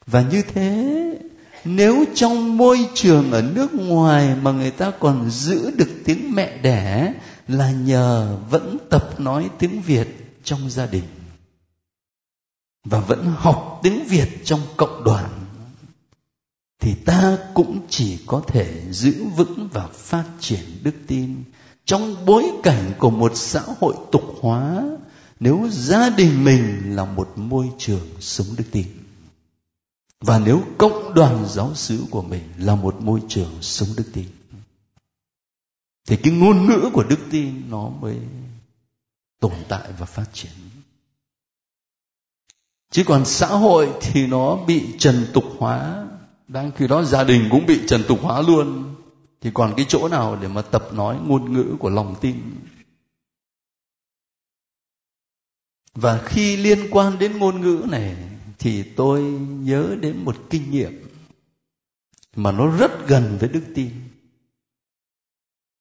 Và 0.06 0.22
như 0.22 0.42
thế, 0.42 0.96
nếu 1.64 2.04
trong 2.14 2.56
môi 2.56 2.88
trường 2.94 3.32
ở 3.32 3.42
nước 3.42 3.74
ngoài 3.74 4.34
mà 4.42 4.52
người 4.52 4.70
ta 4.70 4.90
còn 4.90 5.30
giữ 5.30 5.70
được 5.70 5.90
tiếng 6.04 6.34
mẹ 6.34 6.58
đẻ 6.58 7.14
là 7.48 7.70
nhờ 7.70 8.38
vẫn 8.50 8.78
tập 8.90 9.20
nói 9.20 9.50
tiếng 9.58 9.82
việt 9.82 10.08
trong 10.44 10.70
gia 10.70 10.86
đình 10.86 11.04
và 12.84 13.00
vẫn 13.00 13.32
học 13.36 13.80
tiếng 13.82 14.04
việt 14.04 14.28
trong 14.44 14.60
cộng 14.76 15.04
đoàn 15.04 15.45
thì 16.78 16.94
ta 16.94 17.38
cũng 17.54 17.80
chỉ 17.88 18.18
có 18.26 18.42
thể 18.46 18.92
giữ 18.92 19.24
vững 19.36 19.68
và 19.72 19.86
phát 19.86 20.24
triển 20.40 20.64
đức 20.82 20.94
tin. 21.06 21.44
Trong 21.84 22.26
bối 22.26 22.52
cảnh 22.62 22.92
của 22.98 23.10
một 23.10 23.32
xã 23.34 23.62
hội 23.80 23.94
tục 24.12 24.34
hóa, 24.40 24.84
nếu 25.40 25.68
gia 25.70 26.10
đình 26.10 26.44
mình 26.44 26.96
là 26.96 27.04
một 27.04 27.32
môi 27.36 27.70
trường 27.78 28.08
sống 28.20 28.46
đức 28.56 28.64
tin, 28.70 28.86
và 30.20 30.38
nếu 30.38 30.62
cộng 30.78 31.14
đoàn 31.14 31.46
giáo 31.48 31.74
xứ 31.74 32.04
của 32.10 32.22
mình 32.22 32.42
là 32.58 32.74
một 32.74 33.00
môi 33.00 33.22
trường 33.28 33.52
sống 33.60 33.88
đức 33.96 34.10
tin, 34.12 34.26
thì 36.06 36.16
cái 36.16 36.32
ngôn 36.32 36.66
ngữ 36.66 36.90
của 36.92 37.04
đức 37.04 37.18
tin 37.30 37.70
nó 37.70 37.88
mới 37.88 38.18
tồn 39.40 39.52
tại 39.68 39.92
và 39.98 40.06
phát 40.06 40.26
triển. 40.32 40.52
Chứ 42.90 43.04
còn 43.06 43.24
xã 43.24 43.46
hội 43.46 43.92
thì 44.00 44.26
nó 44.26 44.56
bị 44.56 44.86
trần 44.98 45.26
tục 45.32 45.44
hóa 45.58 46.06
đang 46.56 46.72
khi 46.72 46.86
đó 46.86 47.02
gia 47.04 47.24
đình 47.24 47.48
cũng 47.50 47.66
bị 47.66 47.80
trần 47.86 48.02
tục 48.08 48.18
hóa 48.22 48.42
luôn. 48.42 48.94
Thì 49.40 49.50
còn 49.54 49.74
cái 49.76 49.86
chỗ 49.88 50.08
nào 50.08 50.38
để 50.42 50.48
mà 50.48 50.62
tập 50.62 50.88
nói 50.92 51.18
ngôn 51.26 51.52
ngữ 51.52 51.76
của 51.78 51.90
lòng 51.90 52.14
tin? 52.20 52.36
Và 55.94 56.22
khi 56.26 56.56
liên 56.56 56.78
quan 56.90 57.18
đến 57.18 57.38
ngôn 57.38 57.60
ngữ 57.60 57.86
này, 57.90 58.16
thì 58.58 58.82
tôi 58.82 59.22
nhớ 59.40 59.96
đến 60.00 60.24
một 60.24 60.36
kinh 60.50 60.70
nghiệm 60.70 61.08
mà 62.36 62.52
nó 62.52 62.76
rất 62.78 63.08
gần 63.08 63.36
với 63.40 63.48
đức 63.48 63.62
tin. 63.74 63.90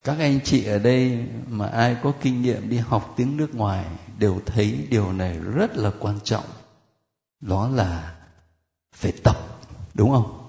Các 0.03 0.19
anh 0.19 0.39
chị 0.43 0.65
ở 0.65 0.79
đây 0.79 1.27
mà 1.47 1.67
ai 1.67 1.97
có 2.03 2.13
kinh 2.21 2.41
nghiệm 2.41 2.69
đi 2.69 2.77
học 2.77 3.13
tiếng 3.17 3.37
nước 3.37 3.55
ngoài 3.55 3.85
đều 4.19 4.41
thấy 4.45 4.87
điều 4.89 5.13
này 5.13 5.39
rất 5.39 5.77
là 5.77 5.91
quan 5.99 6.19
trọng. 6.23 6.45
Đó 7.41 7.69
là 7.69 8.15
phải 8.95 9.13
tập, 9.23 9.37
đúng 9.93 10.11
không? 10.11 10.44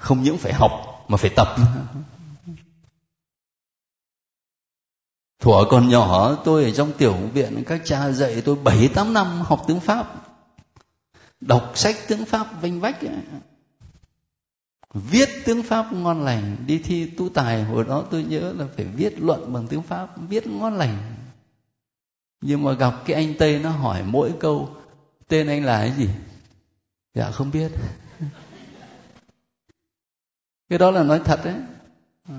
Không 0.00 0.22
những 0.22 0.38
phải 0.38 0.52
học, 0.52 1.04
mà 1.08 1.16
phải 1.16 1.30
tập. 1.36 1.48
Thuở 5.38 5.64
còn 5.70 5.88
nhỏ, 5.88 6.34
tôi 6.44 6.64
ở 6.64 6.70
trong 6.70 6.92
tiểu 6.92 7.14
viện, 7.14 7.64
các 7.66 7.82
cha 7.84 8.10
dạy 8.10 8.42
tôi 8.44 8.56
bảy, 8.56 8.88
tám 8.94 9.12
năm 9.12 9.26
học 9.26 9.64
tiếng 9.66 9.80
pháp. 9.80 10.14
Đọc 11.40 11.72
sách 11.74 11.96
tiếng 12.08 12.24
pháp 12.24 12.62
vinh 12.62 12.80
vách 12.80 13.00
ấy. 13.00 13.10
viết 14.94 15.28
tiếng 15.44 15.62
pháp 15.62 15.92
ngon 15.92 16.24
lành. 16.24 16.56
Đi 16.66 16.78
thi 16.78 17.06
tu 17.06 17.28
tài, 17.28 17.64
hồi 17.64 17.84
đó 17.84 18.04
tôi 18.10 18.24
nhớ 18.24 18.52
là 18.58 18.66
phải 18.76 18.84
viết 18.84 19.14
luận 19.18 19.52
bằng 19.52 19.66
tiếng 19.66 19.82
pháp, 19.82 20.08
viết 20.28 20.46
ngon 20.46 20.74
lành. 20.74 21.14
Nhưng 22.40 22.62
mà 22.62 22.72
gặp 22.72 22.94
cái 23.04 23.16
anh 23.16 23.34
tây 23.38 23.58
nó 23.58 23.70
hỏi 23.70 24.02
mỗi 24.06 24.32
câu, 24.40 24.76
tên 25.28 25.46
anh 25.46 25.64
là 25.64 25.78
cái 25.78 25.92
gì? 25.92 26.08
Dạ 27.14 27.30
không 27.30 27.50
biết 27.50 27.72
cái 30.70 30.78
đó 30.78 30.90
là 30.90 31.02
nói 31.02 31.20
thật 31.24 31.40
đấy. 31.44 31.54
Ờ. 32.28 32.34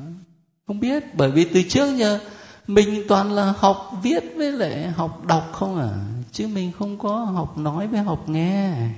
Không 0.67 0.79
biết, 0.79 1.03
bởi 1.15 1.31
vì 1.31 1.45
từ 1.53 1.63
trước 1.69 1.95
giờ, 1.95 2.19
mình 2.67 3.03
toàn 3.07 3.31
là 3.31 3.53
học 3.57 3.91
viết 4.03 4.23
với 4.35 4.51
lại 4.51 4.87
học 4.87 5.25
đọc 5.25 5.49
không 5.53 5.79
à. 5.79 5.89
Chứ 6.31 6.47
mình 6.47 6.71
không 6.79 6.97
có 6.97 7.15
học 7.15 7.57
nói 7.57 7.87
với 7.87 8.01
học 8.01 8.29
nghe. 8.29 8.89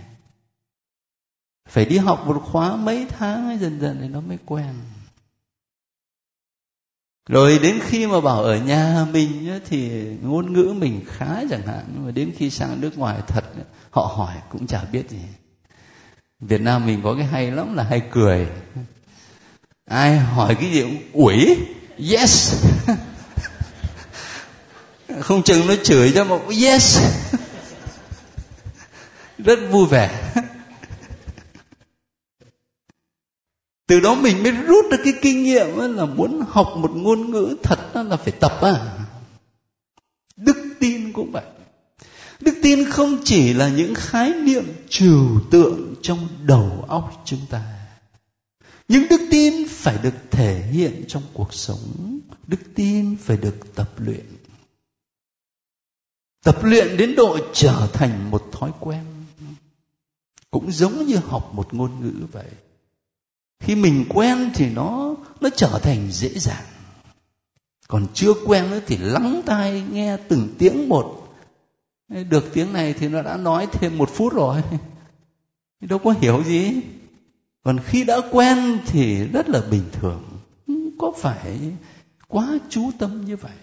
Phải 1.69 1.85
đi 1.85 1.97
học 1.97 2.27
một 2.27 2.41
khóa 2.45 2.75
mấy 2.75 3.07
tháng 3.09 3.59
dần 3.59 3.79
dần 3.79 3.97
thì 4.01 4.07
nó 4.07 4.21
mới 4.21 4.37
quen. 4.45 4.73
Rồi 7.29 7.59
đến 7.63 7.79
khi 7.81 8.07
mà 8.07 8.21
bảo 8.21 8.43
ở 8.43 8.57
nhà 8.57 9.05
mình 9.11 9.59
thì 9.65 10.03
ngôn 10.21 10.53
ngữ 10.53 10.73
mình 10.77 11.01
khá 11.07 11.43
chẳng 11.49 11.67
hạn. 11.67 11.85
Nhưng 11.93 12.05
mà 12.05 12.11
đến 12.11 12.31
khi 12.37 12.49
sang 12.49 12.81
nước 12.81 12.97
ngoài 12.97 13.21
thật 13.27 13.43
họ 13.89 14.13
hỏi 14.15 14.35
cũng 14.49 14.67
chả 14.67 14.83
biết 14.91 15.09
gì. 15.09 15.21
Việt 16.39 16.61
nam 16.61 16.85
mình 16.85 17.01
có 17.03 17.15
cái 17.15 17.25
hay 17.25 17.51
lắm 17.51 17.75
là 17.75 17.83
hay 17.83 18.01
cười 18.11 18.47
ai 19.85 20.17
hỏi 20.17 20.55
cái 20.55 20.71
gì 20.71 20.81
cũng 20.81 20.97
ủi 21.13 21.57
yes. 22.11 22.65
Không 25.19 25.43
chừng 25.43 25.67
nó 25.67 25.75
chửi 25.83 26.11
cho 26.15 26.23
một 26.23 26.41
yes. 26.61 26.99
Rất 29.37 29.59
vui 29.71 29.85
vẻ. 29.87 30.33
Từ 33.87 33.99
đó 33.99 34.15
mình 34.15 34.43
mới 34.43 34.51
rút 34.51 34.85
được 34.91 34.97
cái 35.03 35.13
kinh 35.21 35.43
nghiệm 35.43 35.95
là 35.95 36.05
muốn 36.05 36.45
học 36.49 36.73
một 36.75 36.91
ngôn 36.95 37.31
ngữ 37.31 37.55
thật 37.63 37.79
là 37.93 38.17
phải 38.17 38.31
tập 38.31 38.61
à 38.61 39.03
đức 40.35 40.75
tin 40.79 41.13
cũng 41.13 41.31
vậy. 41.31 41.43
Đức 42.39 42.55
tin 42.61 42.89
không 42.89 43.17
chỉ 43.23 43.53
là 43.53 43.69
những 43.69 43.95
khái 43.95 44.33
niệm 44.33 44.63
trừu 44.89 45.39
tượng 45.51 45.95
trong 46.01 46.27
đầu 46.43 46.85
óc 46.87 47.21
chúng 47.25 47.39
ta 47.49 47.61
nhưng 48.87 49.07
đức 49.09 49.21
tin 49.31 49.67
phải 49.67 49.97
được 50.03 50.13
thể 50.31 50.61
hiện 50.71 51.05
trong 51.07 51.23
cuộc 51.33 51.53
sống. 51.53 52.19
Đức 52.47 52.59
tin 52.75 53.17
phải 53.17 53.37
được 53.37 53.75
tập 53.75 53.89
luyện. 53.97 54.25
Tập 56.43 56.63
luyện 56.63 56.97
đến 56.97 57.15
độ 57.15 57.37
trở 57.53 57.87
thành 57.93 58.31
một 58.31 58.49
thói 58.51 58.71
quen. 58.79 59.05
Cũng 60.51 60.71
giống 60.71 61.05
như 61.05 61.15
học 61.15 61.53
một 61.53 61.73
ngôn 61.73 61.91
ngữ 62.01 62.25
vậy. 62.31 62.49
Khi 63.59 63.75
mình 63.75 64.05
quen 64.09 64.51
thì 64.55 64.69
nó 64.69 65.15
nó 65.41 65.49
trở 65.55 65.79
thành 65.83 66.11
dễ 66.11 66.29
dàng. 66.29 66.63
Còn 67.87 68.07
chưa 68.13 68.33
quen 68.45 68.71
nữa 68.71 68.79
thì 68.87 68.97
lắng 68.97 69.41
tai 69.45 69.83
nghe 69.91 70.17
từng 70.17 70.49
tiếng 70.59 70.89
một. 70.89 71.35
Được 72.09 72.53
tiếng 72.53 72.73
này 72.73 72.93
thì 72.93 73.07
nó 73.07 73.21
đã 73.21 73.37
nói 73.37 73.67
thêm 73.71 73.97
một 73.97 74.09
phút 74.09 74.33
rồi. 74.33 74.61
Đâu 75.81 75.99
có 75.99 76.13
hiểu 76.21 76.43
gì 76.43 76.81
còn 77.63 77.79
khi 77.85 78.03
đã 78.03 78.17
quen 78.31 78.79
thì 78.85 79.27
rất 79.27 79.49
là 79.49 79.61
bình 79.71 79.83
thường. 79.91 80.23
Ừ, 80.67 80.73
có 80.99 81.13
phải 81.17 81.59
quá 82.27 82.57
chú 82.69 82.91
tâm 82.99 83.25
như 83.25 83.35
vậy? 83.35 83.57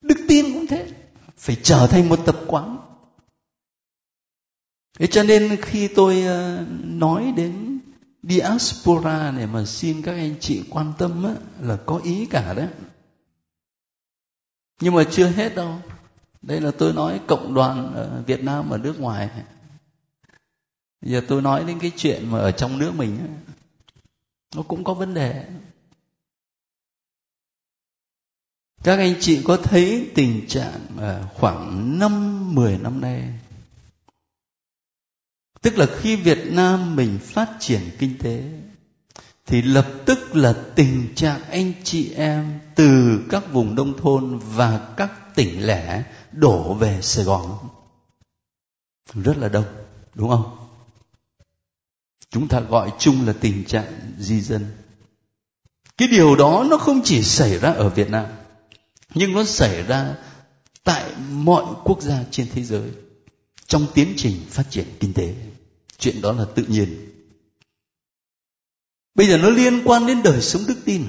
Đức 0.00 0.18
tin 0.28 0.54
cũng 0.54 0.66
thế. 0.66 0.88
Phải 1.36 1.56
trở 1.62 1.86
thành 1.86 2.08
một 2.08 2.18
tập 2.26 2.36
quán. 2.46 2.78
Thế 4.98 5.06
cho 5.06 5.22
nên 5.22 5.56
khi 5.62 5.88
tôi 5.88 6.22
ờ, 6.22 6.64
nói 6.84 7.32
đến 7.36 7.78
diaspora 8.22 9.30
này 9.30 9.46
mà 9.46 9.64
xin 9.64 10.02
các 10.02 10.12
anh 10.12 10.34
chị 10.40 10.62
quan 10.70 10.92
tâm 10.98 11.24
á, 11.24 11.34
là 11.60 11.76
có 11.86 12.00
ý 12.04 12.26
cả 12.26 12.54
đấy 12.54 12.68
nhưng 14.80 14.94
mà 14.94 15.04
chưa 15.10 15.28
hết 15.28 15.54
đâu. 15.54 15.78
Đây 16.42 16.60
là 16.60 16.70
tôi 16.70 16.92
nói 16.92 17.20
cộng 17.26 17.54
đoàn 17.54 17.94
ở 17.94 18.22
Việt 18.26 18.44
Nam 18.44 18.70
ở 18.70 18.78
nước 18.78 19.00
ngoài 19.00 19.30
giờ 21.02 21.22
tôi 21.28 21.42
nói 21.42 21.64
đến 21.64 21.78
cái 21.78 21.92
chuyện 21.96 22.30
mà 22.30 22.38
ở 22.38 22.52
trong 22.52 22.78
nước 22.78 22.92
mình 22.94 23.38
nó 24.54 24.62
cũng 24.62 24.84
có 24.84 24.94
vấn 24.94 25.14
đề. 25.14 25.46
Các 28.84 28.98
anh 28.98 29.14
chị 29.20 29.42
có 29.44 29.56
thấy 29.56 30.10
tình 30.14 30.48
trạng 30.48 30.86
à, 31.00 31.28
khoảng 31.34 31.98
năm, 31.98 32.54
mười 32.54 32.78
năm 32.78 33.00
nay? 33.00 33.32
Tức 35.62 35.78
là 35.78 35.86
khi 35.98 36.16
Việt 36.16 36.38
Nam 36.46 36.96
mình 36.96 37.18
phát 37.22 37.56
triển 37.60 37.80
kinh 37.98 38.18
tế, 38.18 38.50
thì 39.46 39.62
lập 39.62 39.92
tức 40.06 40.36
là 40.36 40.54
tình 40.74 41.14
trạng 41.14 41.42
anh 41.42 41.72
chị 41.84 42.12
em 42.12 42.60
từ 42.74 43.20
các 43.30 43.52
vùng 43.52 43.74
nông 43.74 43.98
thôn 43.98 44.38
và 44.38 44.94
các 44.96 45.34
tỉnh 45.34 45.66
lẻ 45.66 46.04
đổ 46.32 46.74
về 46.74 47.02
Sài 47.02 47.24
Gòn. 47.24 47.58
Rất 49.14 49.36
là 49.36 49.48
đông, 49.48 49.64
đúng 50.14 50.28
không? 50.28 50.65
Chúng 52.30 52.48
ta 52.48 52.60
gọi 52.60 52.92
chung 52.98 53.26
là 53.26 53.32
tình 53.40 53.64
trạng 53.64 54.12
di 54.18 54.40
dân. 54.40 54.66
Cái 55.96 56.08
điều 56.08 56.36
đó 56.36 56.66
nó 56.70 56.76
không 56.76 57.00
chỉ 57.04 57.22
xảy 57.22 57.58
ra 57.58 57.70
ở 57.70 57.88
Việt 57.88 58.10
Nam, 58.10 58.26
nhưng 59.14 59.32
nó 59.32 59.44
xảy 59.44 59.82
ra 59.82 60.16
tại 60.84 61.10
mọi 61.30 61.64
quốc 61.84 62.02
gia 62.02 62.24
trên 62.30 62.48
thế 62.54 62.62
giới 62.62 62.90
trong 63.66 63.86
tiến 63.94 64.14
trình 64.16 64.36
phát 64.50 64.70
triển 64.70 64.86
kinh 65.00 65.12
tế. 65.12 65.34
Chuyện 65.98 66.20
đó 66.20 66.32
là 66.32 66.44
tự 66.54 66.64
nhiên. 66.68 67.12
Bây 69.14 69.26
giờ 69.26 69.38
nó 69.38 69.48
liên 69.48 69.82
quan 69.84 70.06
đến 70.06 70.22
đời 70.22 70.42
sống 70.42 70.62
đức 70.68 70.76
tin. 70.84 71.04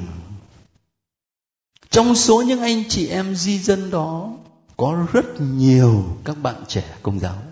Trong 1.90 2.16
số 2.16 2.42
những 2.42 2.62
anh 2.62 2.84
chị 2.90 3.08
em 3.08 3.36
di 3.36 3.60
dân 3.60 3.90
đó, 3.92 4.38
có 4.78 5.08
rất 5.14 5.26
nhiều 5.42 6.18
các 6.26 6.34
bạn 6.34 6.64
trẻ 6.68 6.98
công 7.02 7.20
giáo 7.20 7.44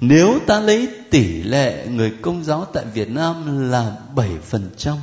nếu 0.00 0.38
ta 0.46 0.60
lấy 0.60 0.88
tỷ 1.10 1.42
lệ 1.42 1.86
người 1.86 2.12
công 2.22 2.44
giáo 2.44 2.64
tại 2.64 2.84
Việt 2.94 3.10
Nam 3.10 3.70
là 3.70 3.98
7%, 4.14 4.96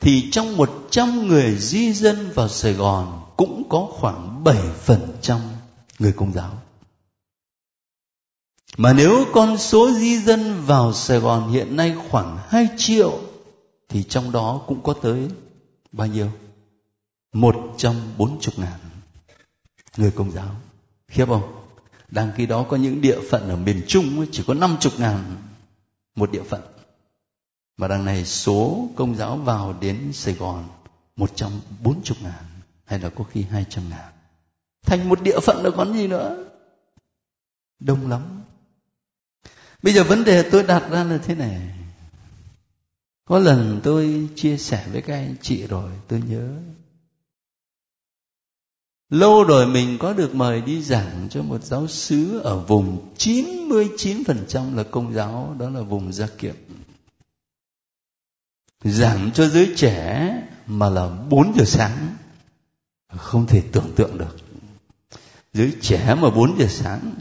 thì 0.00 0.30
trong 0.30 0.56
100 0.56 1.26
người 1.26 1.56
di 1.58 1.92
dân 1.92 2.30
vào 2.34 2.48
Sài 2.48 2.72
Gòn 2.72 3.20
cũng 3.36 3.68
có 3.68 3.88
khoảng 3.90 4.44
7% 4.44 5.38
người 5.98 6.12
công 6.12 6.32
giáo. 6.32 6.50
Mà 8.76 8.92
nếu 8.92 9.24
con 9.32 9.58
số 9.58 9.90
di 9.90 10.18
dân 10.18 10.64
vào 10.66 10.92
Sài 10.92 11.18
Gòn 11.18 11.52
hiện 11.52 11.76
nay 11.76 11.96
khoảng 12.10 12.38
2 12.48 12.68
triệu 12.76 13.20
thì 13.88 14.02
trong 14.02 14.32
đó 14.32 14.60
cũng 14.66 14.82
có 14.82 14.92
tới 14.92 15.28
bao 15.92 16.06
nhiêu? 16.06 16.30
140 17.32 18.38
ngàn 18.56 18.78
người 19.96 20.10
công 20.10 20.30
giáo. 20.30 20.48
Khiếp 21.08 21.26
không? 21.28 21.57
Đang 22.08 22.32
khi 22.36 22.46
đó 22.46 22.66
có 22.68 22.76
những 22.76 23.00
địa 23.00 23.20
phận 23.30 23.48
ở 23.48 23.56
miền 23.56 23.82
Trung 23.86 24.26
chỉ 24.32 24.42
có 24.46 24.54
50 24.54 24.92
ngàn 24.98 25.36
một 26.16 26.30
địa 26.32 26.42
phận. 26.42 26.60
Và 27.76 27.88
đằng 27.88 28.04
này 28.04 28.24
số 28.24 28.88
công 28.96 29.16
giáo 29.16 29.36
vào 29.36 29.74
đến 29.80 30.12
Sài 30.12 30.34
Gòn 30.34 30.68
140 31.16 31.94
ngàn 32.22 32.44
hay 32.84 32.98
là 32.98 33.08
có 33.10 33.24
khi 33.24 33.42
200 33.42 33.90
ngàn. 33.90 34.12
Thành 34.86 35.08
một 35.08 35.22
địa 35.22 35.40
phận 35.40 35.64
là 35.64 35.70
còn 35.76 35.92
gì 35.92 36.06
nữa. 36.06 36.44
Đông 37.80 38.10
lắm. 38.10 38.42
Bây 39.82 39.94
giờ 39.94 40.04
vấn 40.04 40.24
đề 40.24 40.50
tôi 40.50 40.62
đặt 40.62 40.90
ra 40.90 41.04
là 41.04 41.18
thế 41.18 41.34
này. 41.34 41.60
Có 43.24 43.38
lần 43.38 43.80
tôi 43.84 44.28
chia 44.34 44.56
sẻ 44.56 44.86
với 44.92 45.02
các 45.02 45.14
anh 45.14 45.34
chị 45.42 45.66
rồi, 45.66 45.90
tôi 46.08 46.22
nhớ. 46.28 46.56
Lâu 49.10 49.44
rồi 49.44 49.66
mình 49.66 49.98
có 49.98 50.12
được 50.12 50.34
mời 50.34 50.60
đi 50.60 50.82
giảng 50.82 51.28
cho 51.30 51.42
một 51.42 51.64
giáo 51.64 51.86
sứ 51.86 52.38
ở 52.38 52.60
vùng 52.60 53.14
99% 53.18 54.76
là 54.76 54.82
công 54.82 55.14
giáo, 55.14 55.56
đó 55.58 55.70
là 55.70 55.80
vùng 55.80 56.12
Gia 56.12 56.26
Kiệm. 56.26 56.54
Giảng 58.84 59.30
cho 59.34 59.48
giới 59.48 59.72
trẻ 59.76 60.32
mà 60.66 60.90
là 60.90 61.08
4 61.30 61.52
giờ 61.56 61.64
sáng. 61.64 62.16
Không 63.16 63.46
thể 63.46 63.62
tưởng 63.72 63.92
tượng 63.96 64.18
được. 64.18 64.36
Giới 65.52 65.72
trẻ 65.80 66.14
mà 66.20 66.30
4 66.30 66.58
giờ 66.58 66.66
sáng 66.68 67.14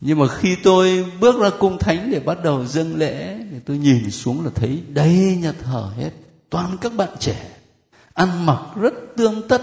nhưng 0.00 0.18
mà 0.18 0.28
khi 0.28 0.56
tôi 0.62 1.06
bước 1.20 1.40
ra 1.40 1.50
cung 1.58 1.78
thánh 1.78 2.10
để 2.10 2.20
bắt 2.20 2.38
đầu 2.44 2.66
dâng 2.66 2.96
lễ 2.96 3.38
thì 3.50 3.56
tôi 3.66 3.78
nhìn 3.78 4.10
xuống 4.10 4.44
là 4.44 4.50
thấy 4.54 4.82
đầy 4.88 5.38
nhà 5.42 5.52
thờ 5.52 5.92
hết 5.96 6.10
toàn 6.50 6.76
các 6.80 6.92
bạn 6.94 7.08
trẻ 7.20 7.57
ăn 8.18 8.46
mặc 8.46 8.60
rất 8.76 8.94
tương 9.16 9.48
tất. 9.48 9.62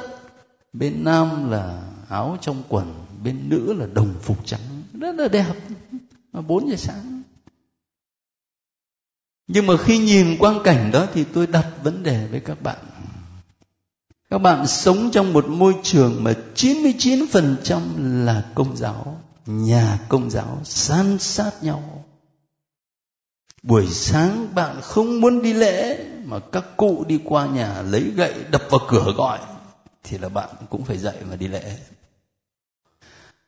Bên 0.74 1.04
nam 1.04 1.52
là 1.52 1.84
áo 2.10 2.38
trong 2.42 2.64
quần 2.70 3.06
bên 3.24 3.50
nữ 3.50 3.74
là 3.74 3.86
đồng 3.94 4.14
phục 4.22 4.46
trắng. 4.46 4.84
Rất 4.94 5.16
là 5.16 5.28
đẹp 5.28 5.54
mà 6.32 6.42
bốn 6.42 6.70
giờ 6.70 6.76
sáng. 6.76 7.22
Nhưng 9.48 9.68
mà 9.68 9.78
khi 9.78 9.98
nhìn 9.98 10.38
quang 10.38 10.60
cảnh 10.64 10.92
đó 10.92 11.08
thì 11.14 11.24
tôi 11.24 11.48
đặt 11.48 11.68
vấn 11.84 12.04
đề 12.04 12.28
với 12.28 12.40
các 12.40 12.62
bạn. 12.62 12.78
Các 14.30 14.38
bạn 14.38 14.68
sống 14.68 15.10
trong 15.12 15.34
một 15.34 15.48
môi 15.48 15.76
trường 15.84 16.24
mà 16.24 16.34
99% 16.56 18.26
là 18.26 18.46
công 18.56 18.78
giáo, 18.78 19.22
nhà 19.46 20.00
công 20.10 20.30
giáo 20.30 20.62
san 20.64 21.20
sát 21.20 21.52
nhau. 21.62 22.06
Buổi 23.64 23.88
sáng 23.88 24.56
bạn 24.56 24.82
không 24.82 25.22
muốn 25.22 25.42
đi 25.42 25.54
lễ 25.54 26.06
mà 26.26 26.40
các 26.52 26.66
cụ 26.78 27.06
đi 27.08 27.20
qua 27.24 27.46
nhà 27.46 27.82
lấy 27.82 28.12
gậy 28.16 28.34
đập 28.52 28.64
vào 28.70 28.80
cửa 28.88 29.14
gọi, 29.18 29.40
thì 30.04 30.18
là 30.18 30.30
bạn 30.30 30.50
cũng 30.70 30.86
phải 30.86 30.98
dậy 30.98 31.16
mà 31.30 31.36
đi 31.36 31.48
lễ. 31.48 31.78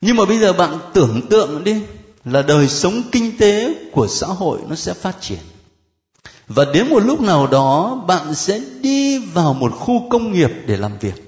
Nhưng 0.02 0.16
mà 0.16 0.26
bây 0.26 0.40
giờ 0.40 0.54
bạn 0.54 0.80
tưởng 0.94 1.22
tượng 1.30 1.64
đi, 1.64 1.82
là 2.26 2.42
đời 2.42 2.68
sống 2.68 3.02
kinh 3.12 3.38
tế 3.38 3.76
của 3.92 4.08
xã 4.08 4.28
hội 4.28 4.60
nó 4.70 4.76
sẽ 4.76 4.94
phát 4.94 5.22
triển 5.22 5.40
và 6.48 6.66
đến 6.66 6.90
một 6.90 7.00
lúc 7.00 7.22
nào 7.22 7.48
đó, 7.48 8.04
bạn 8.08 8.36
sẽ 8.36 8.62
đi 8.82 9.20
vào 9.20 9.54
một 9.54 9.72
khu 9.76 10.10
công 10.10 10.32
nghiệp 10.32 10.52
để 10.68 10.78
làm 10.78 10.98
việc 11.00 11.28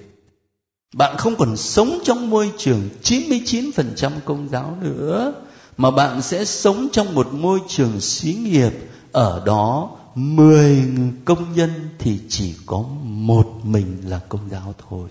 bạn 0.93 1.17
không 1.17 1.35
còn 1.35 1.57
sống 1.57 1.99
trong 2.03 2.29
môi 2.29 2.51
trường 2.57 2.89
99% 3.03 4.11
công 4.25 4.49
giáo 4.49 4.77
nữa, 4.81 5.33
mà 5.77 5.91
bạn 5.91 6.21
sẽ 6.21 6.45
sống 6.45 6.87
trong 6.91 7.15
một 7.15 7.33
môi 7.33 7.59
trường 7.67 8.01
xí 8.01 8.33
nghiệp 8.33 8.71
ở 9.11 9.43
đó 9.45 9.89
10 10.19 10.87
công 11.25 11.53
nhân 11.53 11.89
thì 11.99 12.21
chỉ 12.29 12.55
có 12.65 12.77
một 13.03 13.47
mình 13.63 14.09
là 14.09 14.19
công 14.29 14.49
giáo 14.49 14.73
thôi. 14.89 15.09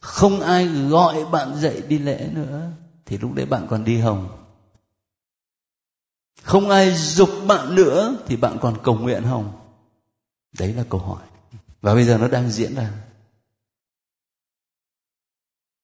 Không 0.00 0.40
ai 0.40 0.66
gọi 0.66 1.24
bạn 1.24 1.56
dậy 1.60 1.82
đi 1.88 1.98
lễ 1.98 2.30
nữa, 2.32 2.70
thì 3.06 3.18
lúc 3.18 3.32
đấy 3.34 3.46
bạn 3.46 3.66
còn 3.70 3.84
đi 3.84 3.98
hồng. 3.98 4.28
Không 6.42 6.70
ai 6.70 6.94
dục 6.94 7.30
bạn 7.46 7.74
nữa, 7.74 8.18
thì 8.26 8.36
bạn 8.36 8.58
còn 8.60 8.76
cầu 8.82 8.94
nguyện 8.94 9.22
không 9.24 9.52
đấy 10.58 10.72
là 10.72 10.84
câu 10.90 11.00
hỏi. 11.00 11.22
Và 11.80 11.94
bây 11.94 12.04
giờ 12.04 12.18
nó 12.18 12.28
đang 12.28 12.50
diễn 12.50 12.74
ra. 12.74 12.90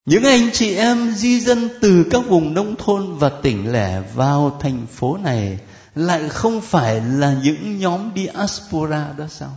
Những 0.04 0.24
anh 0.24 0.50
chị 0.52 0.74
em 0.74 1.12
di 1.12 1.40
dân 1.40 1.68
từ 1.80 2.06
các 2.10 2.22
vùng 2.28 2.54
nông 2.54 2.76
thôn 2.76 3.14
và 3.14 3.28
tỉnh 3.28 3.72
lẻ 3.72 4.00
vào 4.14 4.58
thành 4.60 4.86
phố 4.86 5.16
này 5.16 5.58
lại 5.94 6.28
không 6.28 6.60
phải 6.60 7.00
là 7.00 7.40
những 7.42 7.78
nhóm 7.78 8.10
diaspora 8.16 9.12
đó 9.12 9.26
sao? 9.28 9.52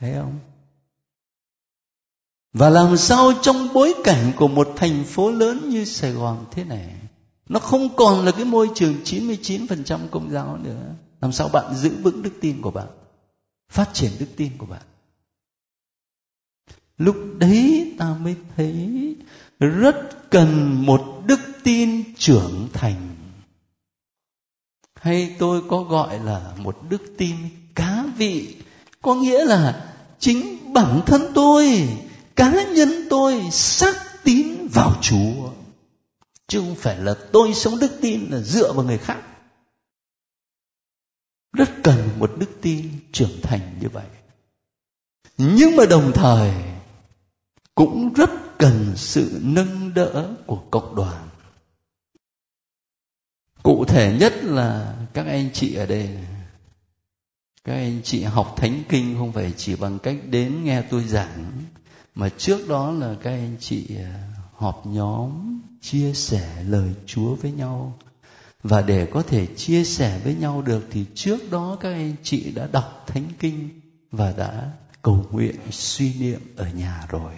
Thấy 0.00 0.14
không? 0.14 0.38
Và 2.52 2.70
làm 2.70 2.96
sao 2.96 3.32
trong 3.42 3.72
bối 3.74 3.94
cảnh 4.04 4.32
của 4.36 4.48
một 4.48 4.68
thành 4.76 5.04
phố 5.04 5.30
lớn 5.30 5.68
như 5.68 5.84
Sài 5.84 6.12
Gòn 6.12 6.46
thế 6.50 6.64
này, 6.64 6.94
nó 7.48 7.60
không 7.60 7.96
còn 7.96 8.24
là 8.24 8.32
cái 8.32 8.44
môi 8.44 8.70
trường 8.74 8.94
99% 9.04 9.98
công 10.10 10.30
giáo 10.30 10.58
nữa? 10.62 10.94
Làm 11.20 11.32
sao 11.32 11.48
bạn 11.48 11.74
giữ 11.74 11.90
vững 12.02 12.22
đức 12.22 12.32
tin 12.40 12.62
của 12.62 12.70
bạn, 12.70 12.86
phát 13.68 13.90
triển 13.92 14.10
đức 14.18 14.26
tin 14.36 14.58
của 14.58 14.66
bạn? 14.66 14.82
Lúc 16.98 17.16
đấy 17.38 17.94
ta 17.98 18.14
mới 18.20 18.36
thấy 18.56 19.16
rất 19.58 20.30
cần 20.30 20.82
một 20.86 21.22
đức 21.26 21.40
tin 21.64 22.14
trưởng 22.14 22.68
thành 22.72 23.08
hay 25.00 25.36
tôi 25.38 25.62
có 25.68 25.82
gọi 25.82 26.18
là 26.18 26.52
một 26.56 26.78
đức 26.88 27.02
tin 27.18 27.36
cá 27.74 28.04
vị? 28.16 28.56
Có 29.02 29.14
nghĩa 29.14 29.44
là 29.44 29.94
chính 30.18 30.72
bản 30.72 31.00
thân 31.06 31.22
tôi, 31.34 31.88
cá 32.36 32.64
nhân 32.64 32.88
tôi 33.10 33.50
xác 33.50 34.24
tín 34.24 34.66
vào 34.74 34.94
chúa. 35.02 35.50
Chứ 36.48 36.60
không 36.60 36.74
phải 36.74 36.98
là 36.98 37.14
tôi 37.32 37.54
sống 37.54 37.78
đức 37.78 37.98
tin, 38.00 38.30
là 38.30 38.40
dựa 38.40 38.72
vào 38.72 38.84
người 38.84 38.98
khác. 38.98 39.22
Rất 41.52 41.70
cần 41.82 42.08
một 42.18 42.30
đức 42.38 42.50
tin 42.62 42.90
trưởng 43.12 43.40
thành 43.42 43.78
như 43.80 43.88
vậy. 43.88 44.06
Nhưng 45.38 45.76
mà 45.76 45.86
đồng 45.86 46.12
thời, 46.14 46.52
cũng 47.74 48.12
rất 48.12 48.30
cần 48.58 48.92
sự 48.96 49.40
nâng 49.42 49.94
đỡ 49.94 50.34
của 50.46 50.62
cộng 50.70 50.94
đoàn 50.94 51.27
cụ 53.62 53.84
thể 53.84 54.16
nhất 54.20 54.34
là 54.44 54.94
các 55.14 55.26
anh 55.26 55.50
chị 55.52 55.74
ở 55.74 55.86
đây 55.86 56.08
các 57.68 57.74
anh 57.74 58.00
chị 58.04 58.22
học 58.22 58.54
thánh 58.56 58.82
kinh 58.88 59.16
không 59.18 59.32
phải 59.32 59.52
chỉ 59.56 59.76
bằng 59.76 59.98
cách 59.98 60.16
đến 60.30 60.64
nghe 60.64 60.82
tôi 60.82 61.04
giảng, 61.04 61.52
mà 62.14 62.28
trước 62.28 62.68
đó 62.68 62.90
là 62.90 63.16
các 63.22 63.30
anh 63.30 63.56
chị 63.60 63.96
à, 63.96 64.28
họp 64.54 64.86
nhóm 64.86 65.60
chia 65.80 66.12
sẻ 66.14 66.62
lời 66.68 66.94
Chúa 67.06 67.34
với 67.34 67.52
nhau. 67.52 67.98
Và 68.62 68.82
để 68.82 69.06
có 69.06 69.22
thể 69.22 69.46
chia 69.46 69.84
sẻ 69.84 70.20
với 70.24 70.34
nhau 70.34 70.62
được 70.62 70.86
thì 70.90 71.04
trước 71.14 71.50
đó 71.50 71.76
các 71.80 71.92
anh 71.92 72.14
chị 72.22 72.52
đã 72.52 72.68
đọc 72.72 73.04
thánh 73.06 73.28
kinh 73.38 73.80
và 74.10 74.34
đã 74.36 74.70
cầu 75.02 75.26
nguyện, 75.30 75.56
suy 75.70 76.14
niệm 76.14 76.40
ở 76.56 76.70
nhà 76.70 77.06
rồi. 77.08 77.32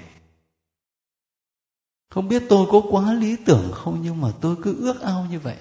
Không 2.10 2.28
biết 2.28 2.42
tôi 2.48 2.66
có 2.70 2.82
quá 2.90 3.12
lý 3.12 3.36
tưởng 3.46 3.72
không, 3.72 4.00
nhưng 4.02 4.20
mà 4.20 4.28
tôi 4.40 4.56
cứ 4.62 4.76
ước 4.80 5.00
ao 5.00 5.26
như 5.30 5.38
vậy 5.38 5.56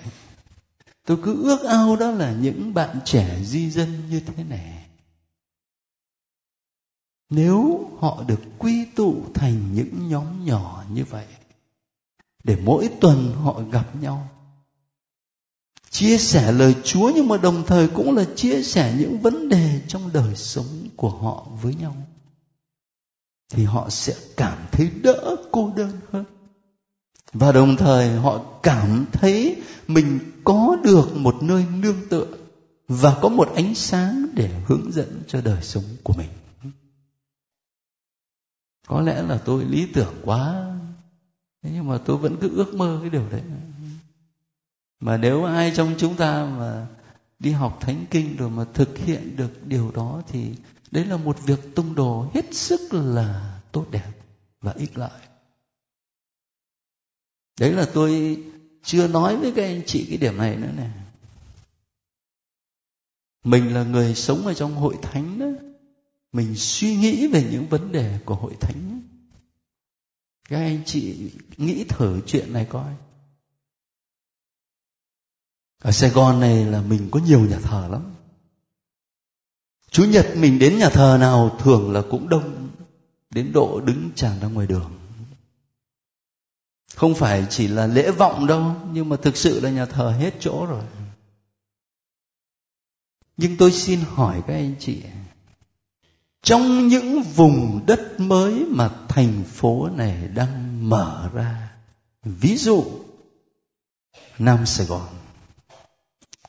tôi 1.10 1.18
cứ 1.24 1.44
ước 1.44 1.64
ao 1.64 1.96
đó 1.96 2.12
là 2.12 2.32
những 2.32 2.74
bạn 2.74 3.00
trẻ 3.06 3.40
di 3.44 3.72
dân 3.72 4.10
như 4.10 4.20
thế 4.20 4.44
này. 4.44 4.88
Nếu 7.30 7.90
họ 8.00 8.24
được 8.28 8.40
quy 8.58 8.86
tụ 8.86 9.24
thành 9.34 9.74
những 9.74 10.10
nhóm 10.10 10.46
nhỏ 10.46 10.84
như 10.94 11.06
vậy, 11.06 11.26
để 12.44 12.58
mỗi 12.64 12.90
tuần 13.02 13.34
họ 13.34 13.62
gặp 13.72 13.96
nhau, 14.02 14.30
chia 15.90 16.18
sẻ 16.18 16.52
lời 16.52 16.76
chúa 16.84 17.12
nhưng 17.16 17.28
mà 17.28 17.38
đồng 17.38 17.64
thời 17.68 17.88
cũng 17.88 18.16
là 18.16 18.26
chia 18.36 18.64
sẻ 18.64 18.96
những 19.00 19.20
vấn 19.20 19.50
đề 19.50 19.82
trong 19.88 20.14
đời 20.14 20.36
sống 20.36 20.88
của 20.96 21.10
họ 21.10 21.48
với 21.62 21.76
nhau, 21.76 21.96
thì 23.50 23.64
họ 23.64 23.90
sẽ 23.90 24.16
cảm 24.38 24.58
thấy 24.72 24.90
đỡ 24.90 25.36
cô 25.52 25.74
đơn 25.76 25.92
hơn. 26.12 26.26
Và 27.34 27.52
đồng 27.52 27.76
thời 27.78 28.10
họ 28.10 28.60
cảm 28.64 29.06
thấy 29.12 29.62
mình 29.88 30.20
có 30.44 30.78
được 30.84 31.16
một 31.16 31.36
nơi 31.42 31.66
nương 31.82 32.10
tựa 32.10 32.28
và 32.88 33.20
có 33.22 33.30
một 33.30 33.50
ánh 33.56 33.76
sáng 33.76 34.26
để 34.34 34.62
hướng 34.68 34.92
dẫn 34.92 35.24
cho 35.28 35.42
đời 35.42 35.64
sống 35.64 35.84
của 36.04 36.14
mình. 36.14 36.30
Có 38.88 39.02
lẽ 39.02 39.22
là 39.22 39.38
tôi 39.46 39.66
lý 39.66 39.88
tưởng 39.94 40.14
quá, 40.24 40.76
thế 41.64 41.72
nhưng 41.74 41.88
mà 41.88 41.98
tôi 41.98 42.18
vẫn 42.18 42.38
cứ 42.42 42.50
ước 42.56 42.76
mơ 42.76 42.98
cái 43.02 43.10
điều 43.10 43.30
đấy. 43.30 43.42
Mà 45.00 45.18
nếu 45.18 45.44
ai 45.44 45.72
trong 45.76 45.96
chúng 45.98 46.16
ta 46.16 46.46
mà 46.46 46.88
đi 47.40 47.52
học 47.52 47.78
thánh 47.82 48.06
kinh 48.12 48.38
rồi 48.38 48.50
mà 48.50 48.66
thực 48.74 48.98
hiện 48.98 49.36
được 49.36 49.68
điều 49.68 49.92
đó 49.92 50.22
thì 50.28 50.52
đấy 50.92 51.06
là 51.06 51.18
một 51.18 51.38
việc 51.46 51.76
tung 51.76 51.96
đồ 51.96 52.32
hết 52.34 52.54
sức 52.54 52.94
là 52.94 53.60
tốt 53.72 53.86
đẹp 53.92 54.12
và 54.62 54.72
ích 54.72 54.98
lợi. 54.98 55.22
Đấy 57.60 57.72
là 57.72 57.88
tôi 57.94 58.44
chưa 58.84 59.08
nói 59.08 59.38
với 59.38 59.52
các 59.56 59.64
anh 59.64 59.82
chị 59.86 60.06
cái 60.10 60.18
điểm 60.18 60.38
này 60.38 60.56
nữa 60.56 60.72
nè. 60.78 60.90
Mình 63.44 63.74
là 63.74 63.84
người 63.84 64.16
sống 64.16 64.48
ở 64.48 64.54
trong 64.54 64.76
hội 64.76 64.98
thánh 65.02 65.40
đó. 65.40 65.70
Mình 66.32 66.56
suy 66.56 66.96
nghĩ 66.96 67.28
về 67.28 67.48
những 67.52 67.68
vấn 67.68 67.92
đề 67.92 68.20
của 68.26 68.36
hội 68.36 68.56
thánh 68.60 68.90
các 70.50 70.58
anh 70.58 70.82
chị 70.86 71.32
nghĩ 71.58 71.84
thử 71.84 72.22
chuyện 72.26 72.54
này 72.54 72.68
coi. 72.70 72.94
Ở 75.82 75.92
sài 75.92 76.10
gòn 76.10 76.40
này 76.40 76.66
là 76.66 76.82
mình 76.82 77.08
có 77.12 77.20
nhiều 77.20 77.40
nhà 77.40 77.60
thờ 77.60 77.88
lắm. 77.92 78.16
Chủ 79.92 80.06
nhật 80.06 80.34
mình 80.36 80.60
đến 80.60 80.78
nhà 80.78 80.90
thờ 80.90 81.18
nào 81.20 81.58
thường 81.60 81.92
là 81.92 82.02
cũng 82.10 82.30
đông. 82.30 82.70
Đến 83.30 83.52
độ 83.54 83.82
đứng 83.82 84.10
tràn 84.16 84.40
ra 84.40 84.48
ngoài 84.48 84.68
đường 84.68 84.99
không 86.96 87.16
phải 87.16 87.46
chỉ 87.50 87.68
là 87.68 87.88
lễ 87.88 88.12
vọng 88.12 88.48
đâu, 88.48 88.76
nhưng 88.92 89.10
mà 89.10 89.16
thực 89.22 89.38
sự 89.38 89.60
là 89.60 89.70
nhà 89.70 89.86
thờ 89.86 90.16
hết 90.20 90.34
chỗ 90.40 90.66
rồi. 90.66 90.84
Nhưng 93.38 93.58
tôi 93.58 93.72
xin 93.72 94.00
hỏi 94.14 94.42
các 94.48 94.54
anh 94.54 94.76
chị, 94.80 95.02
trong 96.44 96.88
những 96.88 97.22
vùng 97.22 97.84
đất 97.88 98.20
mới 98.20 98.66
mà 98.70 98.90
thành 99.08 99.44
phố 99.44 99.90
này 99.90 100.28
đang 100.28 100.90
mở 100.90 101.30
ra, 101.34 101.72
ví 102.24 102.58
dụ 102.58 102.86
nam 104.40 104.66
sài 104.66 104.86
gòn, 104.86 105.08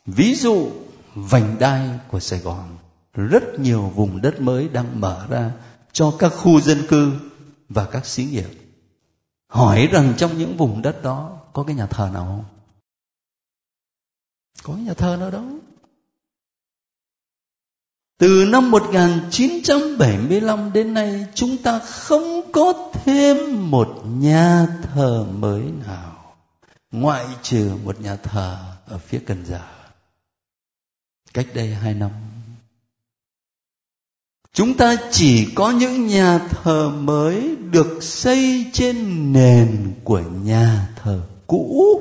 ví 0.06 0.34
dụ 0.34 0.70
vành 1.14 1.56
đai 1.58 1.88
của 2.08 2.20
sài 2.20 2.38
gòn, 2.38 2.76
rất 3.14 3.42
nhiều 3.58 3.82
vùng 3.82 4.22
đất 4.22 4.40
mới 4.40 4.68
đang 4.68 5.00
mở 5.00 5.26
ra 5.30 5.52
cho 5.92 6.16
các 6.18 6.28
khu 6.28 6.60
dân 6.60 6.86
cư 6.88 7.12
và 7.68 7.84
các 7.84 8.06
xí 8.06 8.24
nghiệp 8.24 8.48
hỏi 9.50 9.88
rằng 9.92 10.14
trong 10.16 10.38
những 10.38 10.56
vùng 10.56 10.82
đất 10.82 11.02
đó 11.02 11.38
có 11.52 11.62
cái 11.62 11.76
nhà 11.76 11.86
thờ 11.86 12.10
nào 12.14 12.24
không? 12.24 12.44
Có 14.62 14.74
nhà 14.74 14.94
thờ 14.94 15.16
nào 15.20 15.30
đâu 15.30 15.44
từ 18.18 18.44
năm 18.48 18.70
1975 18.70 20.72
đến 20.72 20.94
nay 20.94 21.26
chúng 21.34 21.56
ta 21.56 21.78
không 21.78 22.52
có 22.52 22.90
thêm 22.92 23.70
một 23.70 24.02
nhà 24.04 24.66
thờ 24.82 25.26
mới 25.32 25.62
nào. 25.86 26.36
Ngoại 26.90 27.26
trừ 27.42 27.76
một 27.84 28.00
nhà 28.00 28.16
thờ 28.16 28.58
ở 28.86 28.98
phía 28.98 29.22
Cần 29.26 29.46
Giờ 29.46 29.60
cách 31.34 31.46
đây 31.54 31.74
hai 31.74 31.94
năm 31.94 32.10
chúng 34.52 34.76
ta 34.76 34.96
chỉ 35.10 35.48
có 35.54 35.70
những 35.70 36.06
nhà 36.06 36.38
thờ 36.38 36.88
mới 36.88 37.56
được 37.56 38.02
xây 38.02 38.70
trên 38.72 39.32
nền 39.32 39.94
của 40.04 40.20
nhà 40.20 40.88
thờ 40.96 41.20
cũ, 41.46 42.00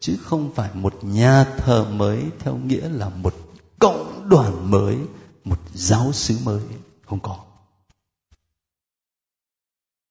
chứ 0.00 0.16
không 0.22 0.54
phải 0.54 0.70
một 0.74 0.94
nhà 1.02 1.44
thờ 1.44 1.84
mới 1.84 2.22
theo 2.38 2.56
nghĩa 2.56 2.88
là 2.88 3.08
một 3.08 3.34
cộng 3.78 4.28
đoàn 4.28 4.70
mới, 4.70 4.96
một 5.44 5.58
giáo 5.74 6.12
xứ 6.12 6.36
mới. 6.44 6.62
Không 7.06 7.20
có. 7.20 7.38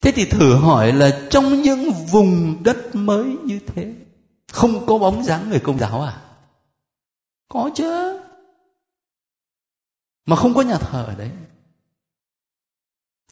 Thế 0.02 0.12
thì 0.12 0.26
thử 0.26 0.56
hỏi 0.56 0.94
là 0.94 1.28
trong 1.30 1.62
những 1.62 1.92
vùng 2.12 2.64
đất 2.64 2.96
mới 2.96 3.26
như 3.26 3.60
thế, 3.68 3.94
không 4.52 4.86
có 4.86 4.98
bóng 4.98 5.24
dáng 5.24 5.50
người 5.50 5.60
công 5.60 5.80
giáo 5.80 6.02
à? 6.02 6.22
Có 7.50 7.70
chứ. 7.76 8.20
Mà 10.26 10.36
không 10.36 10.54
có 10.54 10.62
nhà 10.62 10.78
thờ 10.78 11.06
ở 11.08 11.16
đấy 11.16 11.32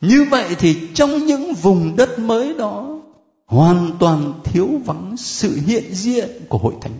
như 0.01 0.25
vậy 0.31 0.55
thì 0.59 0.89
trong 0.93 1.25
những 1.25 1.53
vùng 1.53 1.95
đất 1.95 2.19
mới 2.19 2.53
đó, 2.53 3.01
hoàn 3.45 3.91
toàn 3.99 4.41
thiếu 4.43 4.69
vắng 4.85 5.17
sự 5.17 5.59
hiện 5.65 5.95
diện 5.95 6.29
của 6.49 6.57
hội 6.57 6.73
thánh. 6.81 6.99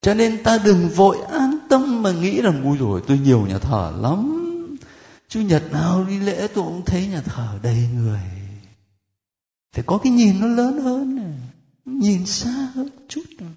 Cho 0.00 0.14
nên 0.14 0.42
ta 0.42 0.58
đừng 0.64 0.88
vội 0.88 1.20
an 1.20 1.58
tâm 1.68 2.02
mà 2.02 2.12
nghĩ 2.12 2.40
rằng 2.42 2.64
vui 2.64 2.78
rồi 2.78 3.02
tôi 3.06 3.18
nhiều 3.18 3.46
nhà 3.46 3.58
thờ 3.58 3.92
lắm. 4.00 4.40
Chủ 5.28 5.40
nhật 5.40 5.72
nào 5.72 6.04
đi 6.04 6.18
lễ 6.18 6.48
tôi 6.54 6.64
cũng 6.64 6.84
thấy 6.84 7.06
nhà 7.06 7.20
thờ 7.20 7.58
đầy 7.62 7.88
người. 7.94 8.20
Phải 9.72 9.84
có 9.86 9.98
cái 9.98 10.12
nhìn 10.12 10.40
nó 10.40 10.46
lớn 10.46 10.78
hơn 10.78 11.16
này 11.16 11.34
nhìn 11.84 12.26
xa 12.26 12.68
hơn 12.74 12.88
chút 13.08 13.24
này. 13.38 13.50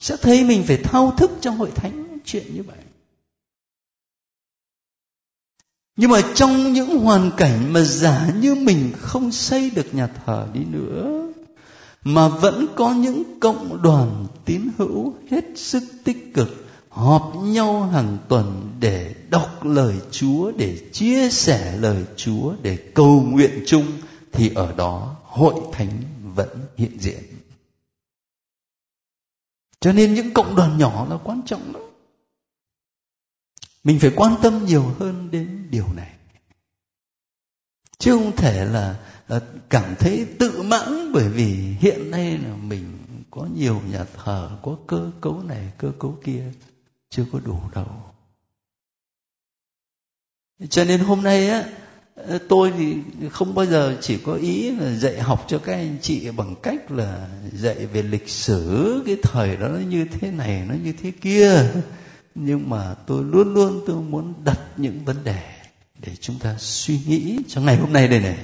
sẽ 0.00 0.16
thấy 0.16 0.44
mình 0.44 0.64
phải 0.66 0.76
thao 0.76 1.10
thức 1.10 1.30
trong 1.40 1.56
hội 1.56 1.70
thánh 1.74 2.18
chuyện 2.24 2.54
như 2.54 2.62
vậy 2.62 2.78
nhưng 5.96 6.10
mà 6.10 6.20
trong 6.34 6.72
những 6.72 6.98
hoàn 6.98 7.30
cảnh 7.36 7.72
mà 7.72 7.80
giả 7.80 8.30
như 8.40 8.54
mình 8.54 8.92
không 8.98 9.32
xây 9.32 9.70
được 9.70 9.94
nhà 9.94 10.06
thờ 10.06 10.46
đi 10.52 10.60
nữa 10.64 11.26
mà 12.04 12.28
vẫn 12.28 12.66
có 12.76 12.94
những 12.94 13.40
cộng 13.40 13.82
đoàn 13.82 14.26
tín 14.44 14.62
hữu 14.78 15.14
hết 15.30 15.44
sức 15.56 15.82
tích 16.04 16.34
cực 16.34 16.66
họp 16.96 17.32
nhau 17.42 17.82
hàng 17.82 18.18
tuần 18.28 18.76
để 18.80 19.14
đọc 19.30 19.64
lời 19.64 19.94
Chúa, 20.10 20.52
để 20.52 20.78
chia 20.92 21.30
sẻ 21.30 21.76
lời 21.76 22.04
Chúa, 22.16 22.54
để 22.62 22.76
cầu 22.94 23.20
nguyện 23.20 23.62
chung 23.66 23.86
thì 24.32 24.50
ở 24.54 24.72
đó 24.72 25.16
hội 25.24 25.54
thánh 25.72 26.02
vẫn 26.34 26.48
hiện 26.76 26.98
diện. 27.00 27.22
Cho 29.80 29.92
nên 29.92 30.14
những 30.14 30.34
cộng 30.34 30.56
đoàn 30.56 30.78
nhỏ 30.78 31.06
là 31.10 31.16
quan 31.24 31.42
trọng 31.46 31.74
lắm. 31.74 31.82
Mình 33.86 33.98
phải 33.98 34.10
quan 34.16 34.34
tâm 34.42 34.64
nhiều 34.64 34.82
hơn 34.82 35.30
đến 35.30 35.66
điều 35.70 35.86
này. 35.96 36.12
Chứ 37.98 38.12
không 38.12 38.36
thể 38.36 38.64
là 38.64 38.96
cảm 39.68 39.94
thấy 39.98 40.26
tự 40.38 40.62
mãn 40.62 41.12
bởi 41.12 41.28
vì 41.28 41.76
hiện 41.80 42.10
nay 42.10 42.38
là 42.38 42.56
mình 42.56 42.98
có 43.30 43.48
nhiều 43.56 43.82
nhà 43.92 44.04
thờ, 44.24 44.50
có 44.62 44.76
cơ 44.86 45.10
cấu 45.20 45.42
này, 45.42 45.72
cơ 45.78 45.92
cấu 45.98 46.18
kia, 46.24 46.44
chưa 47.10 47.24
có 47.32 47.40
đủ 47.44 47.60
đâu 47.74 47.86
cho 50.70 50.84
nên 50.84 51.00
hôm 51.00 51.22
nay 51.22 51.48
á, 51.48 51.64
tôi 52.48 52.72
thì 52.78 52.96
không 53.30 53.54
bao 53.54 53.66
giờ 53.66 53.96
chỉ 54.00 54.18
có 54.18 54.34
ý 54.34 54.70
là 54.70 54.94
dạy 54.94 55.20
học 55.20 55.44
cho 55.48 55.58
các 55.58 55.72
anh 55.72 55.96
chị 56.02 56.30
bằng 56.30 56.54
cách 56.62 56.90
là 56.90 57.28
dạy 57.52 57.86
về 57.86 58.02
lịch 58.02 58.28
sử, 58.28 59.02
cái 59.06 59.16
thời 59.22 59.56
đó 59.56 59.68
nó 59.68 59.78
như 59.78 60.06
thế 60.12 60.30
này, 60.30 60.64
nó 60.68 60.74
như 60.84 60.92
thế 61.02 61.12
kia 61.20 61.72
nhưng 62.38 62.70
mà 62.70 62.94
tôi 63.06 63.24
luôn 63.24 63.54
luôn 63.54 63.80
tôi 63.86 63.96
muốn 63.96 64.34
đặt 64.44 64.58
những 64.76 65.04
vấn 65.04 65.24
đề 65.24 65.42
để 65.98 66.12
chúng 66.20 66.38
ta 66.38 66.54
suy 66.58 67.00
nghĩ 67.06 67.38
cho 67.48 67.60
ngày 67.60 67.76
hôm 67.76 67.92
nay 67.92 68.08
đây 68.08 68.20
này. 68.20 68.38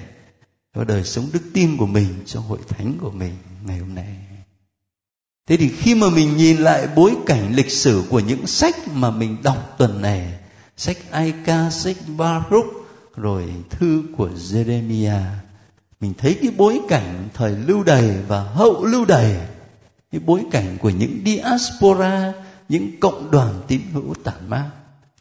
Cho 0.74 0.84
đời 0.84 1.04
sống 1.04 1.28
đức 1.32 1.42
tin 1.54 1.76
của 1.76 1.86
mình, 1.86 2.08
cho 2.26 2.40
hội 2.40 2.58
thánh 2.68 2.98
của 3.00 3.10
mình 3.10 3.32
ngày 3.66 3.78
hôm 3.78 3.94
nay. 3.94 4.16
Thế 5.46 5.56
thì 5.56 5.68
khi 5.68 5.94
mà 5.94 6.10
mình 6.10 6.36
nhìn 6.36 6.56
lại 6.56 6.88
bối 6.96 7.14
cảnh 7.26 7.54
lịch 7.54 7.70
sử 7.70 8.04
của 8.10 8.20
những 8.20 8.46
sách 8.46 8.88
mà 8.88 9.10
mình 9.10 9.36
đọc 9.42 9.74
tuần 9.78 10.02
này, 10.02 10.38
sách 10.76 10.96
ai 11.10 11.32
ca 11.44 11.70
sách 11.70 11.96
baruch, 12.16 12.66
rồi 13.16 13.44
thư 13.70 14.02
của 14.16 14.28
jeremiah, 14.28 15.24
mình 16.00 16.14
thấy 16.18 16.38
cái 16.42 16.50
bối 16.56 16.80
cảnh 16.88 17.28
thời 17.34 17.56
lưu 17.56 17.82
đày 17.82 18.10
và 18.28 18.42
hậu 18.42 18.84
lưu 18.84 19.04
đày, 19.04 19.36
cái 20.12 20.20
bối 20.26 20.44
cảnh 20.50 20.78
của 20.80 20.90
những 20.90 21.22
diaspora 21.24 22.32
những 22.72 23.00
cộng 23.00 23.30
đoàn 23.30 23.62
tín 23.68 23.80
hữu 23.92 24.14
tản 24.24 24.50
mát 24.50 24.70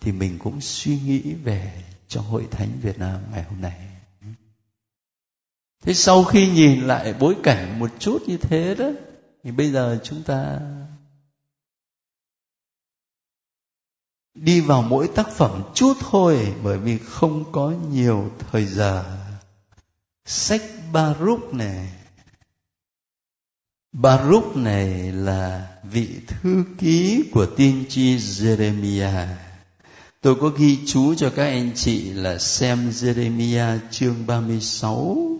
thì 0.02 0.12
mình 0.12 0.40
cũng 0.40 0.62
suy 0.62 1.00
nghĩ 1.00 1.34
về 1.34 1.84
cho 2.08 2.22
hội 2.22 2.48
thánh 2.52 2.70
việt 2.82 3.00
nam 3.00 3.22
ngày 3.32 3.44
hôm 3.44 3.62
nay. 3.62 3.88
Thế 5.82 5.94
sau 5.94 6.24
khi 6.24 6.52
nhìn 6.52 6.82
lại 6.82 7.14
bối 7.14 7.36
cảnh 7.44 7.80
một 7.80 7.90
chút 8.00 8.22
như 8.28 8.38
thế 8.38 8.76
đó, 8.76 8.90
thì 9.44 9.52
bây 9.52 9.72
giờ 9.72 10.00
chúng 10.04 10.24
ta 10.24 10.60
đi 14.34 14.62
vào 14.62 14.82
mỗi 14.82 15.10
tác 15.16 15.30
phẩm 15.30 15.64
chút 15.74 15.94
thôi, 16.00 16.56
bởi 16.64 16.78
vì 16.78 16.98
không 16.98 17.52
có 17.52 17.74
nhiều 17.92 18.32
thời 18.40 18.66
giờ. 18.66 19.18
Sách 20.26 20.62
Baruch 20.94 21.54
này. 21.54 22.01
Baruch 23.94 24.56
này 24.56 25.12
là 25.12 25.68
vị 25.84 26.08
thư 26.28 26.64
ký 26.78 27.24
của 27.32 27.46
tiên 27.46 27.86
tri 27.90 28.18
Jeremiah. 28.18 29.28
Tôi 30.22 30.36
có 30.36 30.48
ghi 30.48 30.80
chú 30.86 31.16
cho 31.16 31.30
các 31.30 31.46
anh 31.46 31.72
chị 31.76 32.14
là 32.14 32.38
xem 32.38 32.90
Jeremiah 32.90 33.80
chương 33.92 34.28
36 34.28 35.38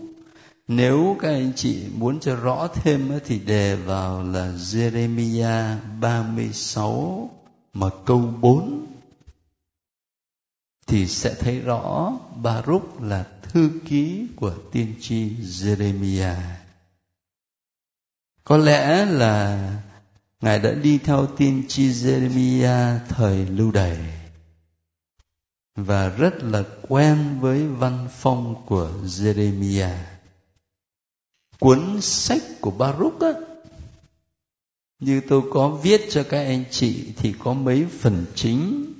nếu 0.68 1.16
các 1.20 1.28
anh 1.28 1.52
chị 1.56 1.82
muốn 1.94 2.20
cho 2.20 2.36
rõ 2.36 2.68
thêm 2.74 3.20
thì 3.26 3.38
đề 3.38 3.76
vào 3.76 4.22
là 4.22 4.52
Jeremiah 4.56 5.76
36 6.00 7.30
mà 7.72 7.86
câu 8.04 8.34
4 8.40 8.86
thì 10.86 11.06
sẽ 11.06 11.34
thấy 11.34 11.60
rõ 11.60 12.12
Baruch 12.42 13.02
là 13.02 13.26
thư 13.42 13.70
ký 13.84 14.26
của 14.36 14.54
tiên 14.72 14.94
tri 15.00 15.28
Jeremiah. 15.28 16.61
Có 18.44 18.56
lẽ 18.56 19.04
là 19.04 19.68
Ngài 20.42 20.58
đã 20.58 20.72
đi 20.72 20.98
theo 20.98 21.26
tiên 21.26 21.64
tri 21.68 21.88
Jeremiah 21.88 22.98
thời 23.08 23.46
lưu 23.46 23.72
đày 23.72 23.98
và 25.76 26.08
rất 26.08 26.42
là 26.42 26.62
quen 26.88 27.38
với 27.40 27.66
văn 27.66 28.08
phong 28.18 28.66
của 28.66 28.90
Jeremiah. 29.04 29.96
Cuốn 31.58 32.00
sách 32.00 32.42
của 32.60 32.70
Baruch 32.70 33.20
á, 33.20 33.32
như 35.00 35.20
tôi 35.28 35.42
có 35.52 35.68
viết 35.68 36.06
cho 36.10 36.22
các 36.22 36.44
anh 36.44 36.64
chị 36.70 37.12
thì 37.16 37.34
có 37.38 37.52
mấy 37.52 37.86
phần 38.00 38.24
chính. 38.34 38.92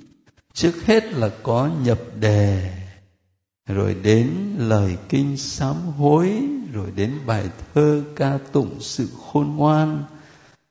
Trước 0.53 0.73
hết 0.85 1.03
là 1.13 1.29
có 1.43 1.69
nhập 1.83 1.99
đề 2.19 2.71
rồi 3.67 3.93
đến 3.93 4.55
lời 4.57 4.97
kinh 5.09 5.37
sám 5.37 5.75
hối 5.75 6.43
rồi 6.71 6.91
đến 6.95 7.19
bài 7.25 7.49
thơ 7.73 8.03
ca 8.15 8.37
tụng 8.51 8.77
sự 8.81 9.07
khôn 9.25 9.55
ngoan 9.55 10.03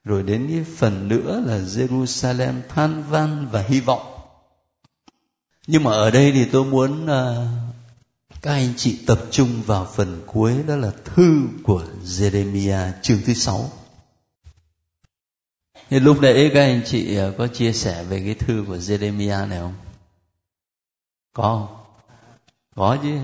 rồi 0.04 0.22
đến 0.22 0.46
cái 0.50 0.64
phần 0.76 1.08
nữa 1.08 1.42
là 1.46 1.58
Jerusalem 1.58 2.54
than 2.68 3.02
van 3.10 3.48
và 3.52 3.62
hy 3.62 3.80
vọng 3.80 4.12
nhưng 5.66 5.84
mà 5.84 5.92
ở 5.92 6.10
đây 6.10 6.32
thì 6.32 6.44
tôi 6.52 6.64
muốn 6.64 7.04
uh, 7.04 7.72
các 8.42 8.52
anh 8.52 8.74
chị 8.76 8.98
tập 9.06 9.20
trung 9.30 9.62
vào 9.66 9.88
phần 9.94 10.22
cuối 10.26 10.62
đó 10.66 10.76
là 10.76 10.92
thư 11.04 11.48
của 11.62 11.84
Jeremia 12.04 12.92
chương 13.02 13.18
thứ 13.26 13.34
sáu. 13.34 13.70
Thì 15.90 16.00
lúc 16.00 16.22
nãy 16.22 16.50
các 16.54 16.60
anh 16.60 16.82
chị 16.86 17.16
à, 17.16 17.32
có 17.38 17.46
chia 17.46 17.72
sẻ 17.72 18.04
về 18.04 18.22
cái 18.24 18.34
thư 18.34 18.64
của 18.66 18.76
Jeremia 18.76 19.48
này 19.48 19.58
không? 19.58 19.74
Có 21.32 21.42
không? 21.42 21.81
Có 22.74 22.98
chứ. 23.02 23.18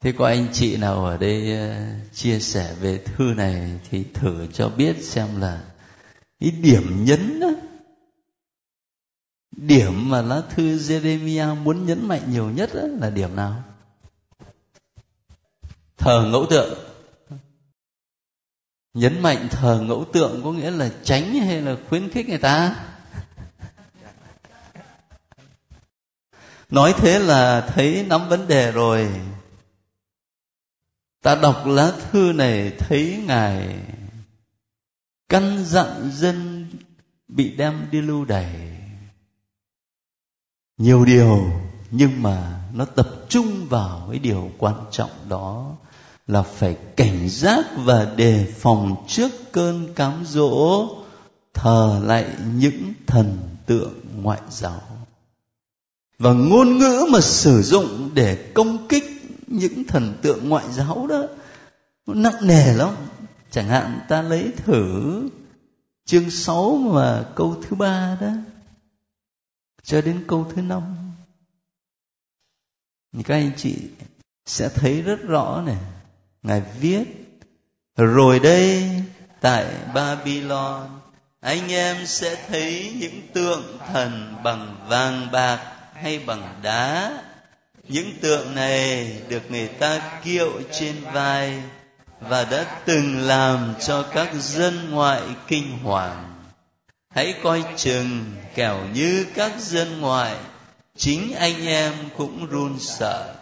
Thế 0.00 0.12
có 0.12 0.26
anh 0.26 0.48
chị 0.52 0.76
nào 0.76 1.04
ở 1.04 1.16
đây 1.16 1.56
ờ, 1.56 1.74
chia 2.12 2.40
sẻ 2.40 2.74
về 2.80 2.98
thư 2.98 3.24
này 3.24 3.80
thì 3.90 4.04
thử 4.14 4.46
cho 4.52 4.68
biết 4.68 5.04
xem 5.04 5.40
là 5.40 5.64
cái 6.40 6.50
điểm 6.50 7.04
nhấn 7.04 7.40
đó, 7.40 7.48
điểm 9.50 10.10
mà 10.10 10.22
lá 10.22 10.42
thư 10.50 10.76
Jeremiah 10.76 11.56
muốn 11.56 11.86
nhấn 11.86 12.08
mạnh 12.08 12.22
nhiều 12.30 12.50
nhất 12.50 12.70
là 12.74 13.10
điểm 13.10 13.36
nào? 13.36 13.62
Thờ 15.96 16.28
ngẫu 16.32 16.46
tượng. 16.50 16.78
Nhấn 18.94 19.20
mạnh 19.20 19.48
thờ 19.50 19.80
ngẫu 19.86 20.04
tượng 20.12 20.40
có 20.44 20.52
nghĩa 20.52 20.70
là 20.70 20.90
tránh 21.02 21.34
hay 21.34 21.62
là 21.62 21.76
khuyến 21.88 22.10
khích 22.10 22.28
người 22.28 22.38
ta? 22.38 22.76
Nói 26.70 26.94
thế 26.98 27.18
là 27.18 27.60
thấy 27.60 28.06
nắm 28.08 28.28
vấn 28.28 28.48
đề 28.48 28.72
rồi. 28.72 29.08
Ta 31.22 31.34
đọc 31.34 31.66
lá 31.66 31.92
thư 32.10 32.32
này 32.32 32.72
thấy 32.78 33.22
ngài 33.26 33.76
căn 35.28 35.64
dặn 35.64 36.10
dân 36.12 36.66
bị 37.28 37.56
đem 37.56 37.88
đi 37.90 38.00
lưu 38.00 38.24
đày. 38.24 38.78
Nhiều 40.78 41.04
điều, 41.04 41.50
nhưng 41.90 42.22
mà 42.22 42.60
nó 42.72 42.84
tập 42.84 43.08
trung 43.28 43.66
vào 43.68 44.08
cái 44.10 44.18
điều 44.18 44.50
quan 44.58 44.74
trọng 44.90 45.10
đó 45.28 45.76
là 46.26 46.42
phải 46.42 46.76
cảnh 46.96 47.28
giác 47.28 47.64
và 47.76 48.12
đề 48.16 48.52
phòng 48.58 49.04
trước 49.08 49.32
cơn 49.52 49.94
cám 49.94 50.24
dỗ, 50.26 50.88
thờ 51.54 52.00
lại 52.04 52.30
những 52.54 52.92
thần 53.06 53.38
tượng 53.66 54.00
ngoại 54.22 54.40
giáo 54.50 54.82
và 56.18 56.32
ngôn 56.32 56.78
ngữ 56.78 57.06
mà 57.12 57.20
sử 57.20 57.62
dụng 57.62 58.10
để 58.14 58.52
công 58.54 58.88
kích 58.88 59.04
những 59.46 59.84
thần 59.84 60.14
tượng 60.22 60.48
ngoại 60.48 60.64
giáo 60.72 61.06
đó, 61.06 61.22
nó 62.06 62.14
nặng 62.14 62.46
nề 62.46 62.74
lắm. 62.74 62.94
Chẳng 63.50 63.68
hạn 63.68 64.00
ta 64.08 64.22
lấy 64.22 64.52
thử 64.56 65.22
chương 66.04 66.30
6 66.30 66.76
mà 66.76 67.24
câu 67.36 67.62
thứ 67.62 67.76
ba 67.76 68.18
đó, 68.20 68.30
cho 69.82 70.00
đến 70.00 70.24
câu 70.28 70.52
thứ 70.54 70.62
năm. 70.62 70.82
Các 73.24 73.34
anh 73.34 73.50
chị 73.56 73.76
sẽ 74.46 74.68
thấy 74.68 75.02
rất 75.02 75.22
rõ 75.22 75.62
này. 75.66 75.76
Ngài 76.42 76.62
viết, 76.80 77.04
rồi 77.96 78.38
đây, 78.40 78.90
tại 79.40 79.74
babylon, 79.94 81.00
anh 81.40 81.68
em 81.68 82.06
sẽ 82.06 82.46
thấy 82.48 82.94
những 83.00 83.20
tượng 83.32 83.78
thần 83.92 84.34
bằng 84.44 84.86
vàng 84.88 85.28
bạc 85.32 85.75
hay 86.02 86.18
bằng 86.18 86.60
đá. 86.62 87.12
Những 87.88 88.12
tượng 88.20 88.54
này 88.54 89.16
được 89.28 89.50
người 89.50 89.68
ta 89.68 90.00
kiệu 90.24 90.52
trên 90.72 90.94
vai 91.12 91.62
và 92.20 92.44
đã 92.44 92.64
từng 92.84 93.18
làm 93.18 93.74
cho 93.86 94.02
các 94.02 94.28
dân 94.34 94.90
ngoại 94.90 95.22
kinh 95.48 95.78
hoàng. 95.78 96.34
Hãy 97.14 97.34
coi 97.42 97.64
chừng 97.76 98.24
kẻo 98.54 98.78
như 98.94 99.26
các 99.34 99.52
dân 99.60 100.00
ngoại, 100.00 100.36
chính 100.96 101.34
anh 101.34 101.66
em 101.66 101.92
cũng 102.16 102.46
run 102.46 102.78
sợ. 102.78 103.34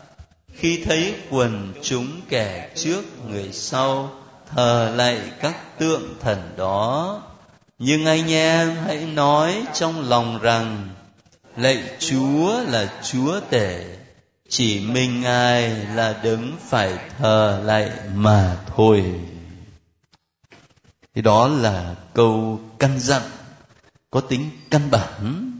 Khi 0.56 0.82
thấy 0.84 1.14
quần 1.30 1.72
chúng 1.82 2.20
kẻ 2.28 2.70
trước 2.74 3.02
người 3.30 3.48
sau 3.52 4.12
thờ 4.50 4.92
lạy 4.96 5.20
các 5.40 5.78
tượng 5.78 6.14
thần 6.20 6.54
đó, 6.56 7.22
nhưng 7.78 8.06
anh 8.06 8.30
em 8.30 8.76
hãy 8.86 9.06
nói 9.06 9.62
trong 9.74 10.08
lòng 10.08 10.38
rằng 10.42 10.88
lạy 11.56 11.96
chúa 11.98 12.62
là 12.62 13.02
chúa 13.02 13.40
tể. 13.40 13.96
Chỉ 14.48 14.80
mình 14.80 15.20
ngài 15.20 15.70
là 15.70 16.20
đứng 16.22 16.52
phải 16.60 16.98
thờ 17.18 17.62
lại 17.64 17.90
mà 18.14 18.56
thôi. 18.66 19.20
Thì 21.14 21.22
đó 21.22 21.48
là 21.48 21.94
câu 22.14 22.60
căn 22.78 23.00
dặn 23.00 23.22
có 24.10 24.20
tính 24.20 24.50
căn 24.70 24.90
bản. 24.90 25.50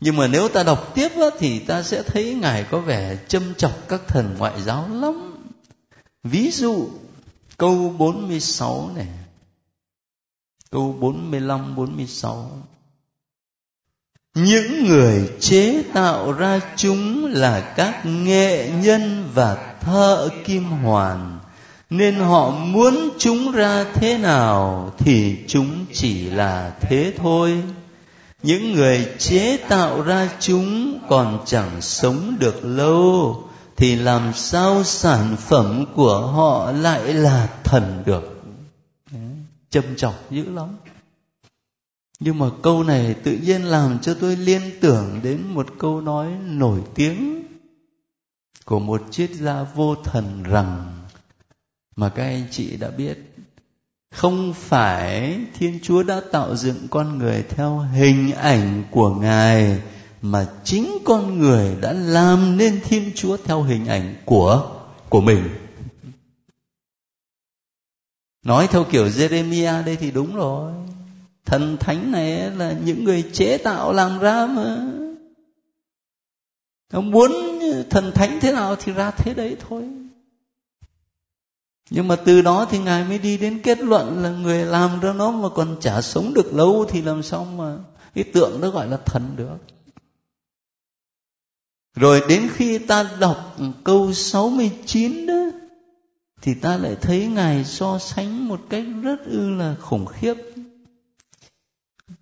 Nhưng 0.00 0.16
mà 0.16 0.26
nếu 0.26 0.48
ta 0.48 0.62
đọc 0.62 0.92
tiếp 0.94 1.08
á, 1.16 1.26
thì 1.38 1.58
ta 1.58 1.82
sẽ 1.82 2.02
thấy 2.02 2.34
ngài 2.34 2.64
có 2.64 2.78
vẻ 2.80 3.16
châm 3.28 3.54
chọc 3.54 3.88
các 3.88 4.00
thần 4.08 4.34
ngoại 4.38 4.62
giáo 4.62 4.88
lắm. 4.88 5.36
Ví 6.22 6.50
dụ 6.50 6.88
câu 7.56 7.94
46 7.98 8.90
này. 8.94 9.08
Câu 10.70 10.96
45 11.00 11.76
46 11.76 12.50
những 14.34 14.88
người 14.88 15.30
chế 15.40 15.82
tạo 15.92 16.32
ra 16.32 16.60
chúng 16.76 17.26
là 17.26 17.60
các 17.60 18.06
nghệ 18.06 18.70
nhân 18.82 19.28
và 19.34 19.74
thợ 19.80 20.28
kim 20.44 20.64
hoàn. 20.64 21.38
Nên 21.90 22.14
họ 22.14 22.50
muốn 22.50 23.08
chúng 23.18 23.52
ra 23.52 23.84
thế 23.94 24.18
nào 24.18 24.92
thì 24.98 25.36
chúng 25.48 25.86
chỉ 25.92 26.30
là 26.30 26.72
thế 26.80 27.12
thôi. 27.16 27.62
Những 28.42 28.72
người 28.72 29.08
chế 29.18 29.56
tạo 29.56 30.02
ra 30.02 30.28
chúng 30.40 30.98
còn 31.08 31.38
chẳng 31.46 31.80
sống 31.80 32.36
được 32.38 32.64
lâu, 32.64 33.44
thì 33.76 33.96
làm 33.96 34.32
sao 34.34 34.84
sản 34.84 35.36
phẩm 35.36 35.84
của 35.94 36.26
họ 36.26 36.72
lại 36.72 37.14
là 37.14 37.48
thần 37.64 38.02
được? 38.06 38.42
Châm 39.70 39.84
chọc 39.96 40.30
dữ 40.30 40.44
lắm 40.54 40.68
nhưng 42.20 42.38
mà 42.38 42.46
câu 42.62 42.82
này 42.82 43.14
tự 43.14 43.32
nhiên 43.32 43.62
làm 43.62 43.98
cho 44.02 44.14
tôi 44.14 44.36
liên 44.36 44.60
tưởng 44.80 45.20
đến 45.22 45.42
một 45.46 45.66
câu 45.78 46.00
nói 46.00 46.32
nổi 46.44 46.80
tiếng 46.94 47.44
của 48.64 48.78
một 48.78 49.02
triết 49.10 49.30
gia 49.30 49.62
vô 49.62 49.94
thần 49.94 50.42
rằng, 50.42 51.04
mà 51.96 52.08
các 52.08 52.22
anh 52.22 52.44
chị 52.50 52.76
đã 52.76 52.90
biết, 52.90 53.18
không 54.10 54.54
phải 54.54 55.40
thiên 55.58 55.78
chúa 55.82 56.02
đã 56.02 56.20
tạo 56.32 56.56
dựng 56.56 56.88
con 56.90 57.18
người 57.18 57.42
theo 57.42 57.78
hình 57.78 58.32
ảnh 58.32 58.84
của 58.90 59.14
ngài, 59.14 59.80
mà 60.22 60.46
chính 60.64 60.98
con 61.04 61.38
người 61.38 61.76
đã 61.80 61.92
làm 61.92 62.56
nên 62.56 62.80
thiên 62.84 63.10
chúa 63.14 63.36
theo 63.36 63.62
hình 63.62 63.86
ảnh 63.86 64.14
của 64.24 64.80
của 65.08 65.20
mình. 65.20 65.48
Nói 68.44 68.66
theo 68.70 68.84
kiểu 68.84 69.06
jeremiah 69.06 69.84
đây 69.84 69.96
thì 69.96 70.10
đúng 70.10 70.36
rồi 70.36 70.72
thần 71.50 71.76
thánh 71.80 72.12
này 72.12 72.50
là 72.50 72.72
những 72.84 73.04
người 73.04 73.24
chế 73.32 73.58
tạo, 73.58 73.92
làm 73.92 74.18
ra 74.18 74.46
mà. 74.46 74.92
Nó 76.92 77.00
muốn 77.00 77.32
thần 77.90 78.12
thánh 78.14 78.38
thế 78.40 78.52
nào 78.52 78.76
thì 78.76 78.92
ra 78.92 79.10
thế 79.10 79.34
đấy 79.34 79.56
thôi. 79.68 79.88
Nhưng 81.90 82.08
mà 82.08 82.16
từ 82.16 82.42
đó 82.42 82.66
thì 82.70 82.78
ngài 82.78 83.04
mới 83.04 83.18
đi 83.18 83.38
đến 83.38 83.60
kết 83.62 83.78
luận 83.78 84.22
là 84.22 84.30
người 84.30 84.64
làm 84.64 85.00
ra 85.00 85.12
nó 85.12 85.30
mà 85.30 85.48
còn 85.54 85.76
chả 85.80 86.02
sống 86.02 86.34
được 86.34 86.54
lâu 86.54 86.86
thì 86.88 87.02
làm 87.02 87.22
sao 87.22 87.44
mà 87.44 87.78
cái 88.14 88.24
tượng 88.24 88.60
nó 88.60 88.70
gọi 88.70 88.88
là 88.88 88.96
thần 88.96 89.36
được. 89.36 89.56
Rồi 91.94 92.22
đến 92.28 92.48
khi 92.52 92.78
ta 92.78 93.10
đọc 93.20 93.56
câu 93.84 94.12
69 94.12 95.26
đó, 95.26 95.44
thì 96.42 96.54
ta 96.54 96.76
lại 96.76 96.96
thấy 97.00 97.26
ngài 97.26 97.64
so 97.64 97.98
sánh 97.98 98.48
một 98.48 98.60
cách 98.68 98.84
rất 99.02 99.24
ư 99.24 99.50
là 99.50 99.76
khủng 99.80 100.06
khiếp 100.06 100.34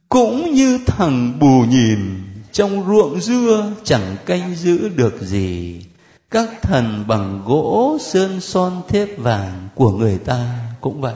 cũng 0.08 0.54
như 0.54 0.78
thằng 0.86 1.38
bù 1.38 1.64
nhìn, 1.64 2.22
trong 2.52 2.86
ruộng 2.86 3.20
dưa 3.20 3.72
chẳng 3.84 4.16
canh 4.26 4.54
giữ 4.54 4.88
được 4.88 5.20
gì. 5.20 5.82
Các 6.30 6.62
thần 6.62 7.04
bằng 7.08 7.42
gỗ, 7.46 7.98
sơn 8.00 8.40
son, 8.40 8.82
thép 8.88 9.18
vàng 9.18 9.68
của 9.74 9.90
người 9.90 10.18
ta 10.18 10.58
cũng 10.80 11.00
vậy. 11.00 11.14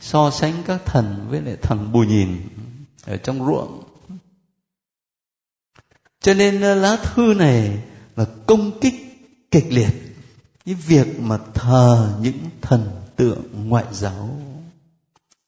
So 0.00 0.30
sánh 0.30 0.52
các 0.66 0.84
thần 0.84 1.26
với 1.30 1.40
lại 1.40 1.56
thằng 1.62 1.92
bù 1.92 2.02
nhìn 2.02 2.42
ở 3.06 3.16
trong 3.16 3.46
ruộng. 3.46 3.82
Cho 6.20 6.34
nên 6.34 6.60
ờ, 6.60 6.74
lá 6.74 6.96
thư 6.96 7.34
này 7.34 7.78
là 8.16 8.26
công 8.46 8.80
kích 8.80 8.94
kịch 9.50 9.66
liệt. 9.68 9.92
Cái 10.64 10.74
việc 10.74 11.20
mà 11.20 11.38
thờ 11.54 12.14
những 12.20 12.38
thần 12.60 12.90
tượng 13.16 13.68
ngoại 13.68 13.84
giáo 13.92 14.28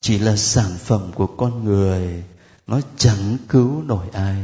chỉ 0.04 0.18
là 0.18 0.36
sản 0.36 0.70
phẩm 0.78 1.10
của 1.14 1.26
con 1.26 1.64
người. 1.64 2.24
Nó 2.66 2.80
chẳng 2.96 3.36
cứu 3.48 3.82
nổi 3.82 4.06
ai. 4.12 4.36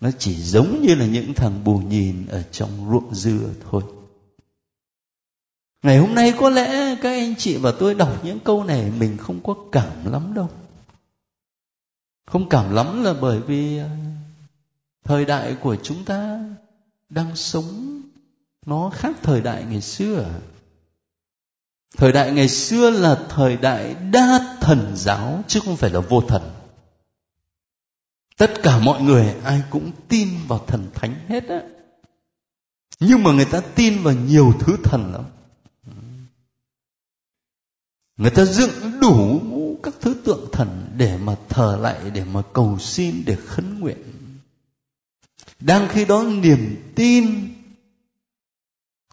Nó 0.00 0.10
chỉ 0.18 0.34
giống 0.34 0.82
như 0.82 0.94
là 0.94 1.06
những 1.06 1.34
thằng 1.34 1.64
bù 1.64 1.78
nhìn 1.78 2.26
ở 2.26 2.42
trong 2.42 2.90
ruộng 2.90 3.14
dưa 3.14 3.48
thôi. 3.70 3.82
Ngày 5.82 5.98
hôm 5.98 6.14
nay 6.14 6.34
có 6.38 6.50
lẽ 6.50 6.96
các 7.02 7.10
anh 7.10 7.34
chị 7.38 7.56
và 7.56 7.72
tôi 7.78 7.94
đọc 7.94 8.24
những 8.24 8.38
câu 8.40 8.64
này 8.64 8.92
mình 8.98 9.16
không 9.16 9.40
có 9.42 9.54
cảm 9.72 10.12
lắm 10.12 10.34
đâu. 10.34 10.48
Không 12.26 12.48
cảm 12.48 12.74
lắm 12.74 13.02
là 13.04 13.14
bởi 13.20 13.40
vì 13.40 13.78
à, 13.78 13.90
thời 15.04 15.24
đại 15.24 15.56
của 15.62 15.76
chúng 15.82 16.04
ta 16.04 16.44
đang 17.08 17.36
sống 17.36 18.02
nó 18.66 18.90
khác 18.94 19.16
thời 19.22 19.40
đại 19.40 19.64
ngày 19.64 19.80
xưa 19.80 20.40
thời 21.96 22.12
đại 22.12 22.32
ngày 22.32 22.48
xưa 22.48 22.90
là 22.90 23.26
thời 23.28 23.56
đại 23.56 23.94
đa 23.94 24.56
thần 24.60 24.92
giáo, 24.96 25.44
chứ 25.48 25.60
không 25.64 25.76
phải 25.76 25.90
là 25.90 26.00
vô 26.00 26.20
thần. 26.20 26.42
Tất 28.36 28.62
cả 28.62 28.78
mọi 28.78 29.02
người 29.02 29.34
ai 29.44 29.62
cũng 29.70 29.90
tin 30.08 30.28
vào 30.48 30.64
thần 30.66 30.90
thánh 30.94 31.14
hết 31.28 31.48
á. 31.48 31.62
Nhưng 33.00 33.22
mà 33.22 33.32
người 33.32 33.44
ta 33.44 33.60
tin 33.74 34.02
vào 34.02 34.14
nhiều 34.14 34.52
thứ 34.60 34.76
thần 34.84 35.12
lắm. 35.12 35.24
Người 38.16 38.30
ta 38.30 38.44
dựng 38.44 39.00
đủ 39.00 39.40
các 39.82 39.94
thứ 40.00 40.14
tượng 40.24 40.48
thần 40.52 40.92
để 40.96 41.16
mà 41.16 41.36
thờ 41.48 41.78
lại, 41.80 42.10
để 42.10 42.24
mà 42.24 42.42
cầu 42.52 42.78
xin, 42.78 43.22
để 43.26 43.36
khấn 43.46 43.80
nguyện. 43.80 43.98
Đang 45.60 45.88
khi 45.88 46.04
đó 46.04 46.22
niềm 46.22 46.92
tin 46.94 47.54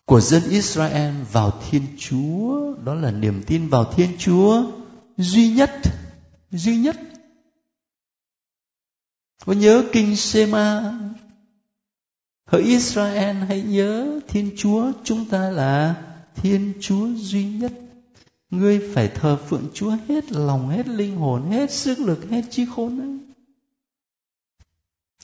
của 0.10 0.22
dân 0.22 0.44
Israel 0.50 1.14
vào 1.32 1.62
Thiên 1.70 1.84
Chúa. 1.98 2.76
Đó 2.86 2.94
là 2.94 3.12
niềm 3.12 3.44
tin 3.48 3.68
vào 3.68 3.94
Thiên 3.94 4.10
Chúa 4.18 4.64
duy 5.18 5.50
nhất 5.50 5.72
duy 6.52 6.78
nhất. 6.78 7.00
Có 9.46 9.54
nhớ 9.54 9.84
kinh 9.92 10.16
Sema? 10.16 11.00
Hỡi 12.46 12.62
Israel 12.62 13.36
hãy 13.36 13.62
nhớ 13.62 14.20
Thiên 14.28 14.52
Chúa 14.58 14.92
chúng 15.04 15.26
ta 15.26 15.50
là 15.50 15.96
Thiên 16.36 16.74
Chúa 16.82 17.08
duy 17.16 17.44
nhất. 17.44 17.72
Ngươi 18.50 18.92
phải 18.94 19.08
thờ 19.08 19.38
phượng 19.48 19.68
Chúa 19.74 19.98
hết 20.08 20.32
lòng, 20.32 20.70
hết 20.70 20.88
linh 20.88 21.16
hồn, 21.16 21.52
hết 21.52 21.72
sức 21.72 22.00
lực, 22.00 22.30
hết 22.30 22.42
trí 22.50 22.66
khôn 22.76 23.00
ấy. 23.00 23.19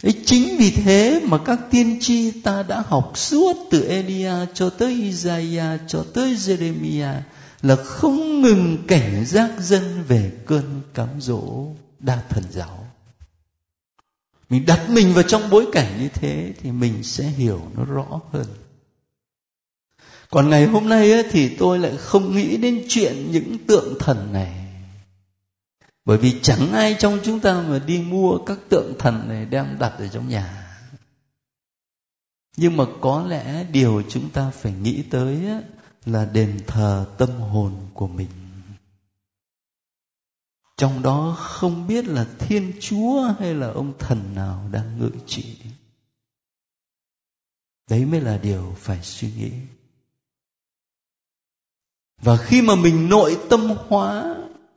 Ấy 0.03 0.13
chính 0.25 0.57
vì 0.57 0.71
thế 0.71 1.21
mà 1.25 1.37
các 1.37 1.59
tiên 1.71 1.97
tri 2.01 2.31
ta 2.31 2.63
đã 2.63 2.83
học 2.87 3.11
suốt 3.15 3.53
từ 3.71 3.87
Elia 3.87 4.33
cho 4.53 4.69
tới 4.69 4.93
Isaiah 4.93 5.81
cho 5.87 6.05
tới 6.13 6.35
Jeremiah 6.35 7.19
là 7.61 7.75
không 7.75 8.41
ngừng 8.41 8.77
cảnh 8.87 9.25
giác 9.25 9.51
dân 9.59 10.03
về 10.07 10.31
cơn 10.45 10.81
cám 10.93 11.09
dỗ 11.19 11.67
đa 11.99 12.23
thần 12.29 12.43
giáo. 12.51 12.87
Mình 14.49 14.65
đặt 14.65 14.89
mình 14.89 15.13
vào 15.13 15.23
trong 15.23 15.49
bối 15.49 15.65
cảnh 15.71 15.99
như 15.99 16.09
thế 16.13 16.53
thì 16.61 16.71
mình 16.71 17.03
sẽ 17.03 17.23
hiểu 17.23 17.61
nó 17.75 17.85
rõ 17.85 18.19
hơn 18.31 18.45
còn 20.29 20.49
ngày 20.49 20.65
hôm 20.65 20.89
nay 20.89 21.11
ấy, 21.11 21.23
thì 21.31 21.49
tôi 21.49 21.79
lại 21.79 21.97
không 21.97 22.35
nghĩ 22.35 22.57
đến 22.57 22.85
chuyện 22.87 23.31
những 23.31 23.57
tượng 23.67 23.99
thần 23.99 24.33
này 24.33 24.64
bởi 26.05 26.17
vì 26.17 26.39
chẳng 26.41 26.73
ai 26.73 26.95
trong 26.99 27.19
chúng 27.23 27.39
ta 27.39 27.61
mà 27.61 27.79
đi 27.79 28.01
mua 28.01 28.37
các 28.45 28.59
tượng 28.69 28.93
thần 28.99 29.27
này 29.27 29.45
đem 29.45 29.77
đặt 29.79 29.93
ở 29.97 30.07
trong 30.07 30.29
nhà. 30.29 30.61
Nhưng 32.57 32.77
mà 32.77 32.83
có 33.01 33.25
lẽ 33.27 33.63
điều 33.63 34.03
chúng 34.09 34.29
ta 34.29 34.49
phải 34.49 34.73
nghĩ 34.73 35.03
tới 35.09 35.45
là 36.05 36.25
đền 36.25 36.59
thờ 36.67 37.05
tâm 37.17 37.29
hồn 37.29 37.75
của 37.93 38.07
mình. 38.07 38.29
Trong 40.77 41.01
đó 41.01 41.35
không 41.39 41.87
biết 41.87 42.05
là 42.05 42.25
thiên 42.39 42.73
chúa 42.79 43.33
hay 43.39 43.53
là 43.53 43.67
ông 43.67 43.97
thần 43.99 44.35
nào 44.35 44.69
đang 44.71 44.99
ngự 44.99 45.11
trị. 45.25 45.57
Đấy 47.89 48.05
mới 48.05 48.21
là 48.21 48.37
điều 48.37 48.75
phải 48.77 49.03
suy 49.03 49.31
nghĩ. 49.37 49.51
Và 52.21 52.37
khi 52.37 52.61
mà 52.61 52.75
mình 52.75 53.09
nội 53.09 53.37
tâm 53.49 53.61
hóa 53.87 54.35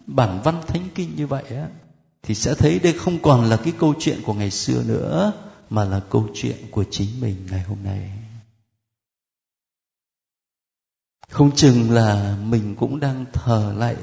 bản 0.08 0.40
văn 0.44 0.62
thánh 0.66 0.88
kinh 0.94 1.16
như 1.16 1.26
vậy 1.26 1.44
á, 1.50 1.68
thì 2.22 2.34
sẽ 2.34 2.54
thấy 2.54 2.78
đây 2.78 2.92
không 2.92 3.22
còn 3.22 3.44
là 3.44 3.56
cái 3.56 3.72
câu 3.78 3.94
chuyện 3.98 4.22
của 4.24 4.34
ngày 4.34 4.50
xưa 4.50 4.82
nữa, 4.86 5.32
mà 5.70 5.84
là 5.84 6.00
câu 6.10 6.28
chuyện 6.34 6.56
của 6.70 6.84
chính 6.90 7.20
mình 7.20 7.46
ngày 7.50 7.62
hôm 7.62 7.78
nay. 7.84 8.10
Không 11.30 11.56
chừng 11.56 11.90
là 11.90 12.36
mình 12.44 12.74
cũng 12.78 13.00
đang 13.00 13.24
thờ 13.32 13.74
lại 13.76 13.96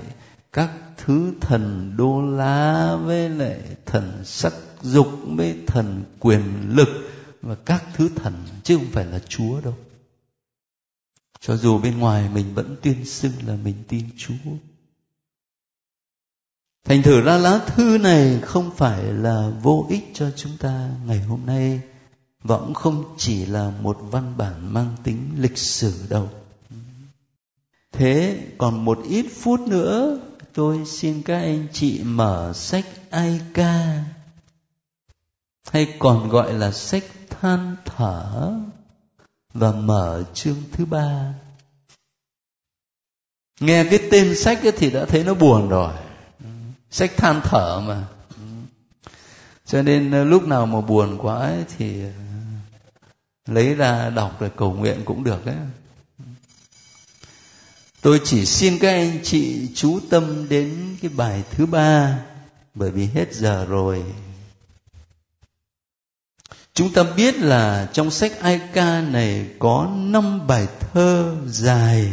các 0.54 0.72
thứ 0.98 1.34
thần 1.42 1.94
đô 1.98 2.22
la 2.22 2.96
với 2.96 3.30
lại 3.30 3.62
thần 3.86 4.22
sắc 4.26 4.54
dục 4.82 5.08
với 5.26 5.58
thần 5.68 6.04
quyền 6.20 6.76
lực 6.76 6.88
và 7.42 7.56
các 7.56 7.84
thứ 7.94 8.10
thần, 8.16 8.34
chứ 8.64 8.78
không 8.78 8.92
phải 8.92 9.06
là 9.06 9.20
chúa 9.20 9.62
đâu. 9.62 9.76
Cho 11.40 11.58
dù 11.58 11.80
bên 11.80 12.00
ngoài 12.00 12.30
mình 12.34 12.54
vẫn 12.54 12.76
tuyên 12.82 13.06
xưng 13.06 13.32
là 13.46 13.56
mình 13.56 13.76
tin 13.88 14.10
chúa 14.18 14.34
thành 16.86 17.02
thử 17.02 17.22
ra 17.22 17.38
lá 17.38 17.60
thư 17.68 17.98
này 17.98 18.40
không 18.42 18.72
phải 18.78 19.04
là 19.04 19.50
vô 19.62 19.86
ích 19.90 20.12
cho 20.14 20.32
chúng 20.36 20.58
ta 20.58 20.90
ngày 21.06 21.20
hôm 21.20 21.46
nay, 21.46 21.82
và 22.44 22.58
cũng 22.58 22.74
không 22.74 23.16
chỉ 23.18 23.46
là 23.46 23.72
một 23.82 23.98
văn 24.12 24.34
bản 24.38 24.74
mang 24.74 24.96
tính 25.04 25.30
lịch 25.38 25.58
sử 25.58 25.94
đâu. 26.10 26.30
Thế 27.92 28.40
còn 28.58 28.86
một 28.86 29.00
ít 29.10 29.26
phút 29.42 29.60
nữa, 29.60 30.20
tôi 30.54 30.86
xin 30.86 31.22
các 31.22 31.38
anh 31.38 31.68
chị 31.74 32.04
mở 32.04 32.54
sách 32.56 32.86
ai 33.10 33.42
ca, 33.54 34.04
hay 35.72 35.96
còn 36.00 36.30
gọi 36.30 36.54
là 36.54 36.72
sách 36.72 37.04
than 37.30 37.76
thở, 37.86 38.54
và 39.54 39.72
mở 39.72 40.24
chương 40.34 40.64
thứ 40.72 40.86
ba. 40.86 41.34
Nghe 43.60 43.84
cái 43.84 44.00
tên 44.12 44.36
sách 44.36 44.60
thì 44.78 44.92
đã 44.92 45.06
thấy 45.06 45.24
nó 45.24 45.34
buồn 45.34 45.70
rồi 45.70 45.94
sách 46.96 47.18
than 47.18 47.42
thở 47.44 47.82
mà. 47.88 48.04
Cho 49.66 49.82
nên 49.82 50.12
ờ, 50.12 50.24
lúc 50.24 50.48
nào 50.48 50.66
mà 50.66 50.82
buồn 50.82 51.18
quá 51.18 51.36
ấy 51.38 51.64
thì 51.78 52.02
ờ, 52.04 52.10
lấy 53.46 53.76
ra 53.76 54.10
đọc 54.10 54.40
rồi 54.40 54.52
cầu 54.56 54.74
nguyện 54.74 55.02
cũng 55.06 55.24
được 55.24 55.46
đấy 55.46 55.56
tôi 58.02 58.22
chỉ 58.24 58.46
xin 58.46 58.80
các 58.80 58.90
anh 58.90 59.20
chị 59.24 59.70
chú 59.76 60.00
tâm 60.10 60.50
đến 60.50 60.98
cái 61.02 61.12
bài 61.16 61.44
thứ 61.52 61.66
ba, 61.66 62.20
bởi 62.76 62.92
vì 62.92 63.06
hết 63.06 63.34
giờ 63.34 63.66
rồi. 63.66 64.04
Chúng 66.74 66.94
ta 66.94 67.04
biết 67.04 67.36
là 67.36 67.90
trong 67.94 68.12
sách 68.12 68.40
Ai 68.40 68.62
ca 68.74 69.02
này 69.02 69.48
có 69.60 69.92
năm 69.96 70.48
bài 70.48 70.68
thơ 70.80 71.36
dài. 71.48 72.12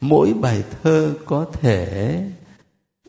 Mỗi 0.00 0.34
bài 0.34 0.62
thơ 0.82 1.14
có 1.26 1.46
thể 1.52 2.20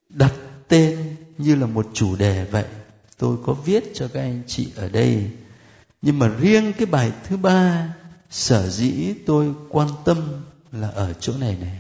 đặt 0.10 0.34
tên 0.70 1.16
như 1.38 1.56
là 1.56 1.66
một 1.66 1.88
chủ 1.94 2.16
đề 2.16 2.46
vậy. 2.52 2.66
Tôi 3.18 3.38
có 3.46 3.54
viết 3.54 3.92
cho 3.94 4.08
các 4.08 4.20
anh 4.20 4.42
chị 4.48 4.68
ở 4.76 4.90
đây. 4.90 5.30
Nhưng 6.02 6.20
mà 6.20 6.28
riêng 6.28 6.74
cái 6.74 6.86
bài 6.86 7.12
thứ 7.28 7.38
ba 7.38 7.94
sở 8.30 8.70
dĩ 8.70 9.14
tôi 9.26 9.54
quan 9.70 9.90
tâm 10.06 10.18
là 10.72 10.88
ở 10.90 11.14
chỗ 11.14 11.34
này 11.40 11.58
này. 11.62 11.80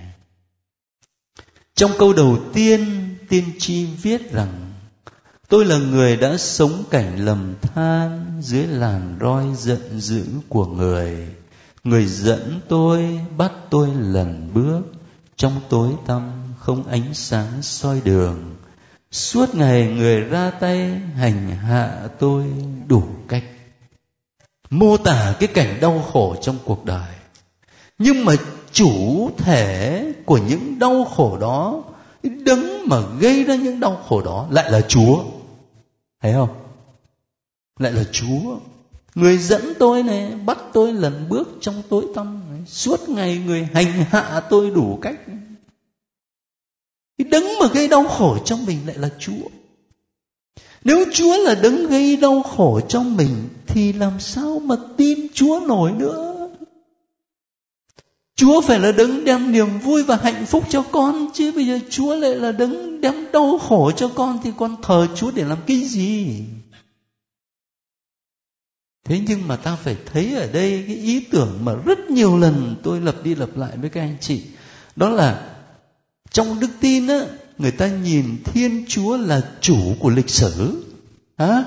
Trong 1.75 1.91
câu 1.99 2.13
đầu 2.13 2.37
tiên 2.53 3.09
tiên 3.29 3.43
tri 3.59 3.85
viết 3.85 4.31
rằng 4.31 4.69
Tôi 5.49 5.65
là 5.65 5.77
người 5.77 6.17
đã 6.17 6.37
sống 6.37 6.83
cảnh 6.89 7.25
lầm 7.25 7.55
than 7.61 8.39
dưới 8.41 8.67
làn 8.67 9.17
roi 9.21 9.45
giận 9.55 9.99
dữ 9.99 10.25
của 10.49 10.65
người. 10.65 11.27
Người 11.83 12.05
dẫn 12.05 12.61
tôi, 12.67 13.19
bắt 13.37 13.51
tôi 13.69 13.89
lần 13.95 14.51
bước, 14.53 14.81
trong 15.35 15.61
tối 15.69 15.89
tăm 16.07 16.31
không 16.59 16.87
ánh 16.87 17.13
sáng 17.13 17.61
soi 17.61 18.01
đường. 18.05 18.55
Suốt 19.11 19.55
ngày 19.55 19.87
người 19.87 20.21
ra 20.21 20.51
tay 20.51 21.01
hành 21.15 21.49
hạ 21.49 22.07
tôi 22.19 22.45
đủ 22.87 23.03
cách. 23.27 23.43
Mô 24.69 24.97
tả 24.97 25.35
cái 25.39 25.47
cảnh 25.47 25.77
đau 25.81 26.01
khổ 26.13 26.35
trong 26.41 26.57
cuộc 26.65 26.85
đời. 26.85 27.13
Nhưng 27.97 28.25
mà 28.25 28.33
chủ 28.71 29.29
thể 29.37 30.03
của 30.25 30.37
những 30.37 30.79
đau 30.79 31.05
khổ 31.05 31.37
đó, 31.41 31.83
đấng 32.23 32.89
mà 32.89 32.97
gây 33.19 33.43
ra 33.43 33.55
những 33.55 33.79
đau 33.79 34.01
khổ 34.07 34.21
đó 34.21 34.47
lại 34.51 34.71
là 34.71 34.81
chúa. 34.81 35.23
Thấy 36.21 36.33
không? 36.33 36.49
Lại 37.79 37.91
là 37.91 38.03
chúa. 38.11 38.57
Người 39.15 39.37
dẫn 39.37 39.73
tôi 39.79 40.03
này, 40.03 40.31
bắt 40.45 40.57
tôi 40.73 40.93
lần 40.93 41.25
bước 41.29 41.49
trong 41.61 41.81
tối 41.89 42.05
tăm 42.15 42.41
suốt 42.67 43.09
ngày 43.09 43.37
người 43.45 43.67
hành 43.73 44.05
hạ 44.09 44.41
tôi 44.49 44.69
đủ 44.69 44.99
cách 45.01 45.19
cái 47.19 47.27
đấng 47.27 47.43
mà 47.59 47.67
gây 47.73 47.87
đau 47.87 48.07
khổ 48.07 48.37
trong 48.45 48.65
mình 48.65 48.77
lại 48.85 48.97
là 48.97 49.09
chúa. 49.19 49.49
Nếu 50.83 51.05
chúa 51.13 51.37
là 51.37 51.55
đấng 51.55 51.87
gây 51.87 52.17
đau 52.17 52.43
khổ 52.43 52.81
trong 52.89 53.17
mình, 53.17 53.49
thì 53.67 53.93
làm 53.93 54.19
sao 54.19 54.59
mà 54.59 54.75
tin 54.97 55.27
chúa 55.33 55.59
nổi 55.67 55.91
nữa? 55.91 56.49
Chúa 58.35 58.61
phải 58.61 58.79
là 58.79 58.91
đấng 58.91 59.25
đem 59.25 59.51
niềm 59.51 59.79
vui 59.79 60.03
và 60.03 60.15
hạnh 60.15 60.45
phúc 60.45 60.63
cho 60.69 60.81
con, 60.81 61.27
chứ 61.33 61.51
bây 61.51 61.65
giờ 61.65 61.79
chúa 61.89 62.15
lại 62.15 62.35
là 62.35 62.51
đấng 62.51 63.01
đem 63.01 63.31
đau 63.33 63.57
khổ 63.57 63.91
cho 63.91 64.07
con, 64.07 64.39
thì 64.43 64.51
con 64.57 64.75
thờ 64.81 65.07
chúa 65.15 65.31
để 65.31 65.43
làm 65.43 65.57
cái 65.67 65.77
gì? 65.77 66.43
Thế 69.03 69.21
nhưng 69.27 69.47
mà 69.47 69.55
ta 69.55 69.75
phải 69.75 69.97
thấy 70.05 70.35
ở 70.35 70.47
đây 70.51 70.83
cái 70.87 70.95
ý 70.95 71.19
tưởng 71.31 71.59
mà 71.63 71.73
rất 71.85 72.09
nhiều 72.09 72.37
lần 72.37 72.75
tôi 72.83 73.01
lặp 73.01 73.23
đi 73.23 73.35
lặp 73.35 73.57
lại 73.57 73.77
với 73.77 73.89
các 73.89 74.01
anh 74.01 74.17
chị. 74.21 74.41
Đó 74.95 75.09
là 75.09 75.58
trong 76.31 76.59
đức 76.59 76.69
tin 76.79 77.07
á, 77.07 77.19
người 77.57 77.71
ta 77.71 77.87
nhìn 77.87 78.43
thiên 78.43 78.85
chúa 78.87 79.17
là 79.17 79.41
chủ 79.61 79.77
của 79.99 80.09
lịch 80.09 80.29
sử. 80.29 80.83
Á 81.35 81.63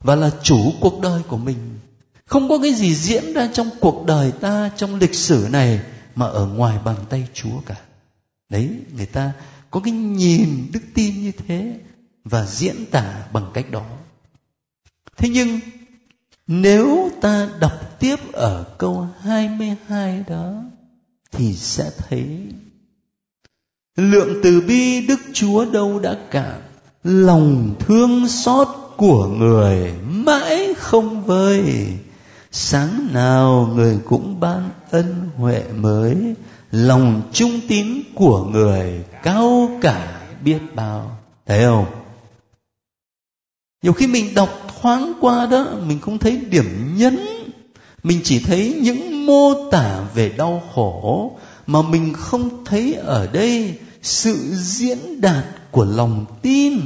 và 0.00 0.16
là 0.16 0.30
chủ 0.42 0.72
cuộc 0.80 1.00
đời 1.00 1.22
của 1.28 1.36
mình. 1.36 1.78
Không 2.26 2.48
có 2.48 2.58
cái 2.58 2.74
gì 2.74 2.94
diễn 2.94 3.32
ra 3.32 3.48
trong 3.52 3.70
cuộc 3.80 4.06
đời 4.06 4.32
ta 4.40 4.70
trong 4.76 4.94
lịch 4.94 5.14
sử 5.14 5.48
này 5.50 5.80
mà 6.14 6.26
ở 6.26 6.46
ngoài 6.46 6.78
bàn 6.84 6.96
tay 7.08 7.28
chúa 7.34 7.60
cả. 7.66 7.76
Đấy, 8.48 8.70
người 8.96 9.06
ta 9.06 9.32
có 9.70 9.80
cái 9.80 9.92
nhìn 9.92 10.66
đức 10.72 10.80
tin 10.94 11.22
như 11.22 11.32
thế 11.46 11.80
và 12.24 12.46
diễn 12.46 12.86
tả 12.90 13.26
bằng 13.32 13.50
cách 13.54 13.70
đó. 13.70 13.86
Thế 15.16 15.28
nhưng, 15.28 15.60
nếu 16.46 17.10
ta 17.20 17.48
đọc 17.60 17.98
tiếp 17.98 18.16
ở 18.32 18.64
câu 18.78 19.08
22 19.20 20.24
đó, 20.28 20.62
thì 21.32 21.54
sẽ 21.54 21.90
thấy 21.98 22.38
lượng 23.96 24.40
từ 24.42 24.60
bi 24.60 25.06
Đức 25.06 25.20
Chúa 25.32 25.64
đâu 25.64 25.98
đã 25.98 26.16
cạn 26.30 26.60
lòng 27.04 27.74
thương 27.78 28.28
xót 28.28 28.68
của 28.96 29.26
người 29.26 29.92
mãi 30.02 30.74
không 30.78 31.22
vơi. 31.22 31.86
Sáng 32.52 33.08
nào 33.12 33.72
người 33.74 33.98
cũng 34.04 34.40
ban 34.40 34.70
ân 34.90 35.30
huệ 35.36 35.62
mới. 35.76 36.16
Lòng 36.70 37.22
trung 37.32 37.60
tín 37.68 37.86
của 38.14 38.44
người 38.44 39.04
cao 39.22 39.70
cả 39.80 40.20
biết 40.44 40.58
bao. 40.74 41.18
Thấy 41.46 41.62
không? 41.64 41.86
Nhiều 43.82 43.92
khi 43.92 44.06
mình 44.06 44.34
đọc 44.34 44.50
thoáng 44.80 45.12
qua 45.20 45.46
đó, 45.46 45.66
mình 45.86 45.98
không 45.98 46.18
thấy 46.18 46.36
điểm 46.36 46.94
nhấn. 46.96 47.18
Mình 48.02 48.20
chỉ 48.24 48.38
thấy 48.38 48.78
những 48.82 49.26
mô 49.26 49.70
tả 49.70 50.00
về 50.14 50.28
đau 50.28 50.62
khổ 50.74 51.32
mà 51.66 51.82
mình 51.82 52.12
không 52.12 52.64
thấy 52.64 52.94
ở 52.94 53.26
đây 53.32 53.78
sự 54.06 54.54
diễn 54.54 55.20
đạt 55.20 55.44
của 55.70 55.84
lòng 55.84 56.24
tin 56.42 56.80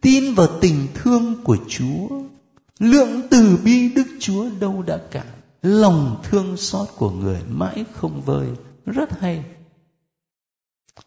tin 0.00 0.34
vào 0.34 0.46
tình 0.60 0.86
thương 0.94 1.44
của 1.44 1.56
chúa. 1.68 2.08
Lượng 2.78 3.22
từ 3.30 3.58
bi 3.64 3.88
đức 3.88 4.06
chúa 4.20 4.46
đâu 4.60 4.82
đã 4.82 4.98
cạn 5.10 5.26
lòng 5.62 6.22
thương 6.30 6.56
xót 6.56 6.88
của 6.96 7.10
người 7.10 7.40
mãi 7.48 7.84
không 7.94 8.22
vơi. 8.22 8.46
Rất 8.86 9.20
hay. 9.20 9.44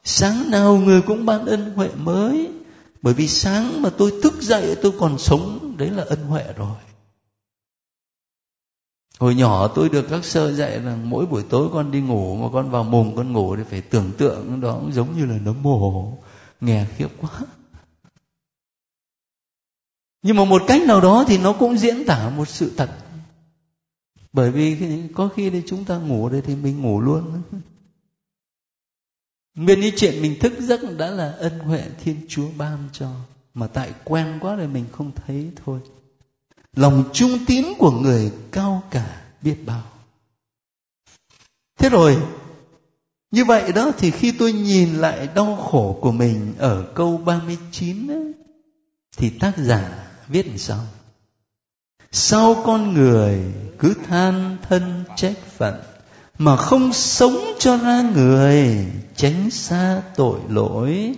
Sáng 0.04 0.52
nào 0.52 0.78
người 0.78 1.02
cũng 1.02 1.26
ban 1.26 1.46
ân 1.46 1.74
huệ 1.76 1.90
mới. 1.96 2.50
Bởi 3.02 3.14
vì 3.14 3.28
sáng 3.28 3.82
mà 3.82 3.90
tôi 3.90 4.14
thức 4.24 4.42
dậy 4.42 4.76
tôi 4.82 4.92
còn 5.00 5.18
sống, 5.18 5.76
đấy 5.78 5.90
là 5.90 6.04
ân 6.04 6.20
huệ 6.20 6.44
rồi 6.58 6.76
hồi 9.22 9.36
nhỏ 9.36 9.68
tôi 9.68 9.90
được 9.90 10.06
các 10.10 10.26
sơ 10.26 10.52
dạy 10.52 10.80
rằng 10.80 11.10
mỗi 11.10 11.26
buổi 11.26 11.44
tối 11.50 11.70
con 11.74 11.92
đi 11.92 12.02
ngủ 12.02 12.36
mà 12.36 12.48
con 12.54 12.72
vào 12.72 12.84
mùng 12.84 13.16
con 13.16 13.34
ngủ 13.34 13.56
thì 13.56 13.64
phải 13.64 13.82
tưởng 13.82 14.12
tượng 14.18 14.62
đó 14.62 14.82
giống 14.92 15.18
như 15.18 15.26
là 15.26 15.38
nấm 15.38 15.64
mồ 15.64 16.18
nghe 16.62 16.86
khiếp 16.98 17.08
quá. 17.22 17.30
Nhưng 20.22 20.36
mà 20.36 20.46
một 20.46 20.62
cách 20.68 20.82
nào 20.88 21.02
đó 21.02 21.26
thì 21.28 21.38
nó 21.38 21.54
cũng 21.54 21.78
diễn 21.78 22.06
tả 22.06 22.30
một 22.30 22.48
sự 22.48 22.72
thật. 22.78 22.90
Bởi 24.34 24.52
vì 24.52 24.78
có 25.16 25.30
khi 25.36 25.50
thì 25.50 25.62
chúng 25.66 25.86
ta 25.86 25.98
ngủ 25.98 26.30
đây 26.30 26.42
thì 26.42 26.56
mình 26.56 26.82
ngủ 26.82 27.02
luôn. 27.02 27.42
Nguyên 29.56 29.80
những 29.80 29.96
chuyện 29.98 30.22
mình 30.22 30.40
thức 30.40 30.54
giấc 30.60 30.80
đã 30.98 31.10
là 31.10 31.32
ân 31.32 31.60
huệ 31.60 31.84
thiên 32.04 32.26
chúa 32.30 32.48
ban 32.58 32.90
cho, 32.92 33.12
mà 33.54 33.68
tại 33.68 33.94
quen 34.04 34.38
quá 34.42 34.56
rồi 34.56 34.68
mình 34.68 34.86
không 34.92 35.12
thấy 35.16 35.52
thôi 35.66 35.80
lòng 36.76 37.04
trung 37.14 37.46
tín 37.48 37.66
của 37.78 37.92
người 37.92 38.32
cao 38.52 38.84
cả 38.92 39.22
biết 39.42 39.56
bao. 39.66 39.84
Thế 41.80 41.90
rồi 41.90 42.18
như 43.32 43.46
vậy 43.46 43.72
đó 43.72 43.92
thì 43.98 44.12
khi 44.12 44.32
tôi 44.32 44.54
nhìn 44.54 44.96
lại 44.96 45.28
đau 45.36 45.56
khổ 45.56 45.98
của 46.02 46.12
mình 46.12 46.54
ở 46.58 46.86
câu 46.96 47.18
39 47.18 48.08
ấy, 48.08 48.34
thì 49.18 49.30
tác 49.30 49.58
giả 49.58 50.08
viết 50.28 50.48
làm 50.48 50.58
sao? 50.58 50.80
Sao 52.12 52.62
con 52.66 52.94
người 52.94 53.40
cứ 53.80 53.94
than 54.08 54.58
thân 54.70 55.04
trách 55.16 55.38
phận 55.58 55.82
mà 56.38 56.56
không 56.56 56.94
sống 56.94 57.38
cho 57.60 57.78
ra 57.78 58.02
người 58.16 58.86
tránh 59.16 59.50
xa 59.52 60.02
tội 60.16 60.40
lỗi? 60.50 61.16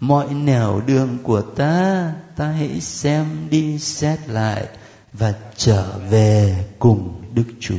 Mọi 0.00 0.34
nẻo 0.34 0.80
đường 0.86 1.18
của 1.22 1.42
ta 1.42 2.12
ta 2.36 2.46
hãy 2.46 2.80
xem 2.80 3.26
đi 3.50 3.78
xét 3.78 4.28
lại 4.28 4.68
và 5.12 5.34
trở 5.56 5.98
về 5.98 6.64
cùng 6.78 7.22
đức 7.34 7.44
chúa. 7.60 7.76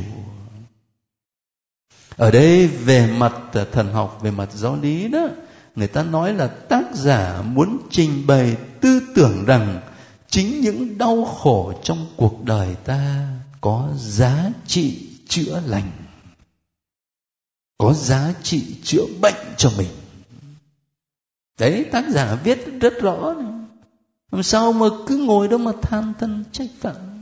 Ở 2.16 2.30
đây 2.30 2.66
về 2.66 3.06
mặt 3.06 3.32
ờ, 3.52 3.64
thần 3.64 3.92
học, 3.92 4.18
về 4.22 4.30
mặt 4.30 4.48
giáo 4.52 4.76
lý 4.82 5.08
đó, 5.08 5.28
người 5.76 5.88
ta 5.88 6.02
nói 6.02 6.34
là 6.34 6.46
tác 6.46 6.84
giả 6.94 7.42
muốn 7.42 7.78
trình 7.90 8.26
bày 8.26 8.56
tư 8.80 9.00
tưởng 9.14 9.44
rằng 9.44 9.80
chính 10.28 10.60
những 10.60 10.98
đau 10.98 11.24
khổ 11.24 11.72
trong 11.82 12.06
cuộc 12.16 12.44
đời 12.44 12.74
ta 12.84 13.28
có 13.60 13.88
giá 13.96 14.50
trị 14.66 15.08
chữa 15.28 15.62
lành, 15.66 15.90
có 17.78 17.92
giá 17.92 18.34
trị 18.42 18.76
chữa 18.82 19.04
bệnh 19.20 19.54
cho 19.56 19.70
mình. 19.78 19.90
Đấy, 21.58 21.84
tác 21.92 22.04
giả 22.08 22.34
viết 22.44 22.66
rất 22.80 23.02
rõ 23.02 23.34
này. 23.34 23.52
làm 24.30 24.42
sao 24.42 24.72
mà 24.72 24.86
cứ 25.06 25.16
ngồi 25.16 25.48
đó 25.48 25.58
mà 25.58 25.72
than 25.82 26.12
thân 26.18 26.44
trách 26.52 26.70
phận 26.80 27.17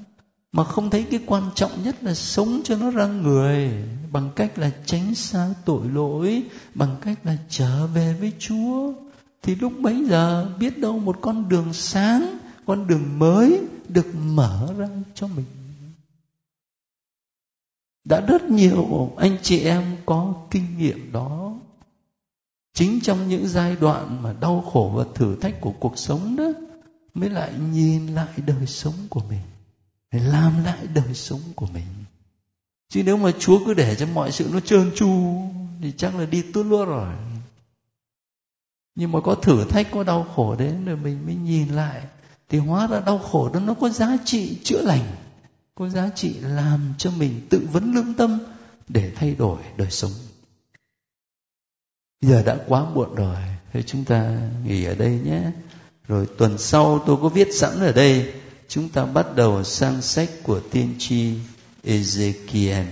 mà 0.53 0.65
không 0.65 0.91
thấy 0.91 1.07
cái 1.11 1.21
quan 1.27 1.51
trọng 1.55 1.83
nhất 1.83 2.05
là 2.05 2.15
sống 2.15 2.61
cho 2.65 2.77
nó 2.77 2.91
ra 2.91 3.07
người, 3.07 3.71
bằng 4.13 4.31
cách 4.37 4.59
là 4.59 4.71
tránh 4.87 5.15
xa 5.15 5.55
tội 5.65 5.89
lỗi, 5.89 6.43
bằng 6.75 6.97
cách 7.01 7.19
là 7.25 7.37
trở 7.49 7.87
về 7.87 8.17
với 8.21 8.33
chúa. 8.39 8.93
Thì 9.43 9.55
lúc 9.55 9.73
bấy 9.81 10.05
giờ 10.05 10.51
biết 10.59 10.79
đâu 10.79 10.99
một 10.99 11.19
con 11.21 11.49
đường 11.49 11.73
sáng, 11.73 12.39
con 12.67 12.87
đường 12.87 13.19
mới 13.19 13.61
được 13.89 14.07
mở 14.15 14.75
ra 14.79 14.89
cho 15.15 15.27
mình. 15.27 15.45
Đã 18.05 18.21
rất 18.21 18.43
nhiều 18.43 19.13
anh 19.17 19.37
chị 19.43 19.61
em 19.61 19.97
có 20.07 20.35
kinh 20.51 20.79
nghiệm 20.79 21.13
đó. 21.13 21.55
Chính 22.75 23.01
trong 23.01 23.29
những 23.29 23.49
giai 23.49 23.77
đoạn 23.81 24.23
mà 24.23 24.35
đau 24.41 24.61
khổ 24.73 24.93
và 24.97 25.05
thử 25.15 25.37
thách 25.37 25.61
của 25.61 25.73
cuộc 25.81 25.99
sống 25.99 26.37
đó, 26.37 26.53
mới 27.15 27.31
lại 27.31 27.53
nhìn 27.73 28.07
lại 28.07 28.29
đời 28.47 28.67
sống 28.67 28.95
của 29.11 29.21
mình 29.29 29.41
để 30.13 30.21
làm 30.21 30.65
lại 30.65 30.87
đời 30.95 31.15
sống 31.15 31.41
của 31.55 31.67
mình. 31.67 31.87
Chứ 32.89 33.03
nếu 33.03 33.17
mà 33.17 33.31
chúa 33.39 33.59
cứ 33.67 33.75
để 33.75 33.95
cho 33.95 34.07
mọi 34.07 34.33
sự 34.33 34.49
nó 34.53 34.61
trơn 34.61 34.91
tru, 34.95 35.43
thì 35.83 35.93
chắc 35.97 36.17
là 36.17 36.27
đi 36.27 36.43
tuốt 36.43 36.67
luôn 36.67 36.89
rồi. 36.89 37.15
Nhưng 38.95 39.13
mà 39.13 39.21
có 39.21 39.35
thử 39.35 39.65
thách, 39.65 39.91
có 39.91 40.05
đau 40.05 40.27
khổ 40.37 40.57
đến 40.57 40.85
rồi 40.85 40.97
mình 40.97 41.27
mới 41.27 41.35
nhìn 41.35 41.69
lại, 41.69 42.03
thì 42.49 42.59
hóa 42.59 42.87
ra 42.87 43.01
đau 43.01 43.19
khổ 43.19 43.51
đó 43.55 43.61
nó 43.61 43.75
có 43.75 43.89
giá 43.89 44.17
trị 44.25 44.59
chữa 44.65 44.83
lành, 44.83 45.17
có 45.75 45.89
giá 45.89 46.09
trị 46.15 46.35
làm 46.41 46.95
cho 46.99 47.11
mình 47.11 47.47
tự 47.51 47.69
vấn 47.73 47.95
lương 47.95 48.15
tâm 48.15 48.39
để 48.89 49.13
thay 49.17 49.35
đổi 49.35 49.59
đời 49.77 49.91
sống. 49.91 50.13
Giờ 52.21 52.43
đã 52.43 52.59
quá 52.69 52.85
muộn 52.95 53.15
rồi, 53.15 53.37
thế 53.73 53.83
chúng 53.83 54.05
ta 54.05 54.39
nghỉ 54.65 54.85
ở 54.85 54.95
đây 54.95 55.21
nhé. 55.25 55.43
Rồi 56.09 56.27
tuần 56.39 56.59
sau 56.59 56.99
tôi 57.07 57.17
có 57.23 57.29
viết 57.29 57.49
sẵn 57.55 57.81
ở 57.81 57.93
đây 57.93 58.35
chúng 58.69 58.89
ta 58.89 59.05
bắt 59.05 59.27
đầu 59.37 59.65
sang 59.65 60.03
sách 60.03 60.31
của 60.43 60.61
tiên 60.61 60.95
tri 60.99 61.35
Ezekiel. 61.85 62.85